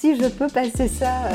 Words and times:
Si 0.00 0.16
je 0.16 0.26
peux 0.28 0.46
passer 0.48 0.88
ça, 0.88 1.28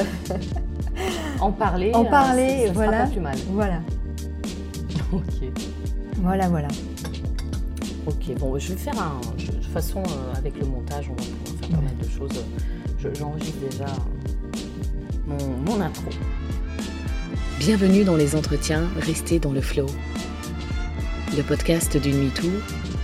En 1.39 1.51
parler, 1.51 1.91
en 1.93 2.05
euh, 2.05 2.09
parler, 2.09 2.49
ça- 2.49 2.55
ça 2.67 2.73
sera 2.73 2.73
voilà. 2.73 3.03
pas 3.03 3.07
plus 3.11 3.19
mal. 3.19 3.37
Voilà, 3.51 3.79
Ok. 5.13 5.23
voilà, 6.21 6.47
voilà. 6.49 6.67
Ok, 8.07 8.35
bon, 8.39 8.57
je 8.57 8.69
vais 8.69 8.77
faire 8.77 8.99
un. 8.99 9.21
je- 9.37 9.47
de 9.47 9.51
toute 9.57 9.65
façon, 9.65 9.99
euh, 10.01 10.37
avec 10.37 10.57
le 10.59 10.65
montage, 10.65 11.09
on 11.11 11.13
va 11.13 11.21
pouvoir 11.21 11.59
faire 11.59 11.69
pas 11.69 11.83
mal 11.83 11.97
de 11.97 12.09
choses. 12.09 12.45
Je- 12.99 13.19
J'enregistre 13.19 13.59
déjà 13.69 13.85
mon, 15.27 15.37
mon 15.71 15.81
intro. 15.81 16.05
Bienvenue 17.59 18.03
dans 18.03 18.15
les 18.15 18.35
entretiens 18.35 18.83
Restez 18.99 19.37
dans 19.39 19.51
le 19.51 19.61
flow. 19.61 19.85
Le 21.37 21.43
podcast 21.43 21.97
d'une 21.97 22.17
MeToo 22.25 22.47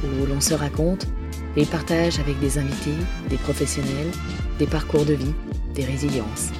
où 0.03 0.25
l'on 0.25 0.39
se 0.41 0.53
raconte 0.55 1.07
et 1.55 1.65
partage 1.65 2.19
avec 2.19 2.39
des 2.39 2.57
invités, 2.57 2.97
des 3.29 3.37
professionnels, 3.37 4.11
des 4.59 4.67
parcours 4.67 5.05
de 5.05 5.13
vie, 5.13 5.33
des 5.75 5.85
résiliences. 5.85 6.51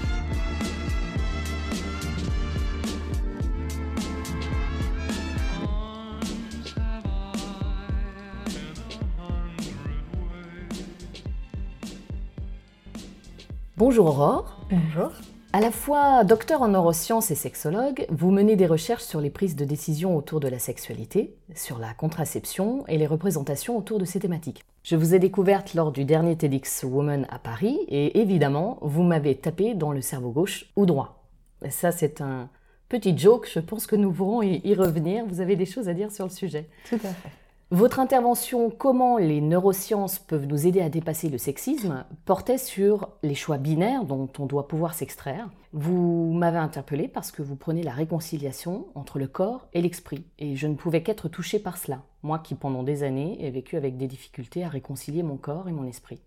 Bonjour 13.77 14.05
Aurore. 14.05 14.67
Bonjour. 14.69 15.11
À 15.53 15.59
la 15.59 15.71
fois 15.71 16.23
docteur 16.23 16.61
en 16.61 16.69
neurosciences 16.69 17.29
et 17.29 17.35
sexologue, 17.35 18.05
vous 18.09 18.31
menez 18.31 18.55
des 18.55 18.67
recherches 18.67 19.03
sur 19.03 19.19
les 19.19 19.29
prises 19.29 19.57
de 19.57 19.65
décision 19.65 20.15
autour 20.15 20.39
de 20.39 20.47
la 20.47 20.59
sexualité, 20.59 21.35
sur 21.55 21.77
la 21.77 21.93
contraception 21.93 22.85
et 22.87 22.97
les 22.97 23.05
représentations 23.05 23.77
autour 23.77 23.99
de 23.99 24.05
ces 24.05 24.21
thématiques. 24.21 24.63
Je 24.83 24.95
vous 24.95 25.13
ai 25.13 25.19
découverte 25.19 25.73
lors 25.73 25.91
du 25.91 26.05
dernier 26.05 26.37
TEDx 26.37 26.83
Woman 26.83 27.27
à 27.29 27.37
Paris 27.37 27.79
et 27.89 28.21
évidemment, 28.21 28.77
vous 28.81 29.03
m'avez 29.03 29.35
tapé 29.35 29.73
dans 29.73 29.91
le 29.91 29.99
cerveau 29.99 30.31
gauche 30.31 30.71
ou 30.77 30.85
droit. 30.85 31.25
Ça, 31.69 31.91
c'est 31.91 32.21
un 32.21 32.47
petit 32.87 33.17
joke, 33.17 33.49
je 33.53 33.59
pense 33.59 33.87
que 33.87 33.97
nous 33.97 34.13
pourrons 34.13 34.41
y 34.41 34.73
revenir. 34.73 35.25
Vous 35.27 35.41
avez 35.41 35.57
des 35.57 35.65
choses 35.65 35.89
à 35.89 35.93
dire 35.93 36.13
sur 36.13 36.23
le 36.23 36.31
sujet? 36.31 36.69
Tout 36.87 36.95
à 36.95 37.09
fait. 37.09 37.29
Votre 37.71 38.01
intervention 38.01 38.69
Comment 38.69 39.17
les 39.17 39.39
neurosciences 39.39 40.19
peuvent 40.19 40.45
nous 40.45 40.67
aider 40.67 40.81
à 40.81 40.89
dépasser 40.89 41.29
le 41.29 41.37
sexisme 41.37 42.03
portait 42.25 42.57
sur 42.57 43.07
les 43.23 43.33
choix 43.33 43.57
binaires 43.57 44.03
dont 44.03 44.27
on 44.39 44.45
doit 44.45 44.67
pouvoir 44.67 44.93
s'extraire. 44.93 45.49
Vous 45.71 46.33
m'avez 46.33 46.57
interpellé 46.57 47.07
parce 47.07 47.31
que 47.31 47.41
vous 47.41 47.55
prenez 47.55 47.81
la 47.81 47.93
réconciliation 47.93 48.87
entre 48.93 49.19
le 49.19 49.27
corps 49.27 49.69
et 49.71 49.81
l'esprit. 49.81 50.25
Et 50.37 50.57
je 50.57 50.67
ne 50.67 50.75
pouvais 50.75 51.01
qu'être 51.01 51.29
touchée 51.29 51.59
par 51.59 51.77
cela, 51.77 52.01
moi 52.23 52.39
qui 52.39 52.55
pendant 52.55 52.83
des 52.83 53.03
années 53.03 53.37
ai 53.39 53.49
vécu 53.51 53.77
avec 53.77 53.95
des 53.95 54.07
difficultés 54.07 54.65
à 54.65 54.67
réconcilier 54.67 55.23
mon 55.23 55.37
corps 55.37 55.69
et 55.69 55.71
mon 55.71 55.87
esprit. 55.87 56.19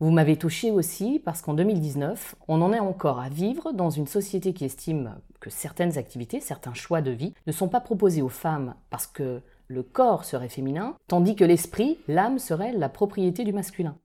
Vous 0.00 0.10
m'avez 0.10 0.36
touché 0.36 0.72
aussi 0.72 1.22
parce 1.24 1.40
qu'en 1.40 1.54
2019, 1.54 2.34
on 2.48 2.60
en 2.60 2.72
est 2.72 2.80
encore 2.80 3.20
à 3.20 3.28
vivre 3.28 3.72
dans 3.72 3.90
une 3.90 4.08
société 4.08 4.52
qui 4.52 4.64
estime 4.64 5.14
que 5.38 5.50
certaines 5.50 5.98
activités, 5.98 6.40
certains 6.40 6.74
choix 6.74 7.00
de 7.00 7.12
vie 7.12 7.32
ne 7.46 7.52
sont 7.52 7.68
pas 7.68 7.80
proposés 7.80 8.22
aux 8.22 8.28
femmes 8.28 8.74
parce 8.90 9.06
que 9.06 9.40
le 9.68 9.82
corps 9.82 10.24
serait 10.24 10.48
féminin, 10.48 10.96
tandis 11.08 11.36
que 11.36 11.44
l'esprit, 11.44 11.98
l'âme, 12.08 12.38
serait 12.38 12.72
la 12.72 12.88
propriété 12.88 13.44
du 13.44 13.52
masculin. 13.52 13.96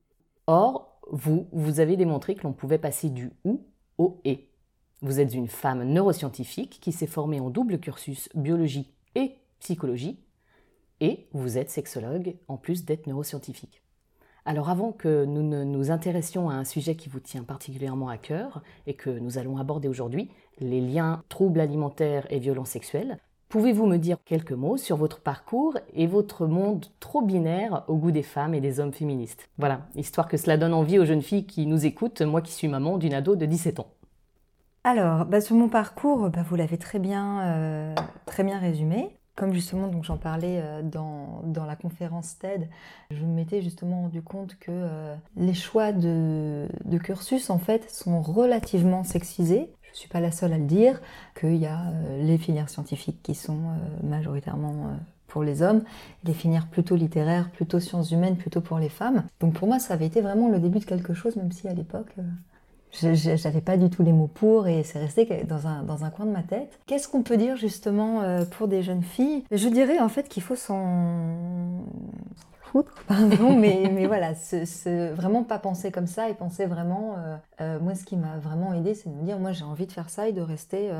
Or, 0.46 0.98
vous, 1.10 1.48
vous 1.52 1.80
avez 1.80 1.96
démontré 1.96 2.34
que 2.34 2.42
l'on 2.42 2.52
pouvait 2.52 2.78
passer 2.78 3.10
du 3.10 3.32
ou 3.44 3.66
au 3.98 4.20
et. 4.24 4.48
Vous 5.02 5.20
êtes 5.20 5.34
une 5.34 5.48
femme 5.48 5.84
neuroscientifique 5.84 6.78
qui 6.80 6.92
s'est 6.92 7.06
formée 7.06 7.40
en 7.40 7.50
double 7.50 7.78
cursus 7.78 8.28
biologie 8.34 8.92
et 9.14 9.36
psychologie, 9.58 10.18
et 11.00 11.28
vous 11.32 11.58
êtes 11.58 11.70
sexologue 11.70 12.36
en 12.48 12.56
plus 12.56 12.84
d'être 12.84 13.06
neuroscientifique. 13.06 13.82
Alors 14.44 14.70
avant 14.70 14.92
que 14.92 15.24
nous 15.24 15.42
ne 15.42 15.64
nous 15.64 15.90
intéressions 15.90 16.48
à 16.48 16.54
un 16.54 16.64
sujet 16.64 16.96
qui 16.96 17.08
vous 17.08 17.20
tient 17.20 17.44
particulièrement 17.44 18.08
à 18.08 18.16
cœur 18.16 18.62
et 18.86 18.94
que 18.94 19.10
nous 19.10 19.38
allons 19.38 19.58
aborder 19.58 19.88
aujourd'hui, 19.88 20.30
les 20.58 20.80
liens 20.80 21.22
troubles 21.28 21.60
alimentaires 21.60 22.26
et 22.30 22.38
violences 22.38 22.70
sexuelles, 22.70 23.18
pouvez-vous 23.50 23.84
me 23.84 23.98
dire 23.98 24.16
quelques 24.24 24.52
mots 24.52 24.78
sur 24.78 24.96
votre 24.96 25.20
parcours 25.20 25.76
et 25.92 26.06
votre 26.06 26.46
monde 26.46 26.86
trop 27.00 27.20
binaire 27.20 27.84
au 27.88 27.96
goût 27.96 28.12
des 28.12 28.22
femmes 28.22 28.54
et 28.54 28.60
des 28.60 28.80
hommes 28.80 28.92
féministes? 28.92 29.50
Voilà, 29.58 29.82
histoire 29.96 30.28
que 30.28 30.38
cela 30.38 30.56
donne 30.56 30.72
envie 30.72 30.98
aux 30.98 31.04
jeunes 31.04 31.20
filles 31.20 31.44
qui 31.44 31.66
nous 31.66 31.84
écoutent, 31.84 32.22
moi 32.22 32.40
qui 32.40 32.52
suis 32.52 32.68
maman 32.68 32.96
d'une 32.96 33.12
ado 33.12 33.36
de 33.36 33.44
17 33.44 33.80
ans. 33.80 33.88
Alors, 34.84 35.26
bah, 35.26 35.42
sur 35.42 35.56
mon 35.56 35.68
parcours, 35.68 36.30
bah, 36.30 36.42
vous 36.48 36.56
l'avez 36.56 36.78
très 36.78 36.98
bien, 36.98 37.42
euh, 37.42 37.94
très 38.24 38.44
bien 38.44 38.58
résumé. 38.58 39.10
Comme 39.34 39.52
justement, 39.52 39.90
j'en 40.02 40.16
parlais 40.16 40.60
euh, 40.62 40.82
dans, 40.82 41.42
la 41.66 41.76
conférence 41.76 42.38
TED, 42.38 42.68
je 43.10 43.24
m'étais 43.24 43.62
justement 43.62 44.02
rendu 44.02 44.22
compte 44.22 44.56
que 44.58 44.70
euh, 44.70 45.16
les 45.36 45.54
choix 45.54 45.92
de 45.92 46.68
cursus, 47.02 47.50
en 47.50 47.58
fait, 47.58 47.90
sont 47.90 48.22
relativement 48.22 49.02
sexisés. 49.02 49.72
Je 49.92 49.96
ne 49.96 50.00
suis 50.00 50.08
pas 50.08 50.20
la 50.20 50.30
seule 50.30 50.52
à 50.52 50.58
le 50.58 50.64
dire, 50.64 51.00
qu'il 51.38 51.56
y 51.56 51.66
a 51.66 51.80
euh, 51.80 52.22
les 52.22 52.38
filières 52.38 52.68
scientifiques 52.68 53.18
qui 53.22 53.34
sont 53.34 53.58
euh, 53.58 54.06
majoritairement 54.06 54.86
euh, 54.86 54.96
pour 55.26 55.42
les 55.42 55.62
hommes, 55.62 55.82
les 56.24 56.32
filières 56.32 56.66
plutôt 56.66 56.96
littéraires, 56.96 57.50
plutôt 57.50 57.80
sciences 57.80 58.10
humaines, 58.10 58.36
plutôt 58.36 58.60
pour 58.60 58.78
les 58.78 58.88
femmes. 58.88 59.24
Donc 59.40 59.54
pour 59.54 59.68
moi, 59.68 59.78
ça 59.78 59.94
avait 59.94 60.06
été 60.06 60.20
vraiment 60.20 60.48
le 60.48 60.58
début 60.58 60.78
de 60.78 60.84
quelque 60.84 61.14
chose, 61.14 61.36
même 61.36 61.52
si 61.52 61.68
à 61.68 61.74
l'époque, 61.74 62.12
j'avais 62.92 63.60
pas 63.60 63.76
du 63.76 63.88
tout 63.90 64.02
les 64.02 64.12
mots 64.12 64.30
pour 64.32 64.66
et 64.66 64.82
c'est 64.82 64.98
resté 64.98 65.44
dans 65.48 65.68
un, 65.68 65.84
dans 65.84 66.04
un 66.04 66.10
coin 66.10 66.26
de 66.26 66.32
ma 66.32 66.42
tête. 66.42 66.80
Qu'est-ce 66.86 67.06
qu'on 67.06 67.22
peut 67.22 67.36
dire 67.36 67.56
justement 67.56 68.44
pour 68.50 68.66
des 68.66 68.82
jeunes 68.82 69.04
filles? 69.04 69.44
Je 69.52 69.68
dirais 69.68 70.00
en 70.00 70.08
fait 70.08 70.28
qu'il 70.28 70.42
faut 70.42 70.56
s'en 70.56 71.84
pardon, 73.06 73.56
mais, 73.58 73.90
mais 73.92 74.06
voilà, 74.06 74.34
ce- 74.34 74.64
ce- 74.64 75.12
vraiment 75.12 75.42
pas 75.44 75.58
penser 75.58 75.90
comme 75.90 76.06
ça 76.06 76.28
et 76.28 76.34
penser 76.34 76.66
vraiment. 76.66 77.16
euh, 77.18 77.36
euh, 77.60 77.80
moi, 77.80 77.94
ce 77.94 78.04
qui 78.04 78.16
m'a 78.16 78.38
vraiment 78.38 78.72
aidé, 78.74 78.94
c'est 78.94 79.08
de 79.10 79.14
me 79.14 79.24
dire, 79.24 79.38
moi 79.38 79.52
j'ai 79.52 79.64
envie 79.64 79.86
de 79.86 79.92
faire 79.92 80.10
ça 80.10 80.28
et 80.28 80.32
de 80.32 80.40
rester 80.40 80.90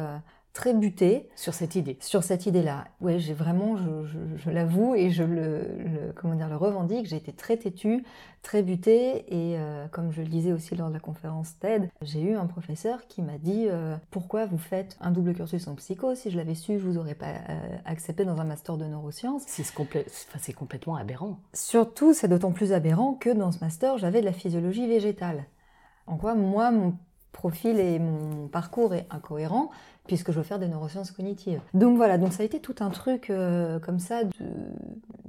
très 0.53 0.75
butée 0.75 1.29
Sur 1.37 1.55
cette 1.55 1.75
idée. 1.77 1.97
sur 2.01 2.25
cette 2.25 2.47
idée-là. 2.47 2.85
Ouais, 3.01 3.19
j'ai 3.19 3.35
vraiment, 3.35 3.77
je, 3.77 4.05
je- 4.07 4.37
je 4.37 4.51
l'avoue 4.51 4.95
et 4.95 5.11
je 5.11 5.23
le, 5.23 5.61
le- 5.79 6.13
comment 6.15 6.35
dire, 6.35 6.49
le 6.49 6.57
revendique, 6.57 7.07
j'ai 7.07 7.17
été 7.17 7.33
très 7.33 7.57
têtue, 7.57 8.05
très 8.43 8.63
butée 8.63 9.25
et 9.29 9.59
euh, 9.59 9.87
comme 9.89 10.11
je 10.13 10.23
le 10.23 10.29
disais 10.29 10.53
aussi 10.53 10.75
lors 10.75 10.89
de 10.89 10.95
la 10.95 11.01
conférence 11.01 11.59
TED, 11.59 11.89
j'ai 12.03 12.21
eu 12.23 12.35
un 12.35 12.47
professeur 12.47 13.07
qui 13.07 13.23
m'a 13.23 13.39
dit 13.39 13.67
euh, 13.69 13.97
pourquoi 14.11 14.47
vous 14.47 14.59
faites 14.59 14.97
un 15.01 15.11
double 15.11 15.35
cursus 15.35 15.69
en 15.69 15.75
psycho? 15.77 16.15
Si 16.15 16.31
je 16.31 16.37
l'avais 16.37 16.55
su, 16.55 16.79
je 16.79 16.85
vous 16.87 16.99
aurais 16.99 17.15
pas 17.15 17.27
euh, 17.49 17.77
accepté 17.85 18.25
dans 18.25 18.41
un 18.41 18.45
master 18.45 18.77
de 18.77 18.87
neurosciences. 18.87 19.43
C'est 19.47 19.63
ce 19.63 19.73
complè- 19.73 20.05
enfin, 20.07 20.39
c'est 20.41 20.53
complètement 20.55 20.97
aberrant. 20.97 21.39
Surtout, 21.55 22.13
c'est 22.15 22.29
d'autant 22.29 22.53
plus 22.53 22.73
aberrant 22.73 23.15
que 23.15 23.31
dans 23.31 23.53
ce 23.53 23.61
master, 23.61 23.99
j'avais 23.99 24.21
de 24.21 24.27
la 24.27 24.33
physiologie 24.33 24.87
végétale. 24.89 25.45
En 26.07 26.17
quoi, 26.17 26.35
moi, 26.35 26.71
mon 26.73 26.95
profil 27.33 27.79
et 27.79 28.01
mon 28.01 28.49
parcours 28.49 28.93
est 28.95 29.07
incohérent 29.11 29.71
puisque 30.11 30.33
je 30.33 30.39
veux 30.39 30.43
faire 30.43 30.59
des 30.59 30.67
neurosciences 30.67 31.13
cognitives. 31.13 31.61
Donc 31.73 31.97
voilà, 31.97 32.19
donc 32.19 32.33
ça 32.33 32.43
a 32.43 32.47
été 32.47 32.59
tout 32.59 32.75
un 32.81 32.91
truc 32.91 33.31
euh, 33.31 33.79
comme 33.79 34.01
ça, 34.01 34.25
de, 34.25 34.33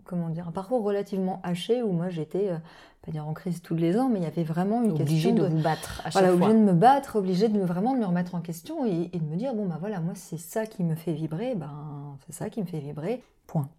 comment 0.06 0.30
dire, 0.30 0.48
un 0.48 0.52
parcours 0.52 0.82
relativement 0.82 1.40
haché 1.44 1.84
où 1.84 1.92
moi 1.92 2.10
j'étais, 2.10 2.50
euh, 2.50 2.58
pas 3.06 3.12
dire 3.12 3.28
en 3.28 3.34
crise 3.34 3.62
tous 3.62 3.76
les 3.76 3.96
ans, 4.00 4.10
mais 4.10 4.18
il 4.18 4.24
y 4.24 4.26
avait 4.26 4.44
vraiment 4.44 4.82
une 4.82 4.96
question 4.96 5.36
de 5.36 5.46
vous 5.46 5.62
battre 5.62 6.02
à 6.04 6.10
chaque 6.10 6.14
voilà, 6.14 6.30
fois. 6.30 6.48
obligé 6.48 6.54
de 6.54 6.66
me 6.66 6.74
battre, 6.74 7.16
obligé 7.16 7.48
de 7.48 7.60
me, 7.60 7.64
vraiment 7.64 7.94
de 7.94 8.00
me 8.00 8.06
remettre 8.06 8.34
en 8.34 8.42
question 8.42 8.84
et, 8.88 9.12
et 9.14 9.20
de 9.20 9.24
me 9.24 9.36
dire 9.36 9.54
bon 9.54 9.68
bah 9.68 9.78
voilà, 9.80 10.00
moi 10.00 10.14
c'est 10.16 10.40
ça 10.40 10.66
qui 10.66 10.84
me 10.84 10.96
fait 10.96 11.14
vibrer, 11.14 11.54
ben 11.54 12.18
c'est 12.26 12.34
ça 12.34 12.50
qui 12.50 12.60
me 12.60 12.66
fait 12.66 12.80
vibrer, 12.80 13.22
point. 13.46 13.70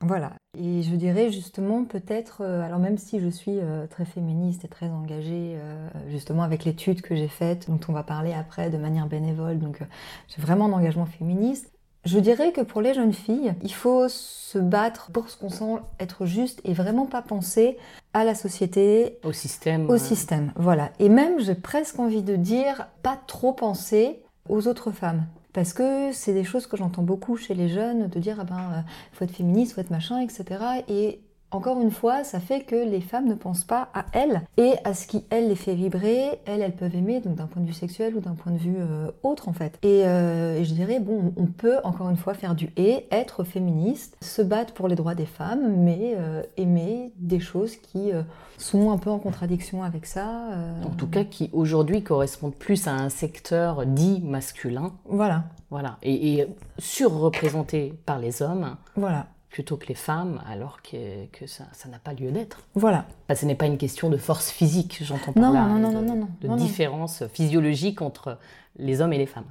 Voilà. 0.00 0.32
Et 0.56 0.82
je 0.82 0.94
dirais 0.94 1.32
justement 1.32 1.84
peut-être, 1.84 2.42
euh, 2.42 2.62
alors 2.62 2.78
même 2.78 2.98
si 2.98 3.18
je 3.20 3.28
suis 3.28 3.58
euh, 3.58 3.86
très 3.86 4.04
féministe 4.04 4.64
et 4.64 4.68
très 4.68 4.88
engagée, 4.88 5.56
euh, 5.56 5.88
justement 6.08 6.42
avec 6.42 6.64
l'étude 6.64 7.02
que 7.02 7.16
j'ai 7.16 7.28
faite, 7.28 7.68
dont 7.68 7.80
on 7.88 7.92
va 7.92 8.04
parler 8.04 8.32
après 8.32 8.70
de 8.70 8.78
manière 8.78 9.06
bénévole, 9.06 9.58
donc 9.58 9.80
j'ai 10.28 10.40
vraiment 10.40 10.66
un 10.66 10.72
engagement 10.72 11.06
féministe. 11.06 11.72
Je 12.04 12.18
dirais 12.18 12.52
que 12.52 12.60
pour 12.60 12.80
les 12.80 12.94
jeunes 12.94 13.12
filles, 13.12 13.54
il 13.62 13.74
faut 13.74 14.08
se 14.08 14.58
battre 14.58 15.10
pour 15.10 15.28
ce 15.28 15.36
qu'on 15.36 15.50
sent 15.50 15.82
être 15.98 16.26
juste 16.26 16.60
et 16.64 16.72
vraiment 16.72 17.06
pas 17.06 17.22
penser 17.22 17.76
à 18.14 18.24
la 18.24 18.34
société, 18.34 19.18
Au 19.24 19.32
système. 19.32 19.90
au 19.90 19.94
euh, 19.94 19.98
système, 19.98 20.52
voilà. 20.56 20.90
Et 21.00 21.08
même, 21.08 21.40
j'ai 21.40 21.54
presque 21.54 21.98
envie 21.98 22.22
de 22.22 22.36
dire, 22.36 22.88
pas 23.02 23.18
trop 23.26 23.52
penser 23.52 24.22
aux 24.48 24.68
autres 24.68 24.90
femmes. 24.90 25.26
Parce 25.52 25.72
que 25.72 26.12
c'est 26.12 26.34
des 26.34 26.44
choses 26.44 26.66
que 26.66 26.76
j'entends 26.76 27.02
beaucoup 27.02 27.36
chez 27.36 27.54
les 27.54 27.68
jeunes, 27.68 28.08
de 28.08 28.20
dire, 28.20 28.38
ah 28.40 28.44
ben, 28.44 28.56
euh, 28.56 28.80
faut 29.12 29.24
être 29.24 29.34
féministe, 29.34 29.74
faut 29.74 29.80
être 29.80 29.90
machin, 29.90 30.20
etc. 30.20 30.44
Et 30.88 31.20
encore 31.50 31.80
une 31.80 31.90
fois, 31.90 32.24
ça 32.24 32.40
fait 32.40 32.60
que 32.60 32.76
les 32.76 33.00
femmes 33.00 33.26
ne 33.26 33.34
pensent 33.34 33.64
pas 33.64 33.88
à 33.94 34.04
elles 34.12 34.42
et 34.58 34.74
à 34.84 34.92
ce 34.92 35.06
qui, 35.06 35.24
elles, 35.30 35.48
les 35.48 35.54
fait 35.54 35.74
vibrer. 35.74 36.40
Elles, 36.44 36.60
elles 36.60 36.76
peuvent 36.76 36.94
aimer, 36.94 37.20
donc 37.20 37.36
d'un 37.36 37.46
point 37.46 37.62
de 37.62 37.66
vue 37.66 37.72
sexuel 37.72 38.14
ou 38.16 38.20
d'un 38.20 38.34
point 38.34 38.52
de 38.52 38.58
vue 38.58 38.76
euh, 38.78 39.10
autre, 39.22 39.48
en 39.48 39.54
fait. 39.54 39.78
Et, 39.82 40.02
euh, 40.04 40.58
et 40.58 40.64
je 40.64 40.74
dirais, 40.74 41.00
bon, 41.00 41.32
on 41.36 41.46
peut, 41.46 41.78
encore 41.84 42.10
une 42.10 42.18
fois, 42.18 42.34
faire 42.34 42.54
du 42.54 42.70
et, 42.76 43.06
être 43.10 43.44
féministe, 43.44 44.16
se 44.20 44.42
battre 44.42 44.74
pour 44.74 44.88
les 44.88 44.94
droits 44.94 45.14
des 45.14 45.26
femmes, 45.26 45.74
mais 45.76 46.14
euh, 46.18 46.42
aimer 46.58 47.12
des 47.16 47.40
choses 47.40 47.76
qui 47.76 48.10
sont 48.58 48.90
un 48.90 48.98
peu 48.98 49.10
en 49.10 49.18
contradiction 49.18 49.82
avec 49.82 50.04
ça. 50.04 50.50
En 50.84 50.90
tout 50.90 51.06
cas, 51.06 51.24
qui 51.24 51.48
aujourd'hui 51.52 52.02
correspondent 52.02 52.54
plus 52.54 52.86
à 52.86 52.92
un 52.92 53.08
secteur 53.08 53.86
dit 53.86 54.20
masculin, 54.20 54.92
Voilà, 55.06 55.44
voilà, 55.70 55.96
et, 56.02 56.34
et 56.34 56.48
surreprésenté 56.78 57.94
par 58.04 58.18
les 58.18 58.42
hommes. 58.42 58.76
voilà. 58.96 59.26
Plutôt 59.50 59.76
que 59.76 59.86
les 59.86 59.94
femmes, 59.94 60.42
alors 60.46 60.82
que, 60.82 61.26
que 61.26 61.46
ça 61.46 61.64
n'a 61.90 61.98
pas 61.98 62.12
lieu 62.12 62.30
d'être. 62.30 62.62
Voilà. 62.74 63.06
ce 63.34 63.46
n'est 63.46 63.54
pas 63.54 63.66
une 63.66 63.78
question 63.78 64.10
de 64.10 64.16
force 64.16 64.50
physique, 64.50 64.98
j'entends 65.02 65.32
par 65.32 65.42
non, 65.42 65.52
là, 65.52 65.66
non, 65.66 65.88
de, 65.88 65.94
non, 65.94 66.02
non, 66.02 66.16
non, 66.16 66.28
de 66.40 66.56
différence 66.58 67.26
physiologique 67.28 68.02
entre 68.02 68.38
les 68.76 69.00
hommes 69.00 69.12
et 69.12 69.18
les 69.18 69.26
femmes. 69.26 69.50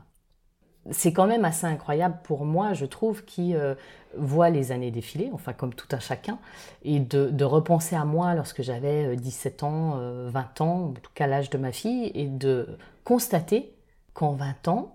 C'est 0.92 1.12
quand 1.12 1.28
même 1.28 1.44
assez 1.44 1.66
incroyable 1.66 2.20
pour 2.24 2.46
moi, 2.46 2.74
je 2.74 2.86
trouve, 2.86 3.26
qui 3.26 3.56
euh, 3.56 3.76
voit 4.16 4.50
les 4.50 4.72
années 4.72 4.92
défiler, 4.92 5.30
enfin 5.34 5.52
comme 5.52 5.74
tout 5.74 5.88
un 5.92 6.00
chacun, 6.00 6.38
et 6.84 7.00
de, 7.00 7.30
de 7.30 7.44
repenser 7.44 7.96
à 7.96 8.06
moi 8.06 8.36
lorsque 8.36 8.62
j'avais 8.62 9.16
17 9.18 9.64
euh, 9.64 9.66
ans, 9.66 9.90
20 9.90 10.00
euh, 10.00 10.64
ans, 10.64 10.84
en 10.90 10.94
tout 10.94 11.12
cas 11.14 11.28
l'âge 11.28 11.50
de 11.50 11.58
ma 11.58 11.72
fille, 11.72 12.12
et 12.14 12.28
de 12.28 12.78
constater 13.04 13.74
qu'en 14.14 14.34
20 14.34 14.68
ans, 14.70 14.94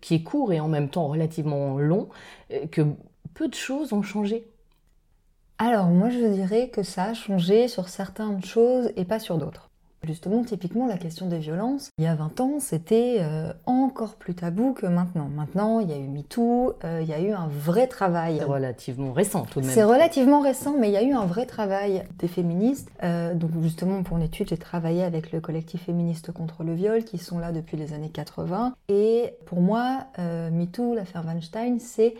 qui 0.00 0.16
est 0.16 0.22
court 0.22 0.52
et 0.52 0.60
en 0.60 0.68
même 0.68 0.90
temps 0.90 1.08
relativement 1.08 1.78
long, 1.78 2.10
que 2.70 2.82
peu 3.34 3.48
de 3.48 3.54
choses 3.54 3.92
ont 3.92 4.02
changé. 4.02 4.46
Alors 5.58 5.86
moi 5.86 6.10
je 6.10 6.26
dirais 6.26 6.70
que 6.70 6.82
ça 6.82 7.04
a 7.04 7.14
changé 7.14 7.68
sur 7.68 7.88
certaines 7.88 8.44
choses 8.44 8.90
et 8.96 9.04
pas 9.04 9.18
sur 9.18 9.38
d'autres. 9.38 9.70
Justement, 10.02 10.42
typiquement, 10.44 10.86
la 10.86 10.96
question 10.96 11.26
des 11.26 11.38
violences, 11.38 11.90
il 11.98 12.04
y 12.04 12.06
a 12.06 12.14
20 12.14 12.40
ans, 12.40 12.58
c'était 12.58 13.18
euh, 13.20 13.52
encore 13.66 14.14
plus 14.14 14.34
tabou 14.34 14.72
que 14.72 14.86
maintenant. 14.86 15.28
Maintenant, 15.28 15.78
il 15.80 15.90
y 15.90 15.92
a 15.92 15.98
eu 15.98 16.08
MeToo, 16.08 16.72
euh, 16.84 17.00
il 17.02 17.08
y 17.08 17.12
a 17.12 17.20
eu 17.20 17.32
un 17.32 17.48
vrai 17.48 17.86
travail. 17.86 18.38
C'est 18.38 18.44
relativement 18.44 19.12
récent 19.12 19.42
tout 19.42 19.60
de 19.60 19.66
même. 19.66 19.74
C'est 19.74 19.84
relativement 19.84 20.40
récent, 20.40 20.74
mais 20.78 20.88
il 20.88 20.94
y 20.94 20.96
a 20.96 21.02
eu 21.02 21.12
un 21.12 21.26
vrai 21.26 21.44
travail 21.44 22.04
des 22.18 22.28
féministes. 22.28 22.90
Euh, 23.02 23.34
donc 23.34 23.50
justement, 23.60 24.02
pour 24.02 24.16
une 24.16 24.22
étude, 24.22 24.48
j'ai 24.48 24.56
travaillé 24.56 25.02
avec 25.02 25.32
le 25.32 25.40
collectif 25.42 25.84
féministe 25.84 26.32
contre 26.32 26.64
le 26.64 26.72
viol, 26.72 27.04
qui 27.04 27.18
sont 27.18 27.38
là 27.38 27.52
depuis 27.52 27.76
les 27.76 27.92
années 27.92 28.08
80. 28.08 28.72
Et 28.88 29.34
pour 29.44 29.60
moi, 29.60 30.06
MeToo, 30.18 30.94
l'affaire 30.94 31.26
Weinstein, 31.26 31.78
c'est 31.78 32.14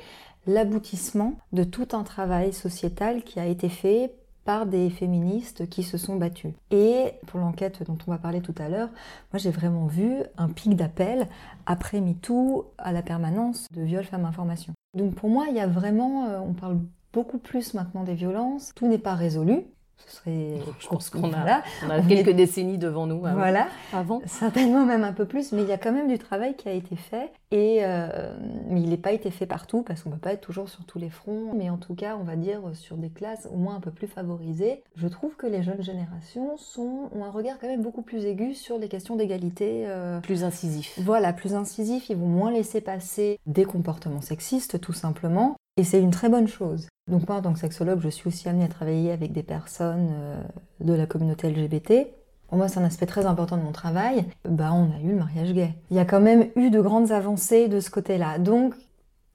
l'aboutissement 0.46 1.34
de 1.52 1.64
tout 1.64 1.88
un 1.92 2.02
travail 2.02 2.52
sociétal 2.52 3.22
qui 3.22 3.40
a 3.40 3.46
été 3.46 3.68
fait 3.68 4.14
par 4.44 4.66
des 4.66 4.90
féministes 4.90 5.68
qui 5.68 5.82
se 5.82 5.98
sont 5.98 6.16
battues. 6.16 6.54
Et 6.70 7.12
pour 7.26 7.40
l'enquête 7.40 7.82
dont 7.82 7.98
on 8.06 8.10
va 8.10 8.18
parler 8.18 8.40
tout 8.40 8.54
à 8.58 8.68
l'heure, 8.68 8.88
moi 9.32 9.38
j'ai 9.38 9.50
vraiment 9.50 9.86
vu 9.86 10.22
un 10.38 10.48
pic 10.48 10.74
d'appel 10.74 11.28
après 11.66 12.00
MeToo 12.00 12.72
à 12.78 12.92
la 12.92 13.02
permanence 13.02 13.66
de 13.72 13.82
viol 13.82 14.04
femmes 14.04 14.24
information. 14.24 14.72
Donc 14.94 15.14
pour 15.14 15.28
moi, 15.28 15.46
il 15.48 15.56
y 15.56 15.60
a 15.60 15.66
vraiment, 15.66 16.26
euh, 16.26 16.40
on 16.40 16.52
parle 16.52 16.78
beaucoup 17.12 17.38
plus 17.38 17.74
maintenant 17.74 18.02
des 18.02 18.14
violences, 18.14 18.72
tout 18.74 18.88
n'est 18.88 18.98
pas 18.98 19.14
résolu, 19.14 19.64
ce 20.06 20.16
serait. 20.16 20.58
Je 20.78 20.86
pense 20.88 21.10
qu'on 21.10 21.32
a, 21.32 21.62
on 21.86 21.90
a 21.90 22.00
quelques 22.02 22.30
décennies 22.30 22.78
devant 22.78 23.06
nous. 23.06 23.24
Avant. 23.24 23.36
Voilà. 23.36 23.68
Avant. 23.92 24.22
Certainement 24.26 24.84
même 24.84 25.04
un 25.04 25.12
peu 25.12 25.24
plus, 25.24 25.52
mais 25.52 25.62
il 25.62 25.68
y 25.68 25.72
a 25.72 25.78
quand 25.78 25.92
même 25.92 26.08
du 26.08 26.18
travail 26.18 26.54
qui 26.56 26.68
a 26.68 26.72
été 26.72 26.96
fait. 26.96 27.30
Et 27.52 27.78
euh, 27.82 28.32
mais 28.68 28.80
il 28.80 28.90
n'est 28.90 28.96
pas 28.96 29.12
été 29.12 29.30
fait 29.30 29.46
partout 29.46 29.82
parce 29.82 30.02
qu'on 30.02 30.10
ne 30.10 30.14
peut 30.14 30.20
pas 30.20 30.32
être 30.32 30.40
toujours 30.40 30.68
sur 30.68 30.84
tous 30.84 30.98
les 30.98 31.10
fronts. 31.10 31.52
Mais 31.54 31.70
en 31.70 31.76
tout 31.76 31.94
cas, 31.94 32.16
on 32.20 32.24
va 32.24 32.36
dire 32.36 32.60
sur 32.74 32.96
des 32.96 33.10
classes 33.10 33.48
au 33.52 33.56
moins 33.56 33.76
un 33.76 33.80
peu 33.80 33.90
plus 33.90 34.06
favorisées. 34.06 34.82
Je 34.96 35.08
trouve 35.08 35.36
que 35.36 35.46
les 35.46 35.62
jeunes 35.62 35.82
générations 35.82 36.56
sont, 36.56 37.10
ont 37.14 37.24
un 37.24 37.30
regard 37.30 37.58
quand 37.60 37.66
même 37.66 37.82
beaucoup 37.82 38.02
plus 38.02 38.24
aigu 38.24 38.54
sur 38.54 38.78
les 38.78 38.88
questions 38.88 39.16
d'égalité. 39.16 39.84
Euh, 39.86 40.20
plus 40.20 40.44
incisif. 40.44 40.98
Voilà, 41.02 41.32
plus 41.32 41.54
incisif. 41.54 42.08
Ils 42.10 42.16
vont 42.16 42.26
moins 42.26 42.50
laisser 42.50 42.80
passer 42.80 43.38
des 43.46 43.64
comportements 43.64 44.20
sexistes, 44.20 44.80
tout 44.80 44.92
simplement. 44.92 45.56
Et 45.76 45.84
c'est 45.84 46.00
une 46.00 46.10
très 46.10 46.28
bonne 46.28 46.48
chose. 46.48 46.88
Donc 47.10 47.28
moi, 47.28 47.38
en 47.38 47.42
tant 47.42 47.52
que 47.52 47.58
sexologue, 47.58 48.00
je 48.00 48.08
suis 48.08 48.28
aussi 48.28 48.48
amenée 48.48 48.64
à 48.64 48.68
travailler 48.68 49.12
avec 49.12 49.32
des 49.32 49.42
personnes 49.42 50.10
euh, 50.12 50.42
de 50.80 50.92
la 50.92 51.06
communauté 51.06 51.50
LGBT. 51.50 52.08
Pour 52.48 52.58
moi, 52.58 52.68
c'est 52.68 52.80
un 52.80 52.84
aspect 52.84 53.06
très 53.06 53.26
important 53.26 53.56
de 53.56 53.62
mon 53.62 53.72
travail. 53.72 54.24
Bah, 54.44 54.72
on 54.72 54.90
a 54.92 55.00
eu 55.00 55.10
le 55.10 55.16
mariage 55.16 55.52
gay. 55.52 55.74
Il 55.90 55.96
y 55.96 56.00
a 56.00 56.04
quand 56.04 56.20
même 56.20 56.48
eu 56.56 56.70
de 56.70 56.80
grandes 56.80 57.12
avancées 57.12 57.68
de 57.68 57.80
ce 57.80 57.90
côté-là. 57.90 58.38
Donc, 58.38 58.74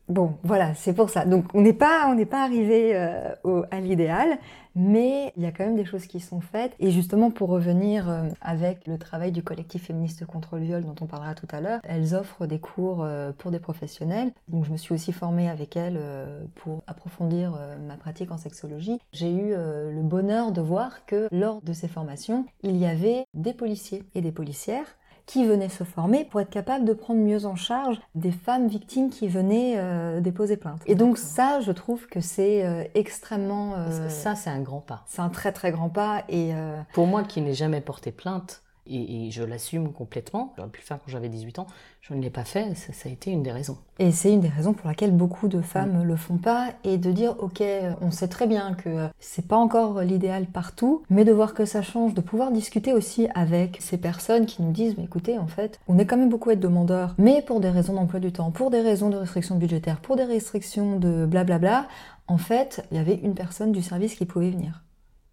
Bon, 0.07 0.38
voilà, 0.44 0.75
c'est 0.75 0.94
pour 0.94 1.10
ça. 1.10 1.25
Donc 1.25 1.46
on 1.56 1.62
n'est 1.62 1.74
pas, 1.74 2.07
on 2.10 2.13
n'est 2.13 2.28
pas 2.28 2.44
arrivé 2.44 2.92
euh, 2.94 3.63
à 3.72 3.80
l'idéal, 3.80 4.38
mais 4.75 5.34
il 5.36 5.42
y 5.42 5.48
a 5.48 5.52
quand 5.52 5.66
même 5.66 5.75
des 5.75 5.86
choses 5.86 6.06
qui 6.06 6.19
sont 6.19 6.42
faites. 6.42 6.75
Et 6.80 6.92
justement, 6.92 7.31
pour 7.31 7.50
revenir 7.50 8.07
euh, 8.07 8.30
avec 8.40 8.86
le 8.86 9.00
travail 9.00 9.31
du 9.31 9.42
collectif 9.42 9.86
féministe 9.86 10.24
contre 10.28 10.57
le 10.57 10.63
viol 10.63 10.84
dont 10.84 10.94
on 11.02 11.07
parlera 11.07 11.34
tout 11.34 11.48
à 11.50 11.60
l'heure, 11.60 11.80
elles 11.84 12.13
offrent 12.13 12.46
des 12.46 12.60
cours 12.60 13.04
euh, 13.04 13.31
pour 13.36 13.50
des 13.50 13.57
professionnels. 13.60 14.31
Donc 14.48 14.66
je 14.66 14.72
me 14.72 14.78
suis 14.78 14.94
aussi 14.94 15.12
formée 15.12 15.50
avec 15.50 15.75
elles 15.75 16.00
pour 16.56 16.84
approfondir 16.86 17.57
ma 17.88 17.96
pratique 17.96 18.31
en 18.31 18.38
sexologie. 18.38 19.00
J'ai 19.12 19.31
eu 19.31 19.56
le 19.56 20.02
bonheur 20.02 20.52
de 20.52 20.62
voir 20.62 21.06
que 21.06 21.28
lors 21.31 21.62
de 21.62 21.74
ces 21.74 21.88
formations, 21.88 22.46
il 22.62 22.78
y 22.78 22.86
avait 22.86 23.25
des 23.34 23.54
policiers 23.54 24.04
et 24.13 24.22
des 24.22 24.31
policières 24.31 24.98
qui 25.25 25.45
venaient 25.45 25.69
se 25.69 25.83
former 25.83 26.25
pour 26.25 26.42
être 26.42 26.50
capables 26.50 26.86
de 26.86 26.94
prendre 26.94 27.19
mieux 27.19 27.45
en 27.45 27.56
charge 27.56 28.00
des 28.13 28.31
femmes 28.31 28.68
victimes 28.68 29.10
qui 29.10 29.27
venaient 29.27 29.74
euh, 29.77 30.22
déposer 30.22 30.57
plainte. 30.57 30.81
Et 30.86 30.95
donc 30.95 31.18
ça, 31.18 31.60
je 31.62 31.72
trouve 31.72 32.07
que 32.07 32.22
c'est 32.22 32.66
euh, 32.66 32.83
extrêmement... 32.94 33.74
Euh, 33.75 34.10
ça, 34.10 34.36
c'est 34.36 34.50
un 34.50 34.62
grand 34.62 34.81
pas. 34.81 35.04
C'est 35.07 35.22
un 35.22 35.30
très 35.30 35.51
très 35.51 35.72
grand 35.72 35.89
pas. 35.89 36.24
Et 36.30 36.54
Pour 36.94 37.07
moi 37.07 37.24
qui 37.24 37.42
n'ai 37.42 37.54
jamais 37.54 37.81
porté 37.81 38.12
plainte, 38.12 38.62
et, 38.88 39.32
je 39.32 39.44
l'assume 39.44 39.92
complètement. 39.92 40.54
J'aurais 40.56 40.70
pu 40.70 40.82
le 40.82 40.86
faire 40.86 40.98
quand 40.98 41.12
j'avais 41.12 41.30
18 41.30 41.60
ans. 41.60 41.68
Je 42.02 42.14
ne 42.14 42.22
l'ai 42.22 42.30
pas 42.30 42.44
fait. 42.44 42.76
Ça, 42.76 43.10
a 43.10 43.12
été 43.12 43.32
une 43.32 43.44
des 43.44 43.52
raisons. 43.52 43.78
Et 44.00 44.12
c'est 44.12 44.32
une 44.32 44.42
des 44.42 44.50
raisons 44.50 44.74
pour 44.74 44.88
laquelle 44.88 45.12
beaucoup 45.12 45.48
de 45.48 45.62
femmes 45.62 45.98
ne 45.98 46.04
le 46.04 46.16
font 46.16 46.38
pas. 46.38 46.70
Et 46.84 46.98
de 46.98 47.12
dire, 47.12 47.36
ok, 47.40 47.64
on 48.02 48.12
sait 48.12 48.28
très 48.28 48.48
bien 48.48 48.74
que 48.74 49.08
c'est 49.20 49.48
pas 49.48 49.58
encore 49.58 50.02
l'idéal 50.02 50.46
partout, 50.46 51.04
mais 51.10 51.26
de 51.26 51.32
voir 51.32 51.54
que 51.54 51.66
ça 51.66 51.82
change, 51.82 52.14
de 52.14 52.22
pouvoir 52.22 52.52
discuter 52.52 52.94
aussi 52.94 53.28
avec 53.34 53.78
ces 53.82 53.98
personnes 53.98 54.46
qui 54.46 54.62
nous 54.62 54.72
disent, 54.72 54.96
mais 54.98 55.06
écoutez, 55.06 55.38
en 55.40 55.48
fait, 55.48 55.80
on 55.88 55.98
est 55.98 56.06
quand 56.06 56.18
même 56.18 56.30
beaucoup 56.30 56.50
à 56.50 56.54
être 56.54 56.60
demandeurs, 56.60 57.16
mais 57.18 57.42
pour 57.42 57.60
des 57.60 57.70
raisons 57.70 57.94
d'emploi 57.94 58.20
du 58.20 58.31
temps, 58.31 58.52
pour 58.52 58.70
des 58.70 58.81
raisons 58.81 59.10
de 59.10 59.18
restrictions 59.18 59.56
budgétaires, 59.56 60.00
pour 60.00 60.16
des 60.16 60.24
restrictions 60.24 61.00
de 61.00 61.26
blablabla, 61.26 61.88
en 62.28 62.38
fait, 62.38 62.86
il 62.92 62.98
y 62.98 63.00
avait 63.00 63.16
une 63.16 63.36
personne 63.36 63.72
du 63.72 63.81
service 63.81 64.16
qui 64.16 64.26
pouvait 64.26 64.50
venir. 64.50 64.84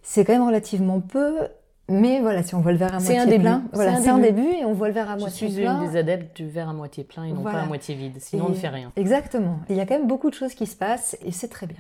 C'est 0.03 0.25
quand 0.25 0.33
même 0.33 0.47
relativement 0.47 1.01
peu 1.01 1.49
mais 1.89 2.21
voilà, 2.21 2.43
si 2.43 2.55
on 2.55 2.61
voit 2.61 2.73
le 2.73 2.79
verre 2.79 2.95
à 2.95 3.01
moitié 3.01 3.39
plein, 3.39 3.65
voilà, 3.73 4.01
c'est 4.01 4.09
un, 4.09 4.19
début 4.19 4.47
et 4.47 4.65
on 4.65 4.73
voit 4.73 4.89
le 4.89 4.95
verre 4.95 5.11
à 5.11 5.17
moitié 5.17 5.49
plein. 5.49 5.57
Je 5.57 5.79
suis 5.79 5.85
une 5.85 5.91
des 5.91 5.99
adeptes 5.99 6.37
du 6.37 6.49
verre 6.49 6.69
à 6.69 6.73
moitié 6.73 7.05
plein 7.05 7.25
et 7.25 7.33
non 7.33 7.43
pas 7.43 7.53
à 7.53 7.67
moitié 7.67 7.95
vide, 7.95 8.17
sinon 8.19 8.47
on 8.47 8.51
ne 8.51 8.55
fait 8.55 8.69
rien. 8.69 8.93
Exactement. 8.97 9.61
Il 9.69 9.77
y 9.77 9.81
a 9.81 9.87
quand 9.87 9.99
même 9.99 10.07
beaucoup 10.07 10.31
de 10.31 10.35
choses 10.35 10.55
qui 10.55 10.67
se 10.67 10.77
passent 10.77 11.17
et 11.25 11.33
c'est 11.33 11.49
très 11.49 11.67
bien. 11.67 11.79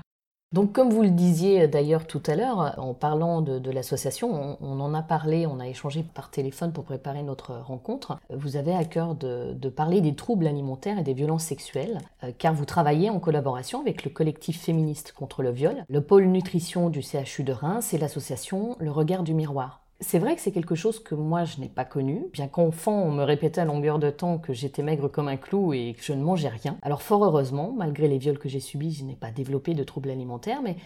Donc 0.53 0.73
comme 0.73 0.91
vous 0.91 1.03
le 1.03 1.11
disiez 1.11 1.67
d'ailleurs 1.67 2.07
tout 2.07 2.23
à 2.27 2.37
l'heure, 2.37 2.75
en 2.79 2.93
parlant 2.93 3.41
de, 3.41 3.71
l'association, 3.71 4.59
on, 4.61 4.81
en 4.81 4.93
a 4.93 5.01
parlé, 5.03 5.47
on 5.47 5.59
a 5.59 5.67
échangé 5.67 6.03
par 6.03 6.31
téléphone 6.31 6.73
pour 6.73 6.85
préparer 6.85 7.23
notre 7.23 7.55
rencontre. 7.55 8.19
Vous 8.29 8.57
avez 8.57 8.75
à 8.75 8.85
cœur 8.85 9.15
de, 9.15 9.69
parler 9.71 10.03
des 10.03 10.15
troubles 10.15 10.47
alimentaires 10.47 10.99
et 10.99 11.03
des 11.03 11.15
violences 11.15 11.45
sexuelles, 11.45 11.99
euh, 12.23 12.33
car 12.37 12.53
vous 12.53 12.67
travaillez 12.67 13.09
en 13.09 13.19
collaboration 13.19 13.81
avec 13.81 14.05
le 14.05 14.11
collectif 14.11 14.61
féministe 14.61 15.13
contre 15.13 15.43
le 15.43 15.51
viol, 15.51 15.87
le 15.89 16.01
pôle 16.03 16.27
nutrition 16.27 16.91
du 16.91 17.01
CHU 17.01 17.45
de 17.45 17.53
Reims 17.53 17.95
et 17.95 17.99
l'association 17.99 18.77
Le 18.79 18.91
Regard 18.91 19.23
du 19.23 19.33
Miroir. 19.33 19.82
C'est 20.03 20.19
vrai 20.19 20.35
que 20.35 20.43
c'est 20.43 20.51
quelque 20.51 20.75
chose 20.75 20.99
que 20.99 21.15
moi 21.15 21.45
je 21.45 21.61
n'ai 21.61 21.69
pas 21.69 21.85
connu, 21.85 22.27
bien 22.33 22.49
qu'enfant 22.49 23.03
on 23.03 23.13
me 23.13 23.23
répétait 23.23 23.61
à 23.61 23.65
longueur 23.65 24.01
de 24.01 24.11
temps 24.11 24.39
que 24.39 24.53
j'étais 24.53 24.83
maigre 24.83 25.07
comme 25.07 25.29
un 25.29 25.37
clou 25.37 25.73
et 25.73 25.95
que 25.97 26.03
je 26.03 26.13
ne 26.13 26.23
mangeais 26.23 26.49
rien. 26.49 26.77
Alors 26.83 27.03
fort 27.03 27.25
heureusement, 27.25 27.73
malgré 27.77 28.09
les 28.09 28.19
viols 28.19 28.39
que 28.39 28.49
j'ai 28.49 28.59
subis, 28.59 28.93
je 28.93 29.05
n'ai 29.05 29.15
pas 29.15 29.31
développé 29.31 29.75
de 29.75 29.85
troubles 29.85 30.11
alimentaires, 30.11 30.61
mais 30.61 30.77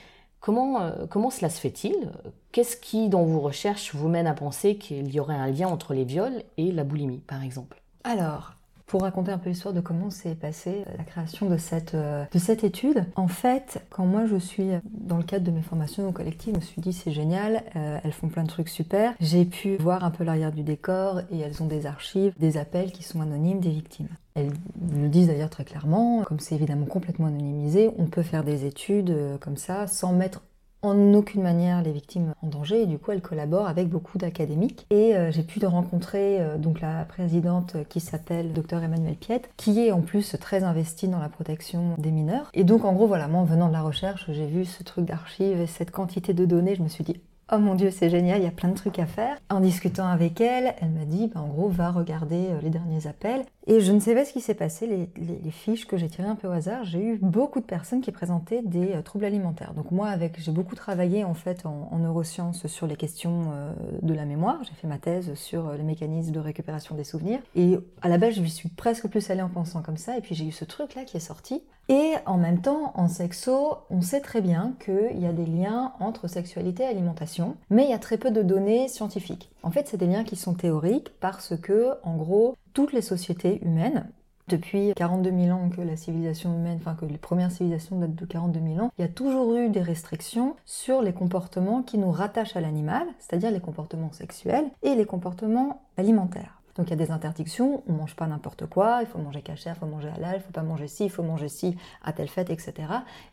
comment, 0.41 0.83
euh, 0.83 1.07
comment 1.09 1.31
cela 1.31 1.49
se 1.49 1.59
fait-il? 1.59 2.13
Qu'est-ce 2.53 2.77
qui 2.77 3.09
dans 3.09 3.25
vos 3.25 3.41
recherches 3.41 3.95
vous 3.95 4.09
mène 4.09 4.27
à 4.27 4.35
penser 4.35 4.77
qu'il 4.77 5.13
y 5.13 5.19
aurait 5.19 5.35
un 5.35 5.51
lien 5.51 5.69
entre 5.69 5.95
les 5.95 6.05
viols 6.05 6.43
et 6.59 6.71
la 6.71 6.85
boulimie 6.85 7.23
par 7.27 7.43
exemple? 7.43 7.81
Alors, 8.05 8.56
pour 8.87 9.03
raconter 9.03 9.33
un 9.33 9.39
peu 9.39 9.51
l'histoire 9.51 9.75
de 9.75 9.81
comment 9.81 10.11
s'est 10.11 10.35
passée 10.35 10.85
la 10.97 11.05
création 11.05 11.51
de 11.51 11.57
cette, 11.57 11.95
euh, 11.95 12.25
de 12.33 12.39
cette 12.39 12.65
étude. 12.65 13.05
En 13.17 13.29
fait, 13.29 13.83
quand 13.91 14.07
moi 14.07 14.27
je 14.27 14.37
suis 14.37 14.71
dans 14.93 15.17
le 15.17 15.25
cadre 15.25 15.45
de 15.45 15.51
mes 15.51 15.63
formations 15.63 16.09
au 16.09 16.13
collectif, 16.13 16.53
je 16.53 16.57
me 16.57 16.65
suis 16.65 16.81
dit 16.81 16.93
c'est 16.93 17.13
génial, 17.13 17.63
euh, 17.75 17.99
elles 18.03 18.13
font 18.13 18.29
plein 18.29 18.45
de 18.45 18.49
trucs 18.49 18.69
super. 18.69 19.15
J'ai 19.21 19.45
pu 19.45 19.77
voir 19.77 20.05
un 20.05 20.11
peu 20.11 20.25
l'arrière 20.25 20.53
du 20.53 20.63
décor 20.63 21.21
et 21.31 21.39
elles 21.41 21.63
ont 21.63 21.67
des 21.67 21.87
archives, 21.87 22.33
des 22.39 22.57
appels 22.57 22.93
qui 22.93 23.03
sont 23.03 23.21
anonymes 23.21 23.61
des 23.61 23.71
victimes. 23.71 24.09
Elles 24.35 24.53
le 24.95 25.09
disent 25.09 25.29
d'ailleurs 25.29 25.51
très 25.51 25.65
clairement, 25.65 26.23
comme 26.25 26.41
c'est 26.41 26.55
évidemment 26.55 26.87
complètement 26.87 27.27
anonymisé, 27.27 27.91
on 27.99 28.07
peut 28.07 28.23
faire 28.23 28.45
des 28.45 28.67
études 28.67 29.11
euh, 29.11 29.39
comme 29.39 29.57
ça 29.57 29.87
sans 29.87 30.13
mettre 30.13 30.43
en 30.87 31.15
aucune 31.15 31.43
manière 31.43 31.83
les 31.83 31.93
victimes 31.93 32.33
en 32.43 32.47
danger 32.49 32.83
et 32.83 32.87
du 32.87 32.99
coup 32.99 33.13
elle 33.13 33.21
collabore 33.21 33.69
avec 33.69 33.89
beaucoup 33.89 34.19
d'académiques 34.19 34.87
et 34.91 35.17
euh, 35.17 35.31
j'ai 35.31 35.43
pu 35.43 35.65
rencontrer 35.67 36.41
euh, 36.41 36.59
donc 36.59 36.81
la 36.81 37.05
présidente 37.05 37.77
qui 37.89 38.01
s'appelle 38.01 38.53
Dr 38.53 38.83
Emmanuel 38.83 39.17
Piette 39.17 39.51
qui 39.57 39.81
est 39.81 39.93
en 39.93 40.01
plus 40.01 40.37
très 40.41 40.65
investie 40.65 41.09
dans 41.09 41.19
la 41.19 41.29
protection 41.29 41.95
des 41.99 42.11
mineurs 42.11 42.51
et 42.55 42.65
donc 42.65 42.85
en 42.85 42.93
gros 42.93 43.07
voilà 43.07 43.29
moi 43.29 43.41
en 43.41 43.45
venant 43.45 43.69
de 43.69 43.73
la 43.73 43.83
recherche 43.83 44.27
j'ai 44.29 44.47
vu 44.47 44.65
ce 44.65 44.83
truc 44.83 45.05
d'archives 45.05 45.61
et 45.61 45.67
cette 45.67 45.91
quantité 45.91 46.35
de 46.35 46.45
données 46.45 46.75
je 46.75 46.83
me 46.83 46.89
suis 46.89 47.05
dit 47.05 47.21
Oh 47.53 47.59
mon 47.59 47.77
dieu, 47.77 47.93
c'est 47.93 48.11
génial, 48.11 48.41
il 48.41 48.45
y 48.45 48.49
a 48.49 48.51
plein 48.51 48.71
de 48.71 48.75
trucs 48.75 48.99
à 48.99 49.07
faire. 49.07 49.37
En 49.51 49.61
discutant 49.61 50.09
avec 50.09 50.41
elle, 50.41 50.75
elle 50.81 50.91
m'a 50.91 51.05
dit, 51.05 51.31
bah, 51.33 51.41
en 51.41 51.47
gros, 51.47 51.69
va 51.69 51.93
regarder 51.93 52.49
euh, 52.49 52.61
les 52.61 52.71
derniers 52.71 53.07
appels. 53.07 53.45
Et 53.69 53.81
je 53.81 53.91
ne 53.91 53.99
sais 53.99 54.15
pas 54.15 54.25
ce 54.25 54.33
qui 54.33 54.41
s'est 54.41 54.55
passé, 54.55 54.87
les, 54.87 55.51
fiches 55.51 55.87
que 55.87 55.97
j'ai 55.97 56.09
tirées 56.09 56.29
un 56.29 56.37
peu 56.37 56.47
au 56.47 56.53
hasard, 56.53 56.85
j'ai 56.85 57.01
eu 57.01 57.19
beaucoup 57.21 57.59
de 57.59 57.65
personnes 57.65 58.01
qui 58.01 58.13
présentaient 58.13 58.63
des 58.63 58.93
euh, 58.93 59.03
troubles 59.03 59.25
alimentaires. 59.25 59.75
Donc 59.75 59.91
moi, 59.91 60.09
avec, 60.09 60.41
j'ai 60.41 60.53
beaucoup 60.53 60.77
travaillé 60.77 61.25
en 61.25 61.35
fait 61.35 61.67
en, 61.67 61.99
neurosciences 61.99 62.67
sur 62.69 62.87
les 62.87 62.95
questions 62.95 63.51
euh, 63.53 63.73
de 64.03 64.15
la 64.15 64.25
mémoire. 64.25 64.63
J'ai 64.63 64.75
fait 64.75 64.87
ma 64.87 64.99
thèse 64.99 65.35
sur 65.35 65.69
euh, 65.69 65.77
les 65.77 65.83
mécanismes 65.83 66.31
de 66.31 66.39
récupération 66.39 66.95
des 66.95 67.05
souvenirs. 67.05 67.41
Et 67.57 67.77
à 68.03 68.09
la 68.09 68.19
base, 68.19 68.35
je 68.35 68.45
suis 68.45 68.69
presque 68.69 69.09
plus 69.09 69.31
allée 69.31 69.43
en 69.43 69.49
pensant 69.49 69.83
comme 69.83 69.97
ça. 69.97 70.17
Et 70.17 70.21
puis 70.21 70.37
j'ai 70.37 70.47
eu 70.47 70.53
ce 70.53 70.65
truc 70.65 70.95
là 70.95 71.05
qui 71.05 71.17
est 71.17 71.21
sorti. 71.21 71.63
Et 71.89 72.15
en 72.25 72.37
même 72.37 72.61
temps, 72.61 72.93
en 72.95 73.09
sexo, 73.09 73.79
on 73.91 74.01
sait 74.01 74.21
très 74.21 74.41
bien 74.41 74.75
qu'il 74.85 75.21
y 75.21 75.27
a 75.27 75.33
des 75.33 75.47
liens 75.47 75.93
entre 76.01 76.27
sexualité 76.27 76.83
et 76.83 76.87
alimentation, 76.87 77.57
mais 77.71 77.85
il 77.85 77.91
y 77.91 77.95
a 77.95 77.99
très 77.99 78.19
peu 78.19 78.33
de 78.33 78.43
données 78.43 78.89
scientifiques. 78.89 79.51
En 79.67 79.73
fait, 79.73 79.89
c'est 79.89 79.97
des 79.97 80.07
liens 80.07 80.23
qui 80.23 80.37
sont 80.37 80.55
théoriques 80.55 81.11
parce 81.19 81.57
que, 81.61 81.95
en 82.05 82.15
gros, 82.15 82.55
toutes 82.73 82.93
les 82.93 83.03
sociétés 83.03 83.61
humaines, 83.65 84.09
depuis 84.47 84.93
42 84.95 85.29
000 85.29 85.59
ans 85.59 85.71
que 85.71 85.81
la 85.81 85.97
civilisation 85.97 86.55
humaine, 86.55 86.79
enfin 86.81 86.95
que 86.95 87.05
les 87.05 87.19
premières 87.19 87.51
civilisations 87.51 87.99
datent 87.99 88.15
de 88.15 88.25
42 88.25 88.61
000 88.61 88.79
ans, 88.79 88.93
il 88.97 89.03
y 89.03 89.05
a 89.05 89.09
toujours 89.09 89.57
eu 89.57 89.69
des 89.69 89.83
restrictions 89.83 90.55
sur 90.67 91.03
les 91.03 91.13
comportements 91.13 91.83
qui 91.83 91.99
nous 91.99 92.13
rattachent 92.13 92.55
à 92.55 92.61
l'animal, 92.61 93.09
c'est-à-dire 93.19 93.51
les 93.51 93.59
comportements 93.59 94.13
sexuels 94.13 94.71
et 94.85 94.95
les 94.95 95.05
comportements 95.05 95.83
alimentaires. 95.97 96.63
Donc 96.77 96.87
il 96.87 96.91
y 96.91 97.03
a 97.03 97.05
des 97.05 97.11
interdictions, 97.11 97.83
on 97.89 97.95
mange 97.95 98.15
pas 98.15 98.29
n'importe 98.29 98.67
quoi, 98.67 98.99
il 99.01 99.09
faut 99.09 99.19
manger 99.19 99.43
cachère, 99.43 99.75
il 99.77 99.81
faut 99.81 99.87
manger 99.87 100.11
halal, 100.15 100.37
il 100.37 100.43
faut 100.43 100.53
pas 100.53 100.63
manger 100.63 100.87
ci, 100.87 101.07
il 101.07 101.11
faut 101.11 101.25
manger 101.25 101.49
ci 101.49 101.77
à 102.05 102.13
telle 102.13 102.29
fête, 102.29 102.51
etc. 102.51 102.75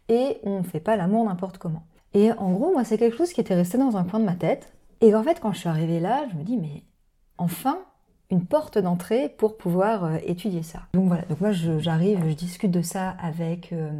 Et 0.09 0.39
on 0.41 0.57
ne 0.57 0.63
fait 0.63 0.79
pas 0.79 0.95
l'amour 0.95 1.25
n'importe 1.25 1.59
comment. 1.59 1.83
Et 2.15 2.31
en 2.31 2.51
gros, 2.51 2.71
moi, 2.71 2.83
c'est 2.83 2.97
quelque 2.97 3.17
chose 3.17 3.33
qui 3.33 3.41
était 3.41 3.53
resté 3.53 3.77
dans 3.77 3.97
un 3.97 4.03
coin 4.03 4.19
de 4.19 4.25
ma 4.25 4.35
tête. 4.35 4.73
Et 5.03 5.13
en 5.15 5.21
fait, 5.21 5.41
quand 5.41 5.51
je 5.51 5.59
suis 5.59 5.67
arrivée 5.67 5.99
là, 5.99 6.25
je 6.31 6.37
me 6.37 6.43
dis, 6.43 6.55
mais 6.55 6.81
enfin, 7.37 7.77
une 8.29 8.45
porte 8.45 8.77
d'entrée 8.77 9.27
pour 9.37 9.57
pouvoir 9.57 10.05
euh, 10.05 10.17
étudier 10.25 10.63
ça. 10.63 10.83
Donc 10.93 11.07
voilà, 11.09 11.23
donc 11.23 11.41
moi 11.41 11.51
j'arrive, 11.51 12.21
je, 12.25 12.33
discute 12.33 12.71
de 12.71 12.81
ça 12.81 13.09
avec, 13.21 13.73
euh, 13.73 13.91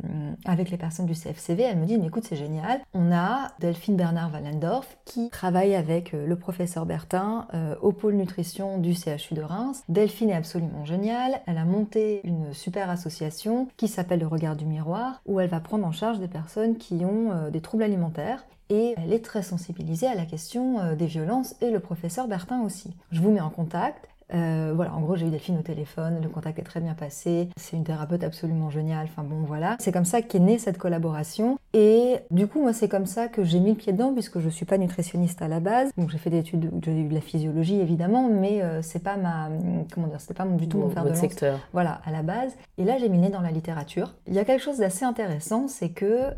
les 0.47 0.77
personnes 0.77 1.05
du 1.05 1.13
CFCV, 1.13 1.63
elles 1.63 1.77
me 1.77 1.85
disent, 1.85 1.99
mais 1.99 2.07
écoute 2.07 2.23
c'est 2.23 2.37
génial, 2.37 2.79
on 2.93 3.11
a 3.11 3.51
Delphine 3.59 3.97
Bernard 3.97 4.31
Wallendorf 4.31 4.97
qui 5.03 5.29
travaille 5.29 5.75
avec 5.75 6.13
euh, 6.13 6.25
le 6.25 6.35
professeur 6.37 6.85
Bertin 6.85 7.47
au 7.81 7.91
pôle 7.91 8.13
nutrition 8.13 8.77
du 8.77 8.93
CHU 8.93 9.33
de 9.33 9.41
Reims. 9.41 9.83
Delphine 9.89 10.29
est 10.29 10.35
absolument 10.35 10.85
géniale, 10.85 11.41
elle 11.45 11.57
a 11.57 11.65
monté 11.65 12.21
une 12.23 12.53
super 12.53 12.89
association 12.89 13.67
qui 13.75 13.89
s'appelle 13.89 14.21
le 14.21 14.27
regard 14.27 14.55
du 14.55 14.65
miroir, 14.65 15.21
où 15.25 15.41
elle 15.41 15.49
va 15.49 15.59
prendre 15.59 15.85
en 15.85 15.91
charge 15.91 16.19
des 16.19 16.29
personnes 16.29 16.77
qui 16.77 17.03
ont 17.03 17.49
des 17.51 17.61
troubles 17.61 17.83
alimentaires 17.83 18.45
et 18.69 18.95
elle 18.97 19.13
est 19.13 19.23
très 19.23 19.43
sensibilisée 19.43 20.07
à 20.07 20.15
la 20.15 20.25
question 20.25 20.95
des 20.95 21.07
violences 21.07 21.55
et 21.61 21.71
le 21.71 21.79
professeur 21.79 22.27
Bertin 22.27 22.61
aussi. 22.61 22.93
Je 23.11 23.21
vous 23.21 23.31
mets 23.31 23.41
en 23.41 23.49
contact. 23.49 24.07
Euh, 24.33 24.71
voilà, 24.75 24.93
en 24.93 25.01
gros, 25.01 25.15
j'ai 25.15 25.27
eu 25.27 25.29
Delphine 25.29 25.59
au 25.59 25.61
téléphone, 25.61 26.19
le 26.21 26.29
contact 26.29 26.57
est 26.57 26.63
très 26.63 26.79
bien 26.79 26.93
passé, 26.93 27.49
c'est 27.55 27.77
une 27.77 27.83
thérapeute 27.83 28.23
absolument 28.23 28.69
géniale, 28.69 29.07
enfin 29.09 29.23
bon, 29.23 29.43
voilà. 29.45 29.75
C'est 29.79 29.91
comme 29.91 30.05
ça 30.05 30.21
qu'est 30.21 30.39
née 30.39 30.57
cette 30.57 30.77
collaboration, 30.77 31.59
et 31.73 32.15
du 32.31 32.47
coup, 32.47 32.61
moi, 32.61 32.73
c'est 32.73 32.87
comme 32.87 33.05
ça 33.05 33.27
que 33.27 33.43
j'ai 33.43 33.59
mis 33.59 33.71
le 33.71 33.75
pied 33.75 33.93
dedans, 33.93 34.13
puisque 34.13 34.39
je 34.39 34.49
suis 34.49 34.65
pas 34.65 34.77
nutritionniste 34.77 35.41
à 35.41 35.47
la 35.47 35.59
base, 35.59 35.91
donc 35.97 36.09
j'ai 36.09 36.17
fait 36.17 36.31
des 36.31 36.39
études, 36.39 36.71
j'ai 36.83 37.01
eu 37.01 37.07
de 37.07 37.13
la 37.13 37.21
physiologie 37.21 37.79
évidemment, 37.79 38.27
mais 38.29 38.63
euh, 38.63 38.81
c'est 38.81 39.03
pas 39.03 39.17
ma, 39.17 39.49
comment 39.93 40.07
dire, 40.07 40.19
c'était 40.19 40.33
pas 40.33 40.45
du 40.45 40.67
tout 40.67 40.79
mon 40.79 40.89
fer 40.89 41.03
de 41.03 41.09
lance. 41.09 41.19
secteur. 41.19 41.59
Voilà, 41.73 42.01
à 42.05 42.11
la 42.11 42.23
base. 42.23 42.55
Et 42.77 42.85
là, 42.85 42.97
j'ai 42.97 43.09
mis 43.09 43.29
dans 43.29 43.41
la 43.41 43.51
littérature. 43.51 44.15
Il 44.27 44.33
y 44.33 44.39
a 44.39 44.45
quelque 44.45 44.63
chose 44.63 44.79
d'assez 44.79 45.05
intéressant, 45.05 45.67
c'est 45.67 45.89
que 45.89 46.31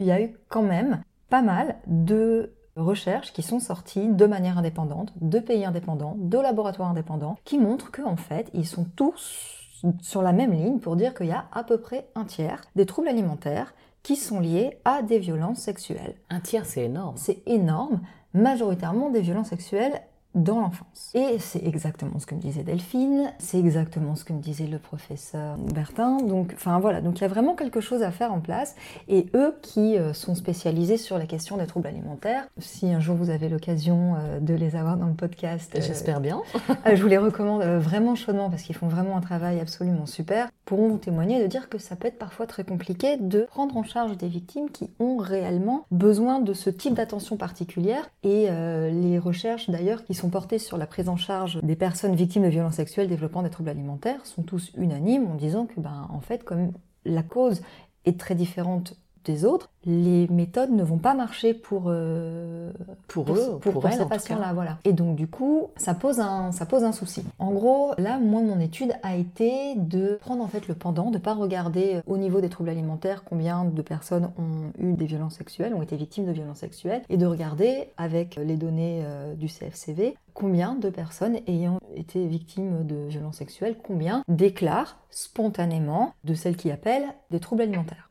il 0.00 0.06
y 0.06 0.12
a 0.12 0.20
eu 0.20 0.34
quand 0.48 0.62
même 0.62 1.02
pas 1.28 1.42
mal 1.42 1.76
de 1.86 2.54
recherches 2.76 3.32
qui 3.32 3.42
sont 3.42 3.60
sorties 3.60 4.08
de 4.08 4.26
manière 4.26 4.58
indépendante, 4.58 5.12
de 5.20 5.38
pays 5.38 5.64
indépendants, 5.64 6.16
de 6.18 6.38
laboratoires 6.38 6.90
indépendants, 6.90 7.36
qui 7.44 7.58
montrent 7.58 7.90
qu'en 7.90 8.16
fait, 8.16 8.50
ils 8.54 8.66
sont 8.66 8.86
tous 8.96 9.54
sur 10.00 10.22
la 10.22 10.32
même 10.32 10.52
ligne 10.52 10.78
pour 10.78 10.96
dire 10.96 11.14
qu'il 11.14 11.26
y 11.26 11.32
a 11.32 11.46
à 11.52 11.64
peu 11.64 11.78
près 11.80 12.08
un 12.14 12.24
tiers 12.24 12.62
des 12.74 12.86
troubles 12.86 13.08
alimentaires 13.08 13.74
qui 14.02 14.16
sont 14.16 14.40
liés 14.40 14.78
à 14.84 15.02
des 15.02 15.18
violences 15.18 15.58
sexuelles. 15.58 16.16
Un 16.30 16.40
tiers, 16.40 16.66
c'est 16.66 16.84
énorme. 16.84 17.16
C'est 17.16 17.42
énorme, 17.46 18.00
majoritairement 18.32 19.10
des 19.10 19.20
violences 19.20 19.48
sexuelles 19.48 20.00
dans 20.34 20.60
l'enfance. 20.60 21.10
Et 21.14 21.38
c'est 21.38 21.64
exactement 21.64 22.18
ce 22.18 22.26
que 22.26 22.34
me 22.34 22.40
disait 22.40 22.62
Delphine, 22.62 23.32
c'est 23.38 23.58
exactement 23.58 24.14
ce 24.14 24.24
que 24.24 24.32
me 24.32 24.40
disait 24.40 24.66
le 24.66 24.78
professeur 24.78 25.56
Bertin. 25.56 26.18
Donc, 26.18 26.52
enfin 26.54 26.78
voilà, 26.78 27.00
donc 27.00 27.18
il 27.18 27.22
y 27.22 27.24
a 27.24 27.28
vraiment 27.28 27.54
quelque 27.54 27.80
chose 27.80 28.02
à 28.02 28.10
faire 28.10 28.32
en 28.32 28.40
place. 28.40 28.76
Et 29.08 29.26
eux 29.34 29.54
qui 29.62 29.96
euh, 29.96 30.12
sont 30.12 30.34
spécialisés 30.34 30.96
sur 30.96 31.18
la 31.18 31.26
question 31.26 31.56
des 31.56 31.66
troubles 31.66 31.88
alimentaires, 31.88 32.46
si 32.58 32.92
un 32.92 33.00
jour 33.00 33.16
vous 33.16 33.30
avez 33.30 33.48
l'occasion 33.48 34.16
euh, 34.16 34.40
de 34.40 34.54
les 34.54 34.76
avoir 34.76 34.96
dans 34.96 35.06
le 35.06 35.14
podcast, 35.14 35.72
euh, 35.74 35.80
j'espère 35.80 36.20
bien. 36.20 36.42
je 36.86 37.02
vous 37.02 37.08
les 37.08 37.18
recommande 37.18 37.62
vraiment 37.62 38.14
chaudement 38.14 38.50
parce 38.50 38.62
qu'ils 38.62 38.76
font 38.76 38.88
vraiment 38.88 39.16
un 39.16 39.20
travail 39.20 39.60
absolument 39.60 40.06
super. 40.06 40.50
Pourront 40.66 40.88
vous 40.88 40.98
témoigner 40.98 41.42
de 41.42 41.46
dire 41.46 41.68
que 41.68 41.78
ça 41.78 41.96
peut 41.96 42.08
être 42.08 42.18
parfois 42.18 42.46
très 42.46 42.64
compliqué 42.64 43.16
de 43.16 43.42
prendre 43.42 43.76
en 43.76 43.82
charge 43.82 44.16
des 44.18 44.28
victimes 44.28 44.70
qui 44.70 44.90
ont 45.00 45.16
réellement 45.16 45.86
besoin 45.90 46.40
de 46.40 46.52
ce 46.52 46.68
type 46.68 46.94
d'attention 46.94 47.36
particulière. 47.36 48.10
Et 48.22 48.48
les 48.90 49.18
recherches 49.18 49.70
d'ailleurs 49.70 50.04
qui 50.04 50.14
sont 50.14 50.27
portés 50.30 50.58
sur 50.58 50.76
la 50.76 50.86
prise 50.86 51.08
en 51.08 51.16
charge 51.16 51.60
des 51.62 51.76
personnes 51.76 52.14
victimes 52.14 52.44
de 52.44 52.48
violences 52.48 52.76
sexuelles 52.76 53.08
développant 53.08 53.42
des 53.42 53.50
troubles 53.50 53.70
alimentaires 53.70 54.24
sont 54.26 54.42
tous 54.42 54.72
unanimes 54.76 55.26
en 55.26 55.34
disant 55.34 55.66
que, 55.66 55.80
ben, 55.80 56.08
en 56.10 56.20
fait, 56.20 56.44
comme 56.44 56.72
la 57.04 57.22
cause 57.22 57.62
est 58.04 58.18
très 58.18 58.34
différente 58.34 58.94
des 59.28 59.44
autres, 59.44 59.68
les 59.84 60.26
méthodes 60.28 60.70
ne 60.70 60.82
vont 60.82 60.96
pas 60.96 61.14
marcher 61.14 61.52
pour, 61.52 61.84
euh, 61.86 62.72
pour, 63.08 63.30
eux, 63.30 63.58
pour, 63.60 63.82
ces 63.92 64.06
patients-là. 64.06 64.52
Voilà. 64.54 64.78
Et 64.84 64.92
donc, 64.92 65.16
du 65.16 65.28
coup, 65.28 65.68
ça 65.76 65.94
pose, 65.94 66.18
un, 66.18 66.50
ça 66.50 66.64
pose 66.64 66.82
un 66.82 66.92
souci. 66.92 67.22
En 67.38 67.52
gros, 67.52 67.92
là, 67.98 68.18
moi, 68.18 68.40
mon 68.40 68.58
étude 68.58 68.94
a 69.02 69.16
été 69.16 69.74
de 69.76 70.18
prendre 70.20 70.42
en 70.42 70.48
fait 70.48 70.66
le 70.66 70.74
pendant, 70.74 71.10
de 71.10 71.18
ne 71.18 71.22
pas 71.22 71.34
regarder 71.34 71.96
euh, 71.96 72.00
au 72.06 72.16
niveau 72.16 72.40
des 72.40 72.48
troubles 72.48 72.70
alimentaires 72.70 73.22
combien 73.24 73.64
de 73.64 73.82
personnes 73.82 74.30
ont 74.38 74.72
eu 74.82 74.94
des 74.94 75.06
violences 75.06 75.36
sexuelles, 75.36 75.74
ont 75.74 75.82
été 75.82 75.96
victimes 75.96 76.26
de 76.26 76.32
violences 76.32 76.58
sexuelles, 76.58 77.02
et 77.10 77.18
de 77.18 77.26
regarder 77.26 77.90
avec 77.98 78.36
les 78.36 78.56
données 78.56 79.02
euh, 79.04 79.34
du 79.34 79.48
CFCV 79.48 80.16
combien 80.32 80.76
de 80.76 80.88
personnes 80.88 81.38
ayant 81.48 81.80
été 81.96 82.24
victimes 82.26 82.86
de 82.86 83.08
violences 83.08 83.38
sexuelles, 83.38 83.76
combien 83.82 84.22
déclarent 84.28 84.96
spontanément 85.10 86.14
de 86.22 86.34
celles 86.34 86.56
qui 86.56 86.70
appellent 86.70 87.12
des 87.30 87.40
troubles 87.40 87.62
alimentaires. 87.62 88.07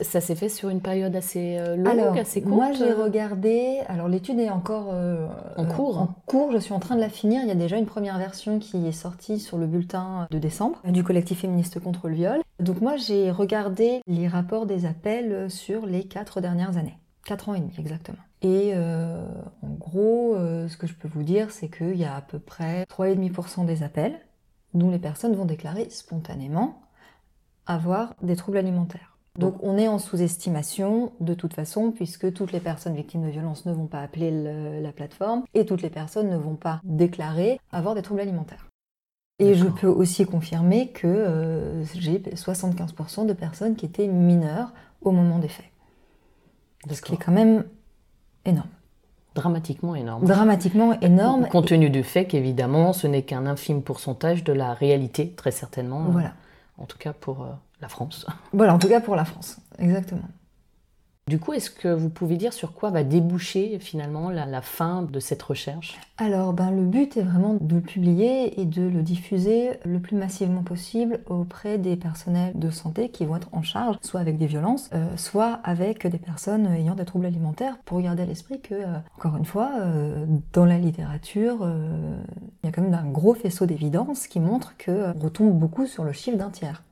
Ça 0.00 0.20
s'est 0.20 0.36
fait 0.36 0.48
sur 0.48 0.68
une 0.68 0.80
période 0.80 1.16
assez 1.16 1.58
euh, 1.58 1.74
longue, 1.74 2.16
assez 2.18 2.40
courte 2.40 2.54
Moi, 2.54 2.72
j'ai 2.72 2.92
regardé. 2.92 3.80
Alors, 3.88 4.06
l'étude 4.06 4.38
est 4.38 4.50
encore 4.50 4.90
euh, 4.92 5.26
en 5.56 5.64
cours. 5.64 5.98
en 5.98 6.14
cours, 6.26 6.52
je 6.52 6.58
suis 6.58 6.72
en 6.72 6.78
train 6.78 6.94
de 6.94 7.00
la 7.00 7.08
finir. 7.08 7.40
Il 7.42 7.48
y 7.48 7.50
a 7.50 7.56
déjà 7.56 7.78
une 7.78 7.86
première 7.86 8.16
version 8.16 8.60
qui 8.60 8.86
est 8.86 8.92
sortie 8.92 9.40
sur 9.40 9.58
le 9.58 9.66
bulletin 9.66 10.28
de 10.30 10.38
décembre 10.38 10.80
du 10.84 11.02
collectif 11.02 11.40
féministe 11.40 11.80
contre 11.80 12.08
le 12.08 12.14
viol. 12.14 12.40
Donc, 12.60 12.80
moi, 12.80 12.96
j'ai 12.96 13.32
regardé 13.32 14.00
les 14.06 14.28
rapports 14.28 14.66
des 14.66 14.86
appels 14.86 15.50
sur 15.50 15.84
les 15.84 16.04
quatre 16.04 16.40
dernières 16.40 16.76
années. 16.76 16.96
Quatre 17.24 17.48
ans 17.48 17.54
et 17.54 17.60
demi, 17.60 17.72
exactement. 17.76 18.18
Et 18.40 18.72
euh, 18.74 19.26
en 19.62 19.70
gros, 19.70 20.36
ce 20.36 20.76
que 20.76 20.86
je 20.86 20.94
peux 20.94 21.08
vous 21.08 21.24
dire, 21.24 21.50
c'est 21.50 21.68
qu'il 21.68 21.96
y 21.96 22.04
a 22.04 22.14
à 22.14 22.20
peu 22.20 22.38
près 22.38 22.84
3,5% 22.84 23.66
des 23.66 23.82
appels 23.82 24.16
dont 24.74 24.90
les 24.90 25.00
personnes 25.00 25.34
vont 25.34 25.44
déclarer 25.44 25.90
spontanément 25.90 26.82
avoir 27.66 28.14
des 28.22 28.36
troubles 28.36 28.58
alimentaires. 28.58 29.07
Donc 29.36 29.56
on 29.62 29.76
est 29.78 29.88
en 29.88 29.98
sous-estimation 29.98 31.12
de 31.20 31.34
toute 31.34 31.54
façon, 31.54 31.92
puisque 31.92 32.32
toutes 32.32 32.52
les 32.52 32.60
personnes 32.60 32.94
victimes 32.94 33.24
de 33.24 33.30
violences 33.30 33.66
ne 33.66 33.72
vont 33.72 33.86
pas 33.86 34.00
appeler 34.00 34.30
la 34.80 34.92
plateforme 34.92 35.44
et 35.54 35.64
toutes 35.64 35.82
les 35.82 35.90
personnes 35.90 36.28
ne 36.28 36.36
vont 36.36 36.56
pas 36.56 36.80
déclarer 36.84 37.60
avoir 37.72 37.94
des 37.94 38.02
troubles 38.02 38.20
alimentaires. 38.20 38.68
Et 39.40 39.54
je 39.54 39.66
peux 39.66 39.86
aussi 39.86 40.26
confirmer 40.26 40.88
que 40.88 41.06
euh, 41.06 41.84
j'ai 41.84 42.18
75% 42.18 43.26
de 43.26 43.32
personnes 43.32 43.76
qui 43.76 43.86
étaient 43.86 44.08
mineures 44.08 44.72
au 45.00 45.12
moment 45.12 45.38
des 45.38 45.48
faits. 45.48 45.66
Ce 46.90 47.00
qui 47.00 47.14
est 47.14 47.18
quand 47.18 47.32
même 47.32 47.64
énorme. 48.44 48.68
Dramatiquement 49.36 49.94
énorme. 49.94 50.24
Dramatiquement 50.24 50.98
énorme. 51.00 51.46
Compte 51.48 51.68
tenu 51.68 51.88
du 51.90 52.02
fait 52.02 52.24
qu'évidemment, 52.26 52.92
ce 52.92 53.06
n'est 53.06 53.22
qu'un 53.22 53.46
infime 53.46 53.82
pourcentage 53.82 54.42
de 54.42 54.52
la 54.52 54.74
réalité, 54.74 55.30
très 55.30 55.52
certainement. 55.52 56.02
Voilà. 56.10 56.32
En 56.76 56.86
tout 56.86 56.98
cas 56.98 57.12
pour, 57.12 57.42
euh, 57.42 57.52
la 57.80 57.88
France. 57.88 58.26
Voilà, 58.52 58.74
en 58.74 58.78
tout 58.78 58.88
cas 58.88 59.00
pour 59.00 59.16
la 59.16 59.24
France, 59.24 59.58
exactement. 59.78 60.28
Du 61.28 61.38
coup, 61.38 61.52
est-ce 61.52 61.70
que 61.70 61.88
vous 61.88 62.08
pouvez 62.08 62.38
dire 62.38 62.54
sur 62.54 62.72
quoi 62.72 62.88
va 62.88 63.04
déboucher 63.04 63.78
finalement 63.80 64.30
la, 64.30 64.62
fin 64.62 65.02
de 65.02 65.20
cette 65.20 65.42
recherche? 65.42 65.98
Alors, 66.16 66.54
ben, 66.54 66.70
le 66.70 66.84
but 66.84 67.18
est 67.18 67.22
vraiment 67.22 67.58
de 67.60 67.74
le 67.74 67.80
publier 67.82 68.58
et 68.58 68.64
de 68.64 68.80
le 68.80 69.02
diffuser 69.02 69.72
le 69.84 70.00
plus 70.00 70.16
massivement 70.16 70.62
possible 70.62 71.20
auprès 71.26 71.76
des 71.76 71.96
personnels 71.96 72.58
de 72.58 72.70
santé 72.70 73.10
qui 73.10 73.26
vont 73.26 73.36
être 73.36 73.50
en 73.52 73.60
charge, 73.60 73.96
soit 74.00 74.20
avec 74.20 74.38
des 74.38 74.46
violences, 74.46 74.88
euh, 74.94 75.06
soit 75.16 75.60
avec 75.64 76.06
des 76.06 76.16
personnes 76.16 76.66
ayant 76.66 76.94
des 76.94 77.04
troubles 77.04 77.26
alimentaires, 77.26 77.76
pour 77.84 78.00
garder 78.00 78.22
à 78.22 78.26
l'esprit 78.26 78.62
que, 78.62 78.74
euh, 78.74 78.96
encore 79.18 79.36
une 79.36 79.44
fois, 79.44 79.70
euh, 79.80 80.24
dans 80.54 80.64
la 80.64 80.78
littérature, 80.78 81.58
il 82.62 82.66
y 82.66 82.68
a 82.70 82.72
quand 82.72 82.80
même 82.80 82.94
un 82.94 83.04
gros 83.04 83.34
faisceau 83.34 83.66
d'évidence 83.66 84.28
qui 84.28 84.40
montre 84.40 84.72
qu'on 84.82 85.12
retombe 85.12 85.52
beaucoup 85.52 85.86
sur 85.86 86.04
le 86.04 86.12
chiffre 86.12 86.38
d'un 86.38 86.48
tiers 86.48 86.82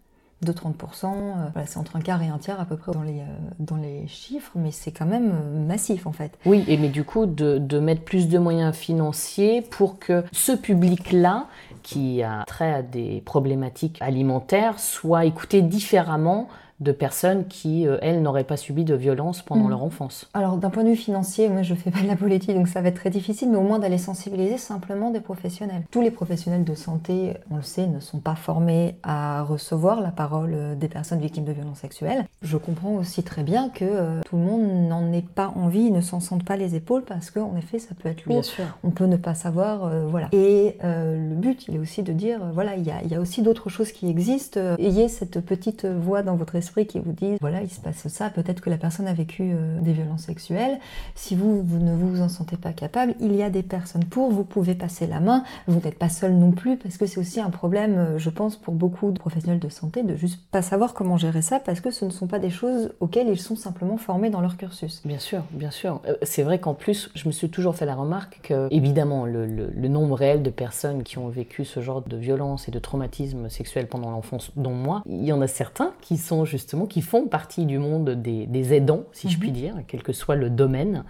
de 0.42 0.52
30%. 0.52 1.06
Euh, 1.06 1.62
c'est 1.66 1.78
entre 1.78 1.96
un 1.96 2.00
quart 2.00 2.22
et 2.22 2.28
un 2.28 2.38
tiers 2.38 2.60
à 2.60 2.66
peu 2.66 2.76
près 2.76 2.92
dans 2.92 3.02
les, 3.02 3.20
euh, 3.20 3.24
dans 3.58 3.76
les 3.76 4.06
chiffres, 4.06 4.52
mais 4.54 4.70
c'est 4.70 4.90
quand 4.90 5.06
même 5.06 5.32
euh, 5.32 5.66
massif 5.66 6.06
en 6.06 6.12
fait. 6.12 6.38
Oui, 6.44 6.64
et 6.68 6.76
mais 6.76 6.88
du 6.88 7.04
coup, 7.04 7.26
de, 7.26 7.58
de, 7.58 7.78
mettre 7.78 8.02
plus 8.02 8.28
de 8.28 8.38
moyens 8.38 8.74
financiers 8.74 9.62
pour 9.62 9.98
que 9.98 10.24
ce 10.32 10.52
public-là, 10.52 11.46
qui 11.82 12.22
a 12.22 12.42
trait 12.46 12.72
à 12.72 12.82
des 12.82 13.22
problématiques 13.24 14.02
alimentaires 14.02 14.80
soit 14.80 15.24
écouté 15.24 15.62
différemment 15.62 16.48
de 16.80 16.92
personnes 16.92 17.46
qui, 17.46 17.86
euh, 17.86 17.96
elles, 18.02 18.20
n'auraient 18.22 18.44
pas 18.44 18.56
subi 18.58 18.84
de 18.84 18.94
violence 18.94 19.40
pendant 19.42 19.64
Mm. 19.64 19.70
leur 19.70 19.82
enfance. 19.82 20.28
Alors 20.34 20.56
d'un 20.58 20.68
point 20.70 20.84
de 20.84 20.90
vue 20.90 20.96
financier, 20.96 21.48
moi 21.48 21.62
je 21.62 21.74
fais 21.74 21.90
pas 21.90 22.00
de 22.02 22.06
la 22.06 22.16
politique 22.16 22.54
donc 22.54 22.68
ça 22.68 22.82
va 22.82 22.88
être 22.88 22.96
très 22.96 23.08
difficile, 23.10 23.48
mais 23.50 23.56
au 23.56 23.62
moins 23.62 23.78
d'aller 23.78 23.96
sensibiliser 23.98 24.58
simplement 24.58 25.10
des 25.10 25.20
professionnels. 25.20 25.82
Tous 25.90 26.02
les 26.02 26.10
professionnels 26.10 26.64
de 26.64 26.74
santé, 26.74 27.34
on 27.50 27.56
le 27.56 27.62
sait, 27.62 27.86
ne 27.86 27.98
sont 28.00 28.18
pas 28.18 28.34
formés 28.34 28.96
à 29.02 29.42
recevoir 29.42 30.00
la 30.02 30.10
parole 30.10 30.52
euh, 30.54 30.74
des 30.74 30.88
personnes 30.88 31.18
victimes 31.20 31.44
de 31.44 31.52
violences 31.52 31.78
sexuelles. 31.78 32.26
Je 32.42 32.58
comprends 32.58 32.92
aussi 32.94 33.22
très 33.22 33.42
bien 33.42 33.70
que 33.70 33.84
euh, 33.86 34.20
tout 34.26 34.36
le 34.36 34.42
monde 34.42 34.88
n'en 34.88 35.10
ait 35.12 35.22
pas 35.22 35.52
envie, 35.56 35.90
ne 35.90 36.02
s'en 36.02 36.20
sente 36.20 36.44
pas 36.44 36.56
les 36.56 36.74
épaules 36.74 37.04
parce 37.04 37.30
qu'en 37.30 37.56
effet 37.56 37.78
ça 37.78 37.94
peut 37.98 38.10
être 38.10 38.26
lourd. 38.26 38.44
sûr. 38.44 38.64
On 38.84 38.90
peut 38.90 39.06
ne 39.06 39.16
pas 39.16 39.34
savoir, 39.34 39.84
euh, 39.86 40.06
voilà. 40.06 40.28
Et 40.32 40.76
le 40.82 41.34
but, 41.34 41.66
il 41.68 41.76
est 41.76 41.78
aussi 41.78 42.02
de 42.02 42.12
dire, 42.12 42.40
voilà, 42.52 42.76
il 42.76 42.82
y 42.82 42.92
y 43.08 43.14
a 43.14 43.20
aussi 43.20 43.40
d'autres 43.42 43.70
choses 43.70 43.92
qui 43.92 44.08
existent. 44.10 44.60
Ayez 44.78 45.08
cette 45.08 45.40
petite 45.40 45.86
voix 45.86 46.22
dans 46.22 46.36
votre 46.36 46.54
esprit 46.56 46.65
qui 46.86 46.98
vous 46.98 47.12
dit, 47.12 47.36
voilà, 47.40 47.62
il 47.62 47.70
se 47.70 47.80
passe 47.80 48.08
ça. 48.08 48.30
Peut-être 48.30 48.60
que 48.60 48.70
la 48.70 48.76
personne 48.76 49.06
a 49.08 49.14
vécu 49.14 49.42
euh, 49.44 49.80
des 49.80 49.92
violences 49.92 50.22
sexuelles. 50.22 50.78
Si 51.14 51.34
vous, 51.34 51.62
vous 51.62 51.78
ne 51.78 51.94
vous 51.94 52.20
en 52.20 52.28
sentez 52.28 52.56
pas 52.56 52.72
capable, 52.72 53.14
il 53.20 53.34
y 53.34 53.42
a 53.42 53.50
des 53.50 53.62
personnes 53.62 54.04
pour. 54.04 54.30
Vous 54.30 54.44
pouvez 54.44 54.74
passer 54.74 55.06
la 55.06 55.20
main. 55.20 55.44
Vous 55.66 55.80
n'êtes 55.80 55.98
pas 55.98 56.08
seul 56.08 56.34
non 56.34 56.52
plus 56.52 56.76
parce 56.76 56.96
que 56.96 57.06
c'est 57.06 57.18
aussi 57.18 57.40
un 57.40 57.50
problème, 57.50 57.94
euh, 57.96 58.18
je 58.18 58.30
pense, 58.30 58.56
pour 58.56 58.74
beaucoup 58.74 59.10
de 59.10 59.18
professionnels 59.18 59.60
de 59.60 59.68
santé 59.68 60.02
de 60.02 60.16
juste 60.16 60.40
pas 60.50 60.62
savoir 60.62 60.94
comment 60.94 61.16
gérer 61.16 61.42
ça 61.42 61.60
parce 61.60 61.80
que 61.80 61.90
ce 61.90 62.04
ne 62.04 62.10
sont 62.10 62.26
pas 62.26 62.38
des 62.38 62.50
choses 62.50 62.92
auxquelles 63.00 63.28
ils 63.28 63.40
sont 63.40 63.56
simplement 63.56 63.96
formés 63.96 64.30
dans 64.30 64.40
leur 64.40 64.56
cursus. 64.56 65.02
Bien 65.04 65.18
sûr, 65.18 65.42
bien 65.50 65.70
sûr. 65.70 66.00
Euh, 66.06 66.14
C'est 66.22 66.42
vrai 66.42 66.58
qu'en 66.58 66.74
plus, 66.74 67.10
je 67.14 67.26
me 67.26 67.32
suis 67.32 67.48
toujours 67.48 67.76
fait 67.76 67.86
la 67.86 67.94
remarque 67.94 68.40
que, 68.42 68.68
évidemment, 68.70 69.26
le 69.26 69.88
nombre 69.88 70.16
réel 70.16 70.42
de 70.42 70.50
personnes 70.50 71.02
qui 71.02 71.18
ont 71.18 71.28
vécu 71.28 71.64
ce 71.64 71.80
genre 71.80 72.02
de 72.02 72.16
violence 72.16 72.68
et 72.68 72.70
de 72.70 72.78
traumatisme 72.78 73.48
sexuel 73.48 73.86
pendant 73.86 74.10
l'enfance, 74.10 74.50
dont 74.56 74.74
moi, 74.74 75.02
il 75.06 75.24
y 75.24 75.32
en 75.32 75.40
a 75.40 75.46
certains 75.46 75.92
qui 76.00 76.16
sont 76.16 76.44
justement, 76.56 76.86
qui 76.86 77.02
font 77.02 77.26
partie 77.26 77.66
du 77.66 77.78
monde 77.78 78.10
des, 78.10 78.46
des 78.46 78.74
aidants, 78.74 79.04
si 79.12 79.28
je 79.28 79.34
Mhm. 79.36 79.40
puis 79.40 79.50
dire, 79.52 79.74
quel 79.86 80.02
que 80.02 80.12
soit 80.12 80.36
le 80.36 80.50
domaine, 80.50 81.04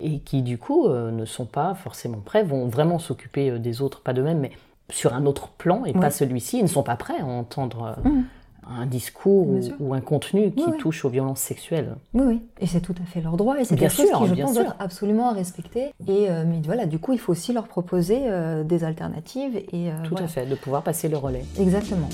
et 0.00 0.20
qui 0.20 0.42
du 0.42 0.58
coup 0.58 0.86
euh, 0.86 1.10
ne 1.10 1.24
sont 1.24 1.46
pas 1.46 1.74
forcément 1.74 2.18
prêts, 2.24 2.42
vont 2.42 2.66
vraiment 2.66 2.98
s'occuper 2.98 3.50
euh, 3.50 3.58
des 3.58 3.82
autres, 3.82 4.00
pas 4.02 4.12
d'eux-mêmes, 4.12 4.40
mais 4.40 4.50
sur 4.90 5.14
un 5.14 5.24
autre 5.26 5.48
plan 5.50 5.84
et 5.84 5.92
Oui. 5.94 6.00
pas 6.00 6.10
celui-ci. 6.10 6.58
Ils 6.58 6.62
ne 6.64 6.68
sont 6.68 6.82
pas 6.82 6.96
prêts 6.96 7.20
à 7.20 7.24
entendre 7.26 7.96
euh, 8.04 8.08
Mhm. 8.08 8.24
un 8.72 8.86
discours 8.86 9.48
ou, 9.80 9.94
un 9.94 10.00
contenu 10.00 10.52
qui 10.52 10.64
Oui, 10.64 10.70
oui. 10.72 10.78
touche 10.78 11.04
aux 11.04 11.08
violences 11.08 11.40
sexuelles. 11.40 11.96
Oui, 12.14 12.22
oui, 12.26 12.42
et 12.60 12.66
c'est 12.66 12.80
tout 12.80 12.94
à 13.02 13.06
fait 13.06 13.20
leur 13.20 13.36
droit, 13.36 13.58
et 13.58 13.64
c'est 13.64 13.74
quelque 13.76 13.90
chose 13.92 14.06
sûr, 14.06 14.18
qui, 14.18 14.26
je 14.28 14.34
pense, 14.42 14.52
sûr. 14.54 14.62
doit 14.62 14.72
être 14.72 14.76
absolument 14.80 15.30
à 15.30 15.32
respecter. 15.32 15.92
Et 16.06 16.28
euh, 16.30 16.44
mais 16.46 16.60
voilà, 16.64 16.86
du 16.86 16.98
coup, 17.00 17.12
il 17.12 17.18
faut 17.18 17.32
aussi 17.32 17.52
leur 17.52 17.66
proposer 17.66 18.22
euh, 18.28 18.62
des 18.62 18.84
alternatives. 18.84 19.56
Et 19.56 19.90
euh, 19.90 19.96
Tout 20.04 20.10
voilà. 20.10 20.26
à 20.26 20.28
fait, 20.28 20.46
de 20.46 20.54
pouvoir 20.54 20.82
passer 20.82 21.08
le 21.08 21.16
relais. 21.16 21.44
Exactement. 21.58 22.08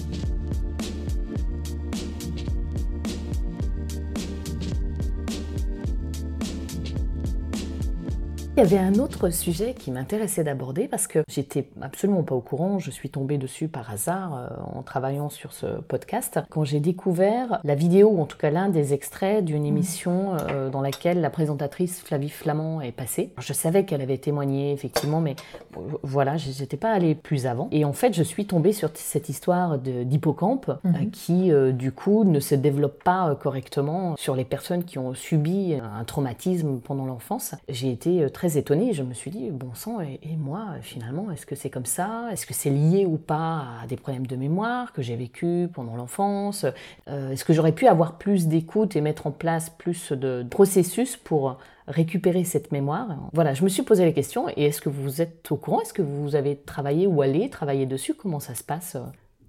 Il 8.57 8.61
y 8.61 8.63
avait 8.63 8.79
un 8.79 8.95
autre 8.95 9.29
sujet 9.29 9.75
qui 9.79 9.91
m'intéressait 9.91 10.43
d'aborder 10.43 10.89
parce 10.89 11.07
que 11.07 11.19
j'étais 11.29 11.69
absolument 11.83 12.23
pas 12.23 12.35
au 12.35 12.41
courant, 12.41 12.79
je 12.79 12.91
suis 12.91 13.11
tombée 13.11 13.37
dessus 13.37 13.69
par 13.69 13.91
hasard 13.91 14.35
euh, 14.35 14.79
en 14.79 14.81
travaillant 14.83 15.29
sur 15.29 15.53
ce 15.53 15.67
podcast, 15.83 16.41
quand 16.49 16.65
j'ai 16.65 16.81
découvert 16.81 17.61
la 17.65 17.75
vidéo, 17.75 18.09
ou 18.09 18.23
en 18.23 18.25
tout 18.25 18.39
cas 18.39 18.49
l'un 18.49 18.71
des 18.71 18.95
extraits 18.95 19.45
d'une 19.45 19.67
émission 19.67 20.37
euh, 20.51 20.71
dans 20.71 20.81
laquelle 20.81 21.21
la 21.21 21.29
présentatrice 21.29 22.01
Flavie 22.01 22.31
Flamand 22.31 22.81
est 22.81 22.93
passée. 22.93 23.31
Je 23.39 23.53
savais 23.53 23.85
qu'elle 23.85 24.01
avait 24.01 24.17
témoigné 24.17 24.73
effectivement, 24.73 25.21
mais 25.21 25.37
euh, 25.77 25.81
voilà, 26.03 26.39
j'étais 26.39 26.79
pas 26.79 26.93
allée 26.93 27.15
plus 27.15 27.47
avant. 27.47 27.69
Et 27.73 27.85
en 27.85 27.93
fait, 27.93 28.15
je 28.15 28.23
suis 28.23 28.47
tombée 28.47 28.73
sur 28.73 28.89
cette 28.95 29.29
histoire 29.29 29.77
d'hippocampe 29.79 30.71
Mhm. 30.83 31.11
qui, 31.11 31.53
du 31.73 31.93
coup, 31.93 32.25
ne 32.25 32.41
se 32.41 32.55
développe 32.55 33.03
pas 33.05 33.35
correctement 33.35 34.17
sur 34.17 34.35
les 34.35 34.45
personnes 34.47 34.85
qui 34.85 34.99
ont 34.99 35.13
subi 35.13 35.75
un 35.75 36.05
traumatisme 36.05 36.81
pendant 36.81 37.05
l'enfance. 37.05 37.55
J'ai 37.69 37.91
été 37.91 38.23
euh, 38.23 38.29
très 38.47 38.59
étonnée. 38.59 38.93
Je 38.93 39.03
me 39.03 39.13
suis 39.13 39.31
dit, 39.31 39.51
bon 39.51 39.75
sang, 39.75 40.01
et, 40.01 40.37
moi, 40.37 40.67
euh, 40.71 40.79
finalement, 40.81 41.31
est-ce 41.31 41.47
que 41.47 41.55
c'est 41.55 41.71
comme 41.71 41.87
ça? 41.87 42.29
Est-ce 42.33 42.47
que 42.47 42.55
c'est 42.55 42.71
lié 42.71 43.05
ou 43.07 43.17
pas 43.17 43.65
à 43.83 43.87
des 43.89 43.97
problèmes 43.97 44.27
de 44.27 44.37
mémoire 44.37 44.93
que 44.93 45.03
j'ai 45.03 45.17
vécu 45.17 45.69
pendant 45.73 45.97
l'enfance? 45.97 46.65
Euh, 47.09 47.31
Est-ce 47.31 47.45
que 47.45 47.53
j'aurais 47.53 47.73
pu 47.73 47.87
avoir 47.87 48.19
plus 48.19 48.47
d'écoute 48.47 48.95
et 48.97 49.01
mettre 49.01 49.27
en 49.27 49.33
place 49.33 49.71
plus 49.71 50.13
de 50.13 50.47
processus 50.49 51.17
pour 51.17 51.59
récupérer 51.89 52.45
cette 52.45 52.73
mémoire? 52.73 53.09
Voilà, 53.33 53.55
je 53.55 53.65
me 53.65 53.69
suis 53.69 53.83
posé 53.83 54.05
les 54.05 54.13
questions. 54.13 54.49
Et 54.57 54.67
est-ce 54.67 54.81
que 54.81 54.89
vous 54.89 55.21
êtes 55.21 55.51
au 55.51 55.57
courant? 55.57 55.81
Est-ce 55.81 55.95
que 55.95 56.03
vous 56.03 56.37
avez 56.37 56.57
travaillé 56.57 57.07
ou 57.07 57.23
allé 57.23 57.51
travailler 57.51 57.87
dessus? 57.87 58.15
Comment 58.15 58.41
ça 58.41 58.55
se 58.55 58.63
passe 58.63 58.97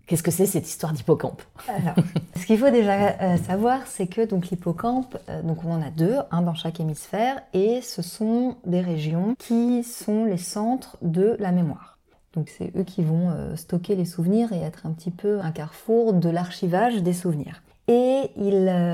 Qu'est-ce 0.08 0.24
que 0.24 0.32
c'est 0.32 0.46
cette 0.46 0.66
histoire 0.66 0.94
d'hippocampe? 0.94 1.42
Alors, 1.68 1.96
ce 2.38 2.46
qu'il 2.46 2.58
faut 2.58 2.70
déjà 2.70 3.18
euh, 3.22 3.36
savoir, 3.36 3.86
c'est 3.88 4.08
que 4.08 4.26
donc 4.26 4.48
l'hippocampe, 4.48 5.18
euh, 5.28 5.42
donc 5.42 5.66
on 5.66 5.74
en 5.74 5.82
a 5.82 5.90
deux, 5.90 6.16
un 6.32 6.42
dans 6.42 6.54
chaque 6.54 6.80
hémisphère, 6.80 7.42
et 7.54 7.82
ce 7.82 8.02
sont 8.02 8.56
des 8.66 8.80
régions 8.80 9.36
qui 9.38 9.84
sont 9.84 10.24
les 10.24 10.38
centres 10.38 10.98
de 11.02 11.36
la 11.40 11.52
mémoire. 11.52 11.98
Donc 12.32 12.48
c'est 12.48 12.72
eux 12.78 12.84
qui 12.84 13.04
vont 13.04 13.32
euh, 13.32 13.58
stocker 13.58 13.96
les 13.96 14.06
souvenirs 14.06 14.54
et 14.54 14.62
être 14.62 14.86
un 14.86 14.92
petit 14.92 15.12
peu 15.12 15.42
un 15.42 15.52
carrefour 15.52 16.14
de 16.14 16.30
l'archivage 16.30 17.04
des 17.04 17.14
souvenirs. 17.14 17.62
Et 17.90 18.32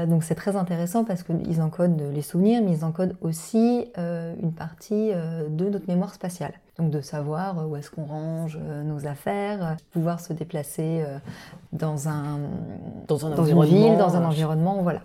donc 0.08 0.24
c'est 0.24 0.36
très 0.36 0.56
intéressant 0.56 1.04
parce 1.04 1.24
qu'ils 1.24 1.62
encodent 1.62 2.12
les 2.14 2.22
souvenirs, 2.22 2.62
mais 2.64 2.78
ils 2.78 2.86
encodent 2.86 3.16
aussi 3.22 3.88
une 3.98 4.54
partie 4.54 5.10
de 5.50 5.70
notre 5.70 5.88
mémoire 5.88 6.14
spatiale. 6.14 6.54
Donc 6.78 6.90
de 6.90 7.02
savoir 7.02 7.60
euh, 7.60 7.66
où 7.66 7.76
est-ce 7.76 7.92
qu'on 7.92 8.06
range 8.06 8.58
euh, 8.60 8.84
nos 8.84 9.06
affaires, 9.06 9.64
euh, 9.64 9.74
pouvoir 9.92 10.20
se 10.20 10.34
déplacer 10.34 11.06
dans 11.72 12.08
un 12.08 12.40
Dans 13.08 13.26
un 13.26 13.36
dans 13.36 13.46
une 13.46 13.64
ville, 13.64 13.98
dans 13.98 14.16
un 14.16 14.26
environnement, 14.26 14.82
voilà. 14.82 15.02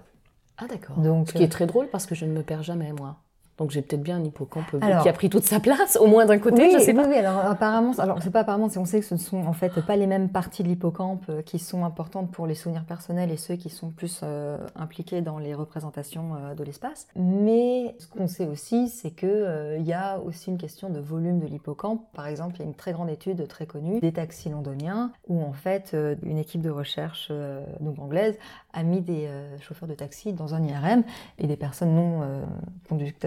Ah 0.57 0.66
d'accord. 0.66 0.98
Donc, 0.98 1.28
Ce 1.28 1.35
qui 1.35 1.42
est 1.42 1.48
très 1.48 1.66
drôle 1.66 1.88
parce 1.88 2.07
que 2.07 2.14
je 2.14 2.24
ne 2.24 2.33
me 2.33 2.42
perds 2.42 2.62
jamais 2.62 2.92
moi. 2.92 3.16
Donc 3.58 3.70
j'ai 3.70 3.82
peut-être 3.82 4.02
bien 4.02 4.16
un 4.18 4.24
hippocampe 4.24 4.64
Alors- 4.80 5.02
qui 5.02 5.08
a 5.08 5.12
pris 5.12 5.28
toute 5.28 5.42
sa 5.44 5.58
place, 5.58 5.96
au 6.00 6.06
moins 6.06 6.26
d'un 6.26 6.38
côté, 6.38 6.62
oui, 6.62 6.70
je 6.72 6.78
sais 6.78 6.92
oui, 6.92 7.02
pas. 7.02 7.08
oui, 7.08 7.16
alors 7.16 7.38
apparemment, 7.38 7.92
alors 7.98 8.22
c'est 8.22 8.30
pas 8.30 8.40
apparemment, 8.40 8.68
on 8.76 8.84
sait 8.84 9.00
que 9.00 9.06
ce 9.06 9.14
ne 9.14 9.18
sont 9.18 9.44
en 9.46 9.52
fait 9.52 9.80
pas 9.84 9.96
les 9.96 10.06
mêmes 10.06 10.28
parties 10.28 10.62
de 10.62 10.68
l'hippocampe 10.68 11.24
euh, 11.28 11.42
qui 11.42 11.58
sont 11.58 11.84
importantes 11.84 12.30
pour 12.30 12.46
les 12.46 12.54
souvenirs 12.54 12.84
personnels 12.84 13.30
et 13.32 13.36
ceux 13.36 13.56
qui 13.56 13.68
sont 13.68 13.90
plus 13.90 14.20
euh, 14.22 14.58
impliqués 14.76 15.20
dans 15.22 15.38
les 15.38 15.54
représentations 15.54 16.36
euh, 16.36 16.54
de 16.54 16.62
l'espace. 16.62 17.08
Mais 17.16 17.96
ce 17.98 18.06
qu'on 18.06 18.28
sait 18.28 18.46
aussi, 18.46 18.88
c'est 18.88 19.10
que 19.10 19.26
euh, 19.26 19.76
il 19.78 19.86
y 19.86 19.92
a 19.92 20.20
aussi 20.20 20.50
une 20.50 20.58
question 20.58 20.88
de 20.88 21.00
volume 21.00 21.40
de 21.40 21.46
l'hippocampe. 21.46 22.02
Par 22.14 22.28
exemple, 22.28 22.54
il 22.56 22.58
y 22.60 22.62
a 22.62 22.66
une 22.66 22.74
très 22.74 22.92
grande 22.92 23.10
étude 23.10 23.46
très 23.48 23.66
connue 23.66 23.98
des 24.00 24.12
taxis 24.12 24.50
londoniens 24.50 25.10
où 25.26 25.42
en 25.42 25.52
fait 25.52 25.96
une 26.22 26.38
équipe 26.38 26.60
de 26.62 26.70
recherche 26.70 27.32
donc 27.80 27.98
anglaise 27.98 28.36
a 28.72 28.82
mis 28.82 29.00
des 29.00 29.28
chauffeurs 29.60 29.88
de 29.88 29.94
taxi 29.94 30.32
dans 30.32 30.54
un 30.54 30.62
IRM 30.62 31.02
et 31.38 31.46
des 31.46 31.56
personnes 31.56 31.94
non 31.94 32.22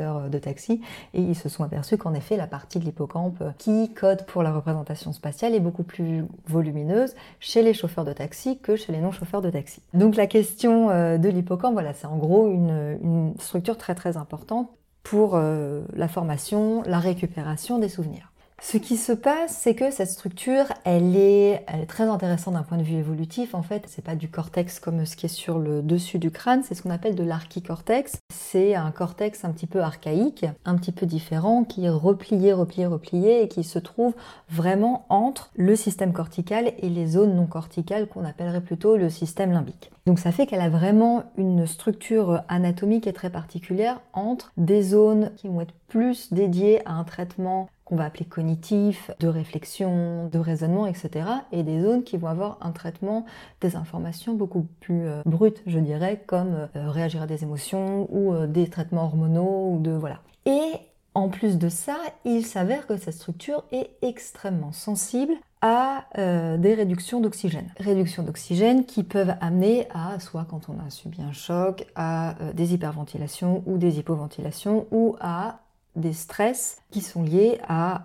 euh, 0.01 0.19
conducteurs 0.21 0.29
de 0.29 0.39
taxi 0.39 0.81
et 1.13 1.21
ils 1.21 1.35
se 1.35 1.49
sont 1.49 1.63
aperçus 1.63 1.97
qu'en 1.97 2.13
effet 2.13 2.37
la 2.37 2.47
partie 2.47 2.79
de 2.79 2.85
l'hippocampe 2.85 3.43
qui 3.57 3.93
code 3.93 4.25
pour 4.25 4.43
la 4.43 4.51
représentation 4.51 5.13
spatiale 5.13 5.53
est 5.55 5.59
beaucoup 5.59 5.83
plus 5.83 6.25
volumineuse 6.47 7.15
chez 7.39 7.61
les 7.61 7.73
chauffeurs 7.73 8.05
de 8.05 8.13
taxi 8.13 8.59
que 8.59 8.75
chez 8.75 8.91
les 8.91 8.99
non-chauffeurs 8.99 9.41
de 9.41 9.49
taxi. 9.49 9.81
Donc 9.93 10.15
la 10.15 10.27
question 10.27 10.89
euh, 10.89 11.17
de 11.17 11.29
l'hippocampe, 11.29 11.73
voilà, 11.73 11.93
c'est 11.93 12.07
en 12.07 12.17
gros 12.17 12.47
une, 12.47 13.33
structure 13.39 13.77
très 13.77 13.95
très 13.95 14.17
importante 14.17 14.69
pour 15.03 15.35
euh, 15.35 15.81
la 15.95 16.07
formation, 16.07 16.83
la 16.85 16.99
récupération 16.99 17.79
des 17.79 17.89
souvenirs. 17.89 18.30
Ce 18.63 18.77
qui 18.77 18.95
se 18.95 19.11
passe, 19.11 19.57
c'est 19.57 19.73
que 19.73 19.89
cette 19.89 20.11
structure, 20.11 20.65
elle 20.85 21.15
est, 21.17 21.65
très 21.87 22.03
intéressante 22.03 22.53
d'un 22.53 22.61
point 22.61 22.77
de 22.77 22.83
vue 22.83 22.97
évolutif. 22.97 23.55
En 23.55 23.63
fait, 23.63 23.85
c'est 23.87 24.03
pas 24.03 24.13
du 24.13 24.29
cortex 24.29 24.79
comme 24.79 25.03
ce 25.07 25.15
qui 25.15 25.25
est 25.25 25.29
sur 25.29 25.57
le 25.57 25.81
dessus 25.81 26.19
du 26.19 26.29
crâne, 26.29 26.61
c'est 26.63 26.75
ce 26.75 26.83
qu'on 26.83 26.91
appelle 26.91 27.15
de 27.15 27.23
l'archicortex. 27.23 28.19
C'est 28.31 28.75
un 28.75 28.91
cortex 28.91 29.43
un 29.45 29.51
petit 29.51 29.65
peu 29.65 29.81
archaïque, 29.81 30.45
un 30.63 30.75
petit 30.75 30.91
peu 30.91 31.07
différent, 31.07 31.63
qui 31.63 31.85
est 31.85 31.89
replié, 31.89 32.53
replié, 32.53 32.85
replié 32.85 33.41
et 33.41 33.47
qui 33.47 33.63
se 33.63 33.79
trouve 33.79 34.13
vraiment 34.47 35.05
entre 35.09 35.49
le 35.55 35.75
système 35.75 36.13
cortical 36.13 36.71
et 36.77 36.89
les 36.89 37.07
zones 37.07 37.35
non 37.35 37.47
corticales 37.47 38.07
qu'on 38.07 38.23
appellerait 38.23 38.61
plutôt 38.61 38.95
le 38.95 39.09
système 39.09 39.51
limbique. 39.51 39.91
Donc 40.05 40.19
ça 40.19 40.31
fait 40.31 40.45
qu'elle 40.45 40.61
a 40.61 40.69
vraiment 40.69 41.23
une 41.35 41.65
structure 41.65 42.43
anatomique 42.47 43.07
et 43.07 43.13
très 43.13 43.31
particulière 43.31 44.01
entre 44.13 44.51
des 44.57 44.83
zones 44.83 45.31
qui 45.35 45.47
vont 45.47 45.61
être 45.61 45.73
plus 45.87 46.31
dédiées 46.31 46.81
à 46.87 46.93
un 46.93 47.03
traitement 47.03 47.67
qu'on 47.91 47.97
va 47.97 48.05
appeler 48.05 48.23
cognitif, 48.23 49.11
de 49.19 49.27
réflexion, 49.27 50.29
de 50.31 50.39
raisonnement, 50.39 50.87
etc. 50.87 51.25
Et 51.51 51.63
des 51.63 51.81
zones 51.81 52.03
qui 52.03 52.15
vont 52.15 52.29
avoir 52.29 52.57
un 52.61 52.71
traitement 52.71 53.25
des 53.59 53.75
informations 53.75 54.33
beaucoup 54.33 54.65
plus 54.79 55.05
euh, 55.05 55.21
brutes, 55.25 55.61
je 55.67 55.77
dirais, 55.77 56.23
comme 56.25 56.69
euh, 56.77 56.89
réagir 56.89 57.21
à 57.21 57.27
des 57.27 57.43
émotions 57.43 58.07
ou 58.09 58.33
euh, 58.33 58.47
des 58.47 58.69
traitements 58.69 59.03
hormonaux 59.03 59.73
ou 59.73 59.79
de 59.79 59.91
voilà. 59.91 60.19
Et 60.45 60.71
en 61.13 61.27
plus 61.27 61.57
de 61.57 61.67
ça, 61.67 61.97
il 62.23 62.45
s'avère 62.45 62.87
que 62.87 62.95
cette 62.95 63.15
structure 63.15 63.65
est 63.73 63.89
extrêmement 64.01 64.71
sensible 64.71 65.33
à 65.61 66.05
euh, 66.17 66.57
des 66.57 66.73
réductions 66.73 67.19
d'oxygène. 67.19 67.71
Réductions 67.77 68.23
d'oxygène 68.23 68.85
qui 68.85 69.03
peuvent 69.03 69.35
amener 69.41 69.87
à, 69.93 70.19
soit 70.19 70.45
quand 70.49 70.69
on 70.69 70.85
a 70.85 70.89
subi 70.89 71.21
un 71.21 71.33
choc, 71.33 71.85
à 71.95 72.41
euh, 72.41 72.53
des 72.53 72.73
hyperventilations 72.73 73.61
ou 73.67 73.77
des 73.77 73.99
hypoventilations 73.99 74.87
ou 74.91 75.15
à 75.19 75.59
des 75.95 76.13
stress 76.13 76.81
qui 76.91 77.01
sont 77.01 77.23
liés 77.23 77.59
à 77.67 78.03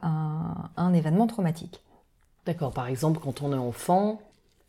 un, 0.77 0.92
événement 0.92 1.27
traumatique. 1.27 1.83
D'accord, 2.44 2.72
par 2.72 2.87
exemple, 2.87 3.20
quand 3.22 3.42
on 3.42 3.53
est 3.53 3.57
enfant, 3.57 4.20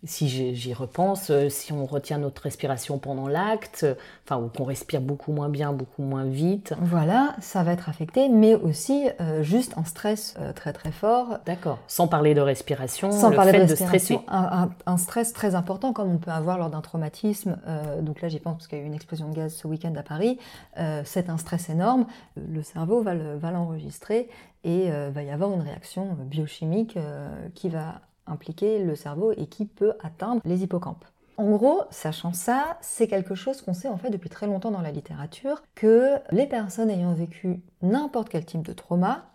si 0.04 0.28
j'y 0.56 0.74
repense, 0.74 1.32
euh, 1.32 1.50
si 1.50 1.74
on 1.74 1.86
retient 1.88 2.20
notre 2.20 2.44
respiration 2.44 3.00
pendant 3.00 3.28
l'acte, 3.28 3.86
enfin, 4.24 4.40
ou 4.40 4.48
qu'on 4.48 4.64
respire 4.64 5.02
beaucoup 5.02 5.32
moins 5.32 5.50
bien, 5.50 5.74
beaucoup 5.74 6.04
moins 6.04 6.26
vite. 6.26 6.74
Voilà, 6.82 7.36
ça 7.42 7.64
va 7.64 7.74
être 7.74 7.90
affecté, 7.90 8.30
mais 8.30 8.54
aussi 8.54 9.10
euh, 9.20 9.42
juste 9.42 9.76
un 9.76 9.84
stress 9.86 10.36
euh, 10.40 10.54
très 10.54 10.72
très 10.72 10.92
fort. 10.92 11.40
D'accord, 11.48 11.80
sans 11.88 12.08
parler 12.08 12.36
de 12.36 12.42
respiration, 12.42 13.12
sans 13.12 13.32
le 13.32 13.36
parler 13.36 13.54
fait 13.54 13.66
de, 13.66 13.72
de 13.72 13.76
stresser. 13.76 14.20
Un, 14.28 14.70
un, 14.86 14.98
stress 14.98 15.34
très 15.34 15.56
important 15.56 15.94
comme 15.94 16.12
on 16.12 16.18
peut 16.18 16.32
avoir 16.32 16.60
lors 16.60 16.70
d'un 16.70 16.82
traumatisme. 16.82 17.58
donc 18.02 18.22
là, 18.22 18.28
j'y 18.28 18.40
pense 18.40 18.56
parce 18.56 18.68
qu'il 18.68 18.78
y 18.78 18.82
a 18.82 18.84
eu 18.84 18.88
une 18.88 18.94
explosion 18.94 19.30
de 19.30 19.36
gaz 19.36 19.54
ce 19.54 19.68
week-end 19.68 19.94
à 19.96 20.04
Paris. 20.04 20.38
C'est 21.06 21.30
un 21.30 21.38
stress 21.38 21.70
énorme. 21.70 22.06
Le 22.36 22.62
cerveau 22.62 23.02
va 23.02 23.52
l'enregistrer 23.52 24.30
et 24.64 24.90
va 24.90 25.24
y 25.24 25.30
avoir 25.30 25.52
une 25.54 25.62
réaction 25.62 26.18
biochimique 26.26 26.98
qui 27.54 27.70
va 27.70 28.02
impliquer 28.28 28.80
le 28.80 28.96
cerveau 28.96 29.32
et 29.32 29.48
qui 29.48 29.66
peut 29.66 29.94
atteindre 30.04 30.42
les 30.46 30.64
hippocampes. 30.64 31.06
En 31.38 31.52
gros, 31.52 31.84
sachant 31.92 32.34
ça, 32.34 32.78
c'est 32.82 33.08
quelque 33.08 33.36
chose 33.36 33.62
qu'on 33.62 33.74
sait 33.74 33.88
en 33.88 33.98
fait 33.98 34.10
depuis 34.10 34.30
très 34.30 34.48
longtemps 34.48 34.72
dans 34.72 34.82
la 34.82 34.92
littérature, 34.92 35.62
que 35.76 36.16
les 36.32 36.48
personnes 36.48 36.90
ayant 36.90 37.14
vécu 37.14 37.62
n'importe 37.84 38.30
quel 38.30 38.44
type 38.44 38.64
de 38.64 38.74
trauma 38.74 39.26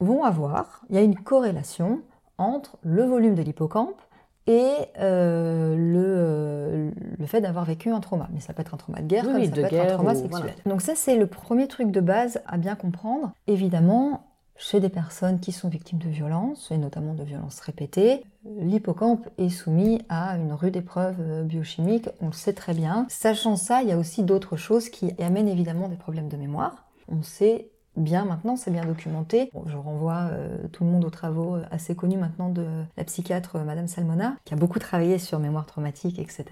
vont 0.00 0.24
avoir, 0.24 0.82
il 0.90 0.96
y 0.96 0.98
a 0.98 1.02
une 1.02 1.16
corrélation 1.16 2.02
entre 2.36 2.76
le 2.82 3.04
volume 3.04 3.34
de 3.34 3.42
l'hippocampe 3.42 4.00
et 4.46 4.72
euh, 4.98 5.76
le, 5.76 6.04
euh, 6.04 6.90
le, 7.18 7.26
fait 7.26 7.40
d'avoir 7.40 7.64
vécu 7.64 7.90
un 7.90 8.00
trauma. 8.00 8.28
Mais 8.32 8.40
ça 8.40 8.52
peut 8.52 8.62
être 8.62 8.74
un 8.74 8.78
trauma 8.78 9.00
de 9.00 9.06
guerre, 9.06 9.24
comme 9.24 9.44
ça 9.44 9.50
peut 9.50 9.60
être 9.60 9.92
un 9.92 9.94
trauma 9.94 10.14
sexuel. 10.14 10.54
Donc 10.66 10.82
ça, 10.82 10.94
c'est 10.94 11.16
le 11.16 11.26
premier 11.26 11.68
truc 11.68 11.90
de 11.90 12.00
base 12.00 12.40
à 12.46 12.56
bien 12.56 12.74
comprendre. 12.74 13.32
Évidemment, 13.46 14.24
chez 14.60 14.78
des 14.78 14.90
personnes 14.90 15.40
qui 15.40 15.52
sont 15.52 15.68
victimes 15.68 15.98
de 15.98 16.10
violences, 16.10 16.70
et 16.70 16.76
notamment 16.76 17.14
de 17.14 17.24
violences 17.24 17.60
répétées, 17.60 18.22
l'hippocampe 18.44 19.26
est 19.38 19.48
soumis 19.48 20.02
à 20.08 20.36
une 20.36 20.52
rude 20.52 20.76
épreuve 20.76 21.16
euh, 21.20 21.42
biochimique, 21.42 22.08
on 22.20 22.26
le 22.26 22.32
sait 22.32 22.52
très 22.52 22.74
bien. 22.74 23.06
Sachant 23.08 23.56
ça, 23.56 23.82
il 23.82 23.88
y 23.88 23.92
a 23.92 23.98
aussi 23.98 24.22
d'autres 24.22 24.56
choses 24.56 24.90
qui 24.90 25.12
amènent 25.20 25.48
évidemment 25.48 25.88
des 25.88 25.96
problèmes 25.96 26.28
de 26.28 26.36
mémoire. 26.36 26.84
On 27.08 27.22
sait 27.22 27.70
bien 27.96 28.24
maintenant, 28.24 28.56
c'est 28.56 28.70
bien 28.70 28.84
documenté. 28.84 29.50
je 29.66 29.76
renvoie 29.76 30.28
euh, 30.30 30.68
tout 30.68 30.84
le 30.84 30.90
monde 30.90 31.04
aux 31.04 31.10
travaux 31.10 31.56
euh, 31.56 31.64
assez 31.70 31.94
connus 31.94 32.16
maintenant 32.16 32.48
de 32.48 32.66
la 32.96 33.04
psychiatre 33.04 33.56
euh, 33.56 33.64
Madame 33.64 33.88
Salmona, 33.88 34.36
qui 34.44 34.54
a 34.54 34.56
beaucoup 34.56 34.78
travaillé 34.78 35.18
sur 35.18 35.38
mémoire 35.38 35.66
traumatique, 35.66 36.18
etc., 36.18 36.44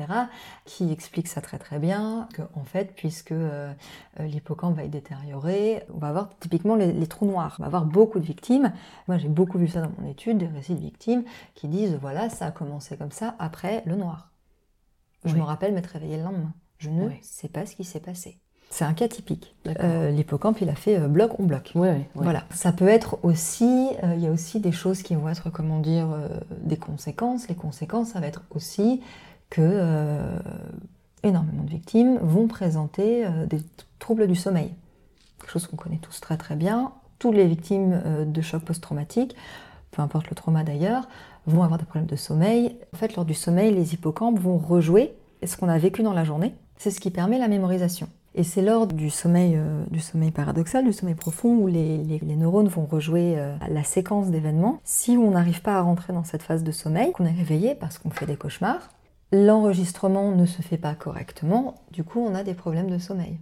qui 0.64 0.92
explique 0.92 1.28
ça 1.28 1.40
très 1.40 1.58
très 1.58 1.78
bien, 1.78 2.28
que 2.34 2.42
en 2.54 2.64
fait, 2.64 2.92
puisque 2.94 3.34
l'hippocampe 4.18 4.76
va 4.76 4.84
être 4.84 4.90
détérioré, 4.90 5.84
on 5.94 5.98
va 5.98 6.08
avoir 6.08 6.30
typiquement 6.38 6.74
les, 6.74 7.06
trous 7.06 7.26
noirs, 7.26 7.56
on 7.58 7.62
va 7.62 7.66
avoir 7.66 7.84
beaucoup 7.84 8.18
de 8.18 8.24
victimes. 8.24 8.72
Moi, 9.06 9.18
j'ai 9.18 9.28
beaucoup 9.28 9.58
vu 9.58 9.68
ça 9.68 9.82
dans 9.82 9.92
mon 9.98 10.08
étude, 10.08 10.38
des 10.38 10.46
récits 10.46 10.74
de 10.74 10.80
victimes 10.80 11.24
qui 11.54 11.68
disent, 11.68 11.96
voilà, 12.00 12.28
ça 12.28 12.46
a 12.46 12.50
commencé 12.50 12.96
comme 12.96 13.12
ça 13.12 13.34
après 13.38 13.82
le 13.86 13.96
noir. 13.96 14.32
Je 15.24 15.34
me 15.34 15.42
rappelle 15.42 15.74
m'être 15.74 15.86
réveillée 15.86 16.16
le 16.16 16.24
lendemain. 16.24 16.52
Je 16.78 16.90
ne 16.90 17.10
sais 17.22 17.48
pas 17.48 17.66
ce 17.66 17.74
qui 17.74 17.84
s'est 17.84 18.00
passé. 18.00 18.38
C'est 18.70 18.84
un 18.84 18.92
cas 18.92 19.08
typique. 19.08 19.54
Euh, 19.66 20.10
L'hippocampe, 20.10 20.60
il 20.60 20.68
a 20.68 20.74
fait 20.74 20.98
euh, 20.98 21.08
bloc 21.08 21.38
on 21.38 21.44
bloc. 21.44 21.72
Voilà. 22.14 22.44
Ça 22.50 22.72
peut 22.72 22.88
être 22.88 23.18
aussi, 23.22 23.88
euh, 24.02 24.14
il 24.14 24.22
y 24.22 24.26
a 24.26 24.30
aussi 24.30 24.60
des 24.60 24.72
choses 24.72 25.02
qui 25.02 25.14
vont 25.14 25.28
être, 25.28 25.50
comment 25.50 25.80
dire, 25.80 26.08
des 26.62 26.76
conséquences. 26.76 27.48
Les 27.48 27.54
conséquences, 27.54 28.08
ça 28.10 28.20
va 28.20 28.26
être 28.26 28.42
aussi 28.50 29.00
que 29.50 29.82
énormément 31.22 31.64
de 31.64 31.70
victimes 31.70 32.18
vont 32.18 32.46
présenter 32.46 33.26
des 33.48 33.60
troubles 33.98 34.26
du 34.26 34.36
sommeil. 34.36 34.70
Quelque 35.40 35.50
chose 35.50 35.66
qu'on 35.66 35.76
connaît 35.76 36.00
tous 36.00 36.20
très 36.20 36.36
très 36.36 36.54
bien. 36.54 36.92
Toutes 37.18 37.34
les 37.34 37.46
victimes 37.46 38.00
de 38.26 38.40
choc 38.42 38.62
post-traumatique, 38.62 39.34
peu 39.90 40.02
importe 40.02 40.28
le 40.28 40.36
trauma 40.36 40.62
d'ailleurs, 40.62 41.08
vont 41.46 41.62
avoir 41.62 41.78
des 41.78 41.86
problèmes 41.86 42.06
de 42.06 42.16
sommeil. 42.16 42.76
En 42.94 42.98
fait, 42.98 43.16
lors 43.16 43.24
du 43.24 43.34
sommeil, 43.34 43.74
les 43.74 43.94
hippocampes 43.94 44.38
vont 44.38 44.58
rejouer 44.58 45.14
ce 45.44 45.56
qu'on 45.56 45.68
a 45.68 45.78
vécu 45.78 46.02
dans 46.02 46.12
la 46.12 46.24
journée. 46.24 46.54
C'est 46.76 46.90
ce 46.90 47.00
qui 47.00 47.10
permet 47.10 47.38
la 47.38 47.48
mémorisation. 47.48 48.08
Et 48.38 48.44
c'est 48.44 48.62
lors 48.62 48.86
du 48.86 49.10
sommeil, 49.10 49.56
euh, 49.56 49.82
du 49.90 49.98
sommeil 49.98 50.30
paradoxal, 50.30 50.84
du 50.84 50.92
sommeil 50.92 51.16
profond, 51.16 51.56
où 51.56 51.66
les, 51.66 52.20
neurones 52.22 52.68
vont 52.68 52.86
rejouer 52.86 53.34
euh, 53.36 53.56
la 53.68 53.82
séquence 53.82 54.30
d'événements. 54.30 54.78
Si 54.84 55.18
on 55.18 55.32
n'arrive 55.32 55.60
pas 55.60 55.74
à 55.74 55.80
rentrer 55.80 56.12
dans 56.12 56.22
cette 56.22 56.42
phase 56.42 56.62
de 56.62 56.70
sommeil, 56.70 57.10
qu'on 57.10 57.26
est 57.26 57.32
réveillé 57.32 57.74
parce 57.74 57.98
qu'on 57.98 58.10
fait 58.10 58.26
des 58.26 58.36
cauchemars, 58.36 58.90
l'enregistrement 59.32 60.30
ne 60.30 60.46
se 60.46 60.62
fait 60.62 60.76
pas 60.76 60.94
correctement, 60.94 61.74
du 61.90 62.04
coup 62.04 62.20
on 62.20 62.36
a 62.36 62.44
des 62.44 62.54
problèmes 62.54 62.88
de 62.88 62.98
sommeil. 62.98 63.38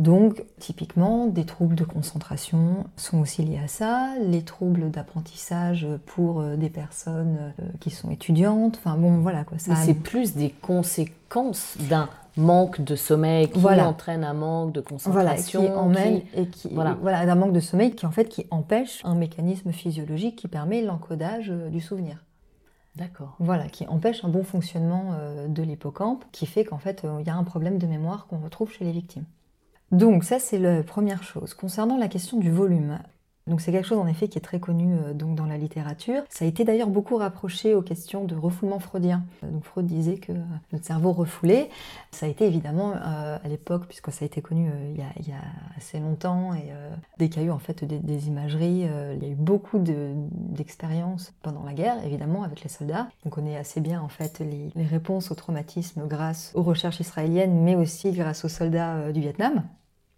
Donc, 0.00 0.42
typiquement, 0.58 1.28
des 1.28 1.46
troubles 1.46 1.76
de 1.76 1.84
concentration 1.84 2.86
sont 2.96 3.20
aussi 3.20 3.44
liés 3.44 3.60
à 3.62 3.68
ça, 3.68 4.14
les 4.20 4.42
troubles 4.42 4.90
d'apprentissage 4.90 5.86
pour 6.06 6.40
euh, 6.40 6.56
des 6.56 6.70
personnes 6.70 7.54
qui 7.78 7.90
sont 7.90 8.10
étudiantes, 8.10 8.80
enfin 8.84 8.96
bon, 8.96 9.18
voilà 9.18 9.44
quoi. 9.44 9.58
Ça 9.60 9.76
c'est 9.76 9.94
plus 9.94 10.34
des 10.34 10.50
conséquences 10.50 11.76
d'un 11.88 12.08
manque 12.36 12.80
de 12.80 12.96
sommeil 12.96 13.48
qui 13.48 13.58
entraîne 13.58 14.24
un 14.24 14.34
manque 14.34 14.72
de 14.72 14.80
concentration, 14.80 15.12
voilà, 15.12 15.34
qui 15.36 15.78
emmène 15.78 16.22
et 16.34 16.46
qui 16.48 16.68
voilà. 16.72 16.96
voilà 17.00 17.26
d'un 17.26 17.34
manque 17.34 17.52
de 17.52 17.60
sommeil 17.60 17.94
qui 17.94 18.06
en 18.06 18.10
fait 18.10 18.28
qui 18.28 18.46
empêche 18.50 19.00
un 19.04 19.14
mécanisme 19.14 19.72
physiologique 19.72 20.36
qui 20.36 20.48
permet 20.48 20.82
l'encodage 20.82 21.50
euh, 21.50 21.68
du 21.68 21.80
souvenir. 21.80 22.24
D'accord. 22.96 23.34
Voilà, 23.40 23.66
qui 23.68 23.86
empêche 23.88 24.24
un 24.24 24.28
bon 24.28 24.44
fonctionnement 24.44 25.14
euh, 25.18 25.48
de 25.48 25.62
l'hippocampe, 25.62 26.24
qui 26.30 26.46
fait 26.46 26.64
qu'en 26.64 26.78
fait 26.78 27.04
euh, 27.04 27.18
il 27.20 27.26
y 27.26 27.30
a 27.30 27.36
un 27.36 27.44
problème 27.44 27.78
de 27.78 27.86
mémoire 27.86 28.26
qu'on 28.26 28.38
retrouve 28.38 28.72
chez 28.72 28.84
les 28.84 28.92
victimes. 28.92 29.24
Donc 29.92 30.24
ça 30.24 30.38
c'est 30.38 30.58
la 30.58 30.82
première 30.82 31.22
chose. 31.22 31.54
Concernant 31.54 31.96
la 31.96 32.08
question 32.08 32.38
du 32.38 32.50
volume, 32.50 32.98
donc 33.46 33.60
c'est 33.60 33.72
quelque 33.72 33.86
chose 33.86 33.98
en 33.98 34.06
effet 34.06 34.28
qui 34.28 34.38
est 34.38 34.42
très 34.42 34.58
connu 34.58 34.94
euh, 34.94 35.12
donc 35.12 35.34
dans 35.34 35.44
la 35.44 35.58
littérature. 35.58 36.22
Ça 36.30 36.46
a 36.46 36.48
été 36.48 36.64
d'ailleurs 36.64 36.88
beaucoup 36.88 37.16
rapproché 37.16 37.74
aux 37.74 37.82
questions 37.82 38.24
de 38.24 38.34
refoulement 38.34 38.78
freudien. 38.78 39.22
Euh, 39.42 39.50
donc 39.50 39.64
Freud 39.64 39.84
disait 39.86 40.16
que 40.16 40.32
euh, 40.32 40.40
notre 40.72 40.86
cerveau 40.86 41.12
refoulé, 41.12 41.68
ça 42.10 42.24
a 42.24 42.28
été 42.30 42.46
évidemment 42.46 42.94
à 42.94 43.48
l'époque, 43.48 43.84
puisque 43.86 44.10
ça 44.12 44.24
a 44.24 44.26
été 44.26 44.40
connu 44.40 44.70
il, 44.94 44.96
y 44.96 45.32
a, 45.32 45.36
assez 45.76 45.98
longtemps, 45.98 46.54
et 46.54 46.72
dès 47.18 47.28
qu'il 47.28 47.42
y 47.42 47.44
a 47.44 47.48
eu 47.48 47.50
en 47.50 47.58
fait 47.58 47.84
des, 47.84 48.28
imageries, 48.28 48.82
il 48.82 49.22
y 49.22 49.26
a 49.26 49.28
eu 49.28 49.34
beaucoup 49.34 49.78
d'expériences 49.78 51.32
pendant 51.42 51.64
la 51.64 51.72
guerre, 51.72 52.04
évidemment 52.04 52.44
avec 52.44 52.62
les 52.62 52.68
soldats. 52.68 53.08
On 53.26 53.30
connaît 53.30 53.56
assez 53.56 53.80
bien 53.80 54.00
en 54.00 54.08
fait 54.08 54.38
les, 54.38 54.70
les 54.74 54.84
réponses 54.84 55.30
au 55.30 55.34
traumatisme 55.34 56.06
grâce 56.06 56.52
aux 56.54 56.62
recherches 56.62 57.00
israéliennes, 57.00 57.62
mais 57.62 57.74
aussi 57.74 58.12
grâce 58.12 58.44
aux 58.44 58.48
soldats 58.48 59.12
du 59.12 59.20
Vietnam. 59.20 59.64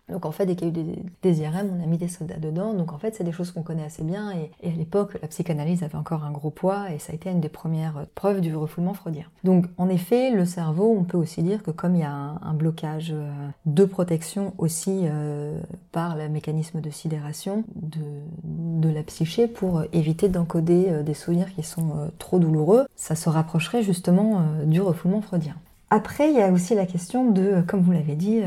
Donc 0.09 0.25
en 0.25 0.31
fait, 0.31 0.47
dès 0.47 0.55
qu'il 0.55 0.69
y 0.69 0.71
a 0.71 0.83
eu 0.83 0.97
des, 1.23 1.41
IRM, 1.41 1.69
on 1.77 1.83
a 1.83 1.87
mis 1.87 1.99
des 1.99 2.07
soldats 2.07 2.39
dedans. 2.39 2.75
Donc 2.75 2.93
en 2.93 2.99
fait, 2.99 3.15
c'est 3.17 3.25
des 3.25 3.33
choses 3.33 3.51
qu'on 3.51 3.63
connaît 3.63 3.85
assez 3.85 4.05
bien. 4.05 4.33
Et, 4.63 4.69
à 4.69 4.73
l'époque, 4.73 5.19
la 5.21 5.29
psychanalyse 5.29 5.83
avait 5.83 5.97
encore 5.97 6.25
un 6.25 6.31
gros 6.31 6.51
poids 6.51 6.93
et 6.93 6.99
ça 6.99 7.13
a 7.13 7.15
été 7.17 7.31
une 7.31 7.41
des 7.41 7.49
premières 7.49 8.07
preuves 8.15 8.41
du 8.41 8.55
refoulement 8.55 8.95
freudien. 8.95 9.25
Donc 9.43 9.67
en 9.79 9.89
effet, 9.89 10.31
le 10.31 10.45
cerveau, 10.45 10.95
on 10.97 11.03
peut 11.03 11.17
aussi 11.17 11.43
dire 11.43 11.63
que 11.63 11.73
comme 11.73 11.97
il 11.97 12.03
y 12.03 12.05
a 12.05 12.13
un, 12.13 12.55
blocage 12.55 13.11
euh, 13.13 13.31
de 13.67 13.85
protection 13.85 14.55
aussi 14.59 15.03
euh, 15.05 15.61
par 15.93 16.17
le 16.17 16.29
mécanisme 16.29 16.81
de 16.81 16.89
sidération 16.91 17.65
de, 17.75 18.89
la 18.89 19.03
psyché 19.03 19.49
pour 19.49 19.83
éviter 19.93 20.29
d'encoder 20.29 20.87
euh, 20.89 21.03
des 21.03 21.13
souvenirs 21.13 21.53
qui 21.53 21.65
sont 21.65 22.09
trop 22.19 22.39
douloureux, 22.39 22.87
ça 22.95 23.17
se 23.17 23.29
rapprocherait 23.29 23.83
justement 23.83 24.43
du 24.65 24.81
refoulement 24.81 25.21
freudien. 25.21 25.57
Après, 25.91 26.31
il 26.31 26.37
y 26.37 26.41
a 26.41 26.51
aussi 26.53 26.75
la 26.77 26.87
question 26.87 27.31
de, 27.31 27.63
comme 27.67 27.81
vous 27.81 27.93
l'avez 27.93 28.15
dit, 28.15 28.43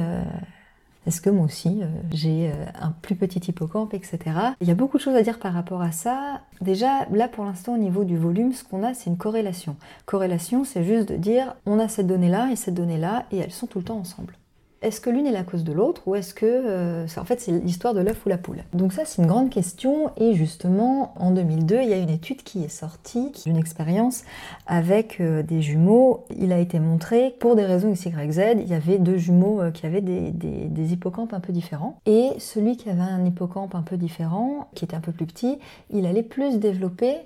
est-ce 1.07 1.21
que 1.21 1.29
moi 1.29 1.45
aussi, 1.45 1.79
euh, 1.81 1.87
j'ai 2.11 2.51
euh, 2.51 2.65
un 2.79 2.91
plus 3.01 3.15
petit 3.15 3.39
hippocampe, 3.39 3.93
etc. 3.93 4.19
Il 4.61 4.67
y 4.67 4.71
a 4.71 4.75
beaucoup 4.75 4.97
de 4.97 5.01
choses 5.01 5.15
à 5.15 5.21
dire 5.21 5.39
par 5.39 5.53
rapport 5.53 5.81
à 5.81 5.91
ça. 5.91 6.41
Déjà, 6.61 7.05
là 7.11 7.27
pour 7.27 7.45
l'instant, 7.45 7.75
au 7.75 7.77
niveau 7.77 8.03
du 8.03 8.17
volume, 8.17 8.53
ce 8.53 8.63
qu'on 8.63 8.83
a, 8.83 8.93
c'est 8.93 9.09
une 9.09 9.17
corrélation. 9.17 9.75
Corrélation, 10.05 10.63
c'est 10.63 10.83
juste 10.83 11.09
de 11.09 11.15
dire, 11.15 11.55
on 11.65 11.79
a 11.79 11.87
cette 11.87 12.07
donnée-là 12.07 12.49
et 12.51 12.55
cette 12.55 12.75
donnée-là, 12.75 13.25
et 13.31 13.37
elles 13.37 13.51
sont 13.51 13.67
tout 13.67 13.79
le 13.79 13.85
temps 13.85 13.97
ensemble 13.97 14.38
est-ce 14.81 15.01
que 15.01 15.09
l'une 15.09 15.27
est 15.27 15.31
la 15.31 15.43
cause 15.43 15.63
de 15.65 15.73
l'autre 15.73 16.07
ou 16.07 16.15
est-ce 16.15 16.33
que 16.33 16.45
euh, 16.45 17.05
en 17.17 17.25
fait 17.25 17.41
c'est 17.41 17.51
l'histoire 17.51 17.93
de 17.93 17.99
l'œuf 17.99 18.25
ou 18.25 18.29
la 18.29 18.37
poule? 18.37 18.63
Donc 18.73 18.93
ça 18.93 19.03
c'est 19.05 19.21
une 19.21 19.27
grande 19.27 19.49
question 19.49 20.11
et 20.15 20.33
justement 20.35 21.13
en 21.17 21.31
2002 21.31 21.81
il 21.81 21.89
y 21.89 21.93
a 21.93 21.97
une 21.97 22.09
étude 22.09 22.43
qui 22.43 22.63
est 22.63 22.69
sortie 22.69 23.31
d'une 23.45 23.57
expérience 23.57 24.23
avec 24.67 25.19
euh, 25.19 25.43
des 25.43 25.61
jumeaux. 25.61 26.25
Il 26.37 26.53
a 26.53 26.59
été 26.59 26.79
montré 26.79 27.35
pour 27.39 27.55
des 27.55 27.65
raisons 27.65 27.91
XYZ 27.91 28.55
il 28.55 28.67
y 28.67 28.73
avait 28.73 28.99
deux 28.99 29.17
jumeaux 29.17 29.61
euh, 29.61 29.71
qui 29.71 29.85
avaient 29.85 30.01
des, 30.01 30.31
des, 30.31 30.93
hippocampes 30.93 31.33
un 31.33 31.39
peu 31.41 31.51
différents 31.51 31.99
et 32.05 32.31
celui 32.39 32.77
qui 32.77 32.89
avait 32.89 33.01
un 33.01 33.25
hippocampe 33.25 33.75
un 33.75 33.81
peu 33.81 33.97
différent, 33.97 34.69
qui 34.75 34.85
était 34.85 34.95
un 34.95 35.01
peu 35.01 35.11
plus 35.11 35.25
petit, 35.25 35.59
il 35.89 36.05
allait 36.05 36.23
plus 36.23 36.57
développer 36.57 37.17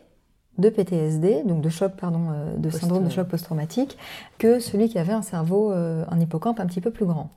de 0.58 0.70
PTSD, 0.70 1.44
donc 1.46 1.62
de 1.62 1.70
choc, 1.70 1.94
pardon, 2.00 2.28
de 2.58 2.70
syndrome 2.70 3.06
de 3.06 3.10
choc 3.10 3.28
post-traumatique, 3.28 3.98
que 4.38 4.60
celui 4.60 4.90
qui 4.90 5.00
avait 5.00 5.14
un 5.14 5.22
cerveau, 5.22 5.72
un 5.72 6.20
hippocampe 6.20 6.60
un 6.60 6.66
petit 6.66 6.82
peu 6.82 6.92
plus 6.92 7.06
grand. 7.06 7.30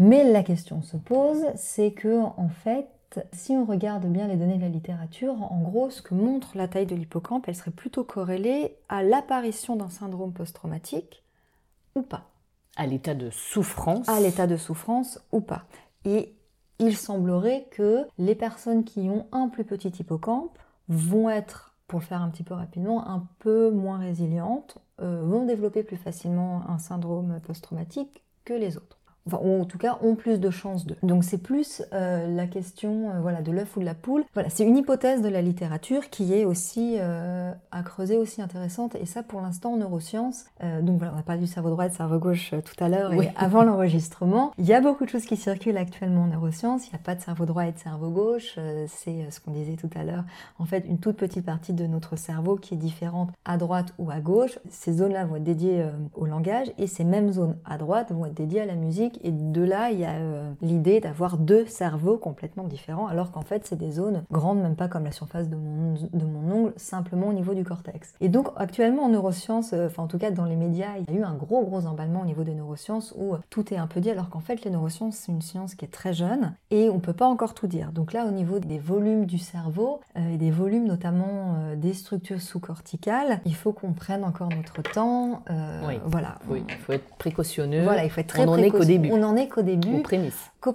Mais 0.00 0.24
la 0.24 0.42
question 0.42 0.80
se 0.80 0.96
pose, 0.96 1.44
c'est 1.56 1.92
que 1.92 2.22
en 2.22 2.48
fait, 2.48 2.88
si 3.34 3.52
on 3.52 3.66
regarde 3.66 4.06
bien 4.06 4.28
les 4.28 4.36
données 4.36 4.56
de 4.56 4.62
la 4.62 4.70
littérature, 4.70 5.34
en 5.52 5.60
gros, 5.60 5.90
ce 5.90 6.00
que 6.00 6.14
montre 6.14 6.56
la 6.56 6.68
taille 6.68 6.86
de 6.86 6.94
l'hippocampe, 6.94 7.46
elle 7.48 7.54
serait 7.54 7.70
plutôt 7.70 8.02
corrélée 8.02 8.78
à 8.88 9.02
l'apparition 9.02 9.76
d'un 9.76 9.90
syndrome 9.90 10.32
post-traumatique 10.32 11.22
ou 11.94 12.00
pas. 12.00 12.30
À 12.76 12.86
l'état 12.86 13.14
de 13.14 13.28
souffrance 13.28 14.08
À 14.08 14.20
l'état 14.20 14.46
de 14.46 14.56
souffrance 14.56 15.20
ou 15.32 15.42
pas. 15.42 15.64
Et 16.06 16.34
il 16.78 16.96
semblerait 16.96 17.66
que 17.70 18.06
les 18.16 18.34
personnes 18.34 18.84
qui 18.84 19.10
ont 19.10 19.26
un 19.32 19.48
plus 19.48 19.64
petit 19.64 19.88
hippocampe 19.88 20.58
vont 20.88 21.28
être 21.28 21.74
pour 21.88 22.00
le 22.00 22.06
faire 22.06 22.22
un 22.22 22.30
petit 22.30 22.44
peu 22.44 22.54
rapidement, 22.54 23.06
un 23.06 23.26
peu 23.38 23.70
moins 23.70 23.98
résilientes, 23.98 24.78
euh, 25.02 25.20
vont 25.24 25.44
développer 25.44 25.82
plus 25.82 25.98
facilement 25.98 26.62
un 26.70 26.78
syndrome 26.78 27.38
post-traumatique 27.44 28.24
que 28.46 28.54
les 28.54 28.78
autres 28.78 28.99
ou 29.26 29.60
en 29.60 29.64
tout 29.64 29.78
cas 29.78 29.98
ont 30.02 30.14
plus 30.14 30.40
de 30.40 30.50
chances 30.50 30.86
de. 30.86 30.96
Donc 31.02 31.24
c'est 31.24 31.38
plus 31.38 31.82
euh, 31.92 32.26
la 32.34 32.46
question 32.46 33.10
euh, 33.10 33.20
voilà, 33.20 33.42
de 33.42 33.52
l'œuf 33.52 33.76
ou 33.76 33.80
de 33.80 33.84
la 33.84 33.94
poule. 33.94 34.24
Voilà, 34.34 34.48
c'est 34.50 34.64
une 34.64 34.76
hypothèse 34.76 35.22
de 35.22 35.28
la 35.28 35.42
littérature 35.42 36.10
qui 36.10 36.34
est 36.34 36.44
aussi 36.44 36.96
euh, 36.98 37.52
à 37.70 37.82
creuser, 37.82 38.16
aussi 38.16 38.42
intéressante. 38.42 38.94
Et 38.96 39.06
ça, 39.06 39.22
pour 39.22 39.40
l'instant, 39.40 39.74
en 39.74 39.76
neurosciences, 39.76 40.46
donc 40.82 40.98
voilà, 40.98 41.14
on 41.14 41.18
a 41.18 41.22
parlé 41.22 41.40
du 41.42 41.46
cerveau 41.46 41.70
droit 41.70 41.86
et 41.86 41.90
du 41.90 41.96
cerveau 41.96 42.18
gauche 42.18 42.54
tout 42.64 42.84
à 42.84 42.88
l'heure 42.88 43.12
et 43.12 43.32
avant 43.36 43.62
l'enregistrement. 43.62 44.52
Il 44.58 44.64
y 44.64 44.72
a 44.72 44.80
beaucoup 44.80 45.04
de 45.04 45.10
choses 45.10 45.24
qui 45.24 45.36
circulent 45.36 45.76
actuellement 45.76 46.22
en 46.22 46.26
neurosciences. 46.26 46.86
Il 46.86 46.90
n'y 46.90 46.96
a 46.96 47.02
pas 47.02 47.14
de 47.14 47.20
cerveau 47.20 47.46
droit 47.46 47.66
et 47.66 47.72
de 47.72 47.78
cerveau 47.78 48.10
gauche. 48.10 48.58
c'est 48.88 49.30
ce 49.30 49.40
qu'on 49.40 49.52
disait 49.52 49.76
tout 49.76 49.90
à 49.94 50.04
l'heure. 50.04 50.24
En 50.58 50.64
fait, 50.64 50.84
une 50.86 50.98
toute 50.98 51.16
petite 51.16 51.44
partie 51.44 51.72
de 51.72 51.86
notre 51.86 52.16
cerveau 52.16 52.56
qui 52.56 52.74
est 52.74 52.78
différente 52.78 53.30
à 53.44 53.56
droite 53.56 53.94
ou 53.98 54.10
à 54.10 54.20
gauche. 54.20 54.58
Ces 54.70 54.94
zones-là 54.94 55.24
vont 55.24 55.36
être 55.36 55.44
dédiées 55.44 55.86
au 56.14 56.26
langage 56.26 56.72
et 56.78 56.86
ces 56.86 57.04
mêmes 57.04 57.32
zones 57.32 57.56
à 57.64 57.78
droite 57.78 58.12
vont 58.12 58.26
être 58.26 58.34
dédiées 58.34 58.60
à 58.60 58.66
la 58.66 58.76
musique 58.76 59.19
et 59.22 59.30
de 59.32 59.62
là, 59.62 59.90
il 59.90 59.98
y 59.98 60.04
a 60.04 60.12
euh, 60.12 60.50
l'idée 60.62 61.00
d'avoir 61.00 61.36
deux 61.36 61.66
cerveaux 61.66 62.16
complètement 62.16 62.64
différents, 62.64 63.06
alors 63.06 63.30
qu'en 63.30 63.42
fait, 63.42 63.66
c'est 63.66 63.76
des 63.76 63.92
zones 63.92 64.22
grandes, 64.30 64.60
même 64.60 64.76
pas 64.76 64.88
comme 64.88 65.04
la 65.04 65.12
surface 65.12 65.48
de 65.48 65.56
mon, 65.56 65.94
de 65.94 66.24
mon 66.24 66.52
ongle, 66.54 66.72
simplement 66.76 67.28
au 67.28 67.32
niveau 67.32 67.54
du 67.54 67.64
cortex. 67.64 68.14
Et 68.20 68.28
donc, 68.28 68.48
actuellement, 68.56 69.04
en 69.04 69.08
neurosciences, 69.08 69.72
euh, 69.72 69.86
enfin 69.86 70.02
en 70.02 70.06
tout 70.06 70.18
cas 70.18 70.30
dans 70.30 70.44
les 70.44 70.56
médias, 70.56 70.96
il 70.98 71.14
y 71.14 71.16
a 71.16 71.20
eu 71.20 71.24
un 71.24 71.34
gros, 71.34 71.64
gros 71.64 71.86
emballement 71.86 72.22
au 72.22 72.24
niveau 72.24 72.44
des 72.44 72.54
neurosciences 72.54 73.14
où 73.18 73.34
tout 73.50 73.72
est 73.72 73.76
un 73.76 73.86
peu 73.86 74.00
dit, 74.00 74.10
alors 74.10 74.30
qu'en 74.30 74.40
fait, 74.40 74.64
les 74.64 74.70
neurosciences, 74.70 75.16
c'est 75.16 75.32
une 75.32 75.42
science 75.42 75.74
qui 75.74 75.84
est 75.84 75.88
très 75.88 76.12
jeune 76.12 76.54
et 76.70 76.88
on 76.88 77.00
peut 77.00 77.12
pas 77.12 77.26
encore 77.26 77.54
tout 77.54 77.66
dire. 77.66 77.92
Donc 77.92 78.12
là, 78.12 78.26
au 78.26 78.30
niveau 78.30 78.58
des 78.58 78.78
volumes 78.78 79.26
du 79.26 79.38
cerveau 79.38 80.00
euh, 80.16 80.34
et 80.34 80.36
des 80.36 80.50
volumes 80.50 80.86
notamment 80.86 81.56
des 81.76 81.92
structures 81.92 82.40
sous-corticales, 82.40 83.40
il 83.44 83.54
faut 83.54 83.72
qu'on 83.72 83.92
prenne 83.92 84.24
encore 84.24 84.48
notre 84.48 84.82
temps. 84.82 85.42
oui. 85.86 86.00
Voilà. 86.04 86.36
Oui, 86.48 86.64
il 86.68 86.74
faut 86.76 86.92
être 86.92 87.16
précautionneux. 87.16 87.82
Voilà, 87.82 88.04
il 88.04 88.10
faut 88.10 88.20
être 88.20 88.28
très 88.28 88.46
On 88.46 88.70
qu'au 88.70 88.84
début. 89.00 89.14
On 89.14 89.18
n'en 89.18 89.36
est 89.36 89.48
qu'au 89.48 89.62
début. 89.62 89.96
Aux 89.96 90.02
prémices. 90.02 90.50
Qu'aux. 90.60 90.74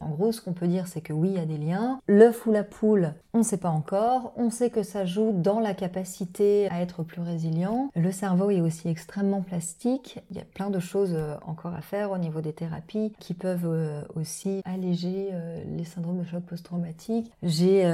En 0.00 0.08
gros, 0.10 0.32
ce 0.32 0.40
qu'on 0.40 0.52
peut 0.52 0.66
dire, 0.66 0.86
c'est 0.86 1.00
que 1.00 1.12
oui, 1.12 1.30
il 1.30 1.36
y 1.36 1.38
a 1.38 1.44
des 1.44 1.58
liens. 1.58 2.00
L'œuf 2.08 2.46
ou 2.46 2.52
la 2.52 2.64
poule, 2.64 3.12
on 3.34 3.38
ne 3.38 3.42
sait 3.42 3.58
pas 3.58 3.68
encore. 3.68 4.32
On 4.36 4.50
sait 4.50 4.70
que 4.70 4.82
ça 4.82 5.04
joue 5.04 5.32
dans 5.32 5.60
la 5.60 5.74
capacité 5.74 6.68
à 6.70 6.80
être 6.80 7.02
plus 7.02 7.20
résilient. 7.20 7.90
Le 7.94 8.10
cerveau 8.10 8.50
est 8.50 8.60
aussi 8.60 8.88
extrêmement 8.88 9.42
plastique. 9.42 10.18
Il 10.30 10.36
y 10.36 10.40
a 10.40 10.44
plein 10.44 10.70
de 10.70 10.80
choses 10.80 11.12
euh, 11.14 11.34
encore 11.46 11.74
à 11.74 11.82
faire 11.82 12.10
au 12.10 12.18
niveau 12.18 12.40
des 12.40 12.52
thérapies 12.52 13.12
qui 13.18 13.34
peuvent 13.34 13.66
euh, 13.66 14.02
aussi 14.16 14.62
alléger 14.64 15.28
euh, 15.32 15.62
les 15.76 15.84
syndromes 15.84 16.18
de 16.18 16.24
choc 16.24 16.42
post-traumatique. 16.42 17.30
J'ai 17.42 17.84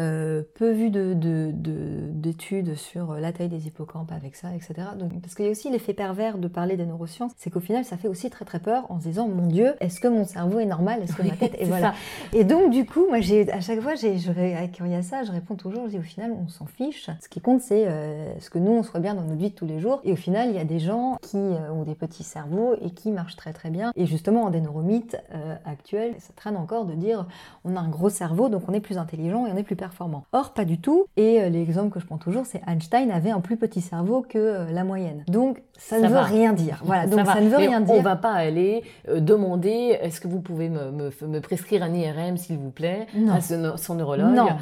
peu 0.55 0.70
vu 0.70 0.90
d'études 0.90 2.70
de, 2.70 2.74
sur 2.74 3.14
la 3.14 3.33
taille 3.33 3.48
des 3.48 3.66
hippocampes 3.66 4.12
avec 4.12 4.37
ça, 4.37 4.55
etc. 4.55 4.74
Parce 5.20 5.35
qu'il 5.35 5.44
y 5.44 5.48
a 5.48 5.50
aussi 5.50 5.70
l'effet 5.70 5.94
pervers 5.94 6.38
de 6.38 6.48
parler 6.48 6.77
des 6.77 6.87
neurosciences, 6.87 7.33
c'est 7.37 7.50
qu'au 7.50 7.61
final, 7.61 7.85
ça 7.85 7.96
fait 7.96 8.09
aussi 8.09 8.31
très 8.31 8.44
très 8.44 8.61
peur 8.61 8.90
en 8.90 8.98
se 9.00 9.05
disant 9.05 9.29
mon 9.29 9.46
Dieu, 9.46 9.74
est-ce 9.81 10.00
que 10.00 10.09
mon 10.09 10.24
cerveau 10.24 10.59
est 10.61 10.66
normal? 10.66 11.03
Est-ce 11.04 11.16
que 11.16 11.22
ma 11.22 11.36
tête 11.36 11.56
et 11.58 11.64
voilà. 11.64 11.94
Et 12.32 12.44
donc 12.44 12.70
du 12.70 12.84
coup, 12.84 13.06
moi 13.08 13.20
j'ai 13.20 13.50
à 13.52 13.60
chaque 13.60 13.80
fois, 13.80 13.94
j'ai, 13.94 14.18
je, 14.18 14.30
quand 14.76 14.84
il 14.84 14.92
y 14.92 14.94
a 14.94 15.02
ça, 15.02 15.22
je 15.22 15.32
réponds 15.32 15.54
toujours, 15.54 15.84
je 15.86 15.90
dis 15.90 15.98
au 15.98 16.02
final, 16.02 16.32
on 16.32 16.48
s'en 16.48 16.66
fiche. 16.66 17.08
Ce 17.20 17.28
qui 17.28 17.40
compte, 17.40 17.60
c'est 17.60 17.86
euh, 17.86 18.38
ce 18.40 18.50
que 18.50 18.58
nous 18.58 18.72
on 18.72 18.82
soit 18.82 19.00
bien 19.00 19.14
dans 19.14 19.22
notre 19.22 19.38
vie 19.38 19.50
de 19.50 19.54
tous 19.54 19.66
les 19.66 19.80
jours. 19.80 20.00
Et 20.04 20.12
au 20.12 20.16
final, 20.16 20.48
il 20.50 20.56
y 20.56 20.58
a 20.58 20.64
des 20.64 20.78
gens 20.78 21.16
qui 21.22 21.36
euh, 21.36 21.72
ont 21.72 21.82
des 21.82 21.94
petits 21.94 22.22
cerveaux 22.22 22.74
et 22.80 22.90
qui 22.90 23.10
marchent 23.10 23.36
très 23.36 23.52
très 23.52 23.70
bien. 23.70 23.92
Et 23.96 24.06
justement, 24.06 24.44
en 24.44 24.50
des 24.50 24.60
neuromythes 24.60 25.16
euh, 25.34 25.54
actuels, 25.64 26.14
ça 26.18 26.32
traîne 26.34 26.56
encore 26.56 26.84
de 26.84 26.94
dire 26.94 27.26
on 27.64 27.76
a 27.76 27.80
un 27.80 27.88
gros 27.88 28.08
cerveau, 28.08 28.48
donc 28.48 28.62
on 28.68 28.72
est 28.72 28.80
plus 28.80 28.98
intelligent 28.98 29.46
et 29.46 29.52
on 29.52 29.56
est 29.56 29.62
plus 29.62 29.76
performant. 29.76 30.24
Or, 30.32 30.52
pas 30.52 30.64
du 30.64 30.78
tout. 30.78 31.06
Et 31.16 31.48
l'exemple 31.50 31.90
que 31.90 32.00
je 32.00 32.06
prends 32.06 32.18
toujours, 32.18 32.46
c'est 32.46 32.62
Einstein 32.66 33.10
avait 33.10 33.30
un 33.30 33.40
plus 33.40 33.56
petit 33.56 33.80
cerveau 33.80 34.22
que 34.22 34.66
la 34.70 34.84
moyenne. 34.84 35.24
Donc 35.28 35.62
ça, 35.78 36.00
ne 36.00 36.08
veut 36.08 36.18
rien 36.18 36.52
dire. 36.52 36.82
Voilà, 36.84 37.06
donc 37.06 37.26
ça, 37.26 37.40
ne 37.40 37.48
veut 37.48 37.56
rien 37.56 37.80
dire. 37.80 37.94
On 37.94 38.02
va 38.02 38.16
pas 38.16 38.32
aller 38.32 38.82
demander 39.08 39.98
est-ce 40.00 40.20
que 40.20 40.28
vous 40.28 40.40
pouvez 40.40 40.68
me, 40.68 40.90
me, 40.94 41.40
prescrire 41.40 41.83
un 41.83 41.92
IRM, 41.92 42.37
s'il 42.37 42.59
vous 42.59 42.70
plaît, 42.70 43.07
à 43.30 43.40
son, 43.40 43.94
neurologue, 43.94 44.52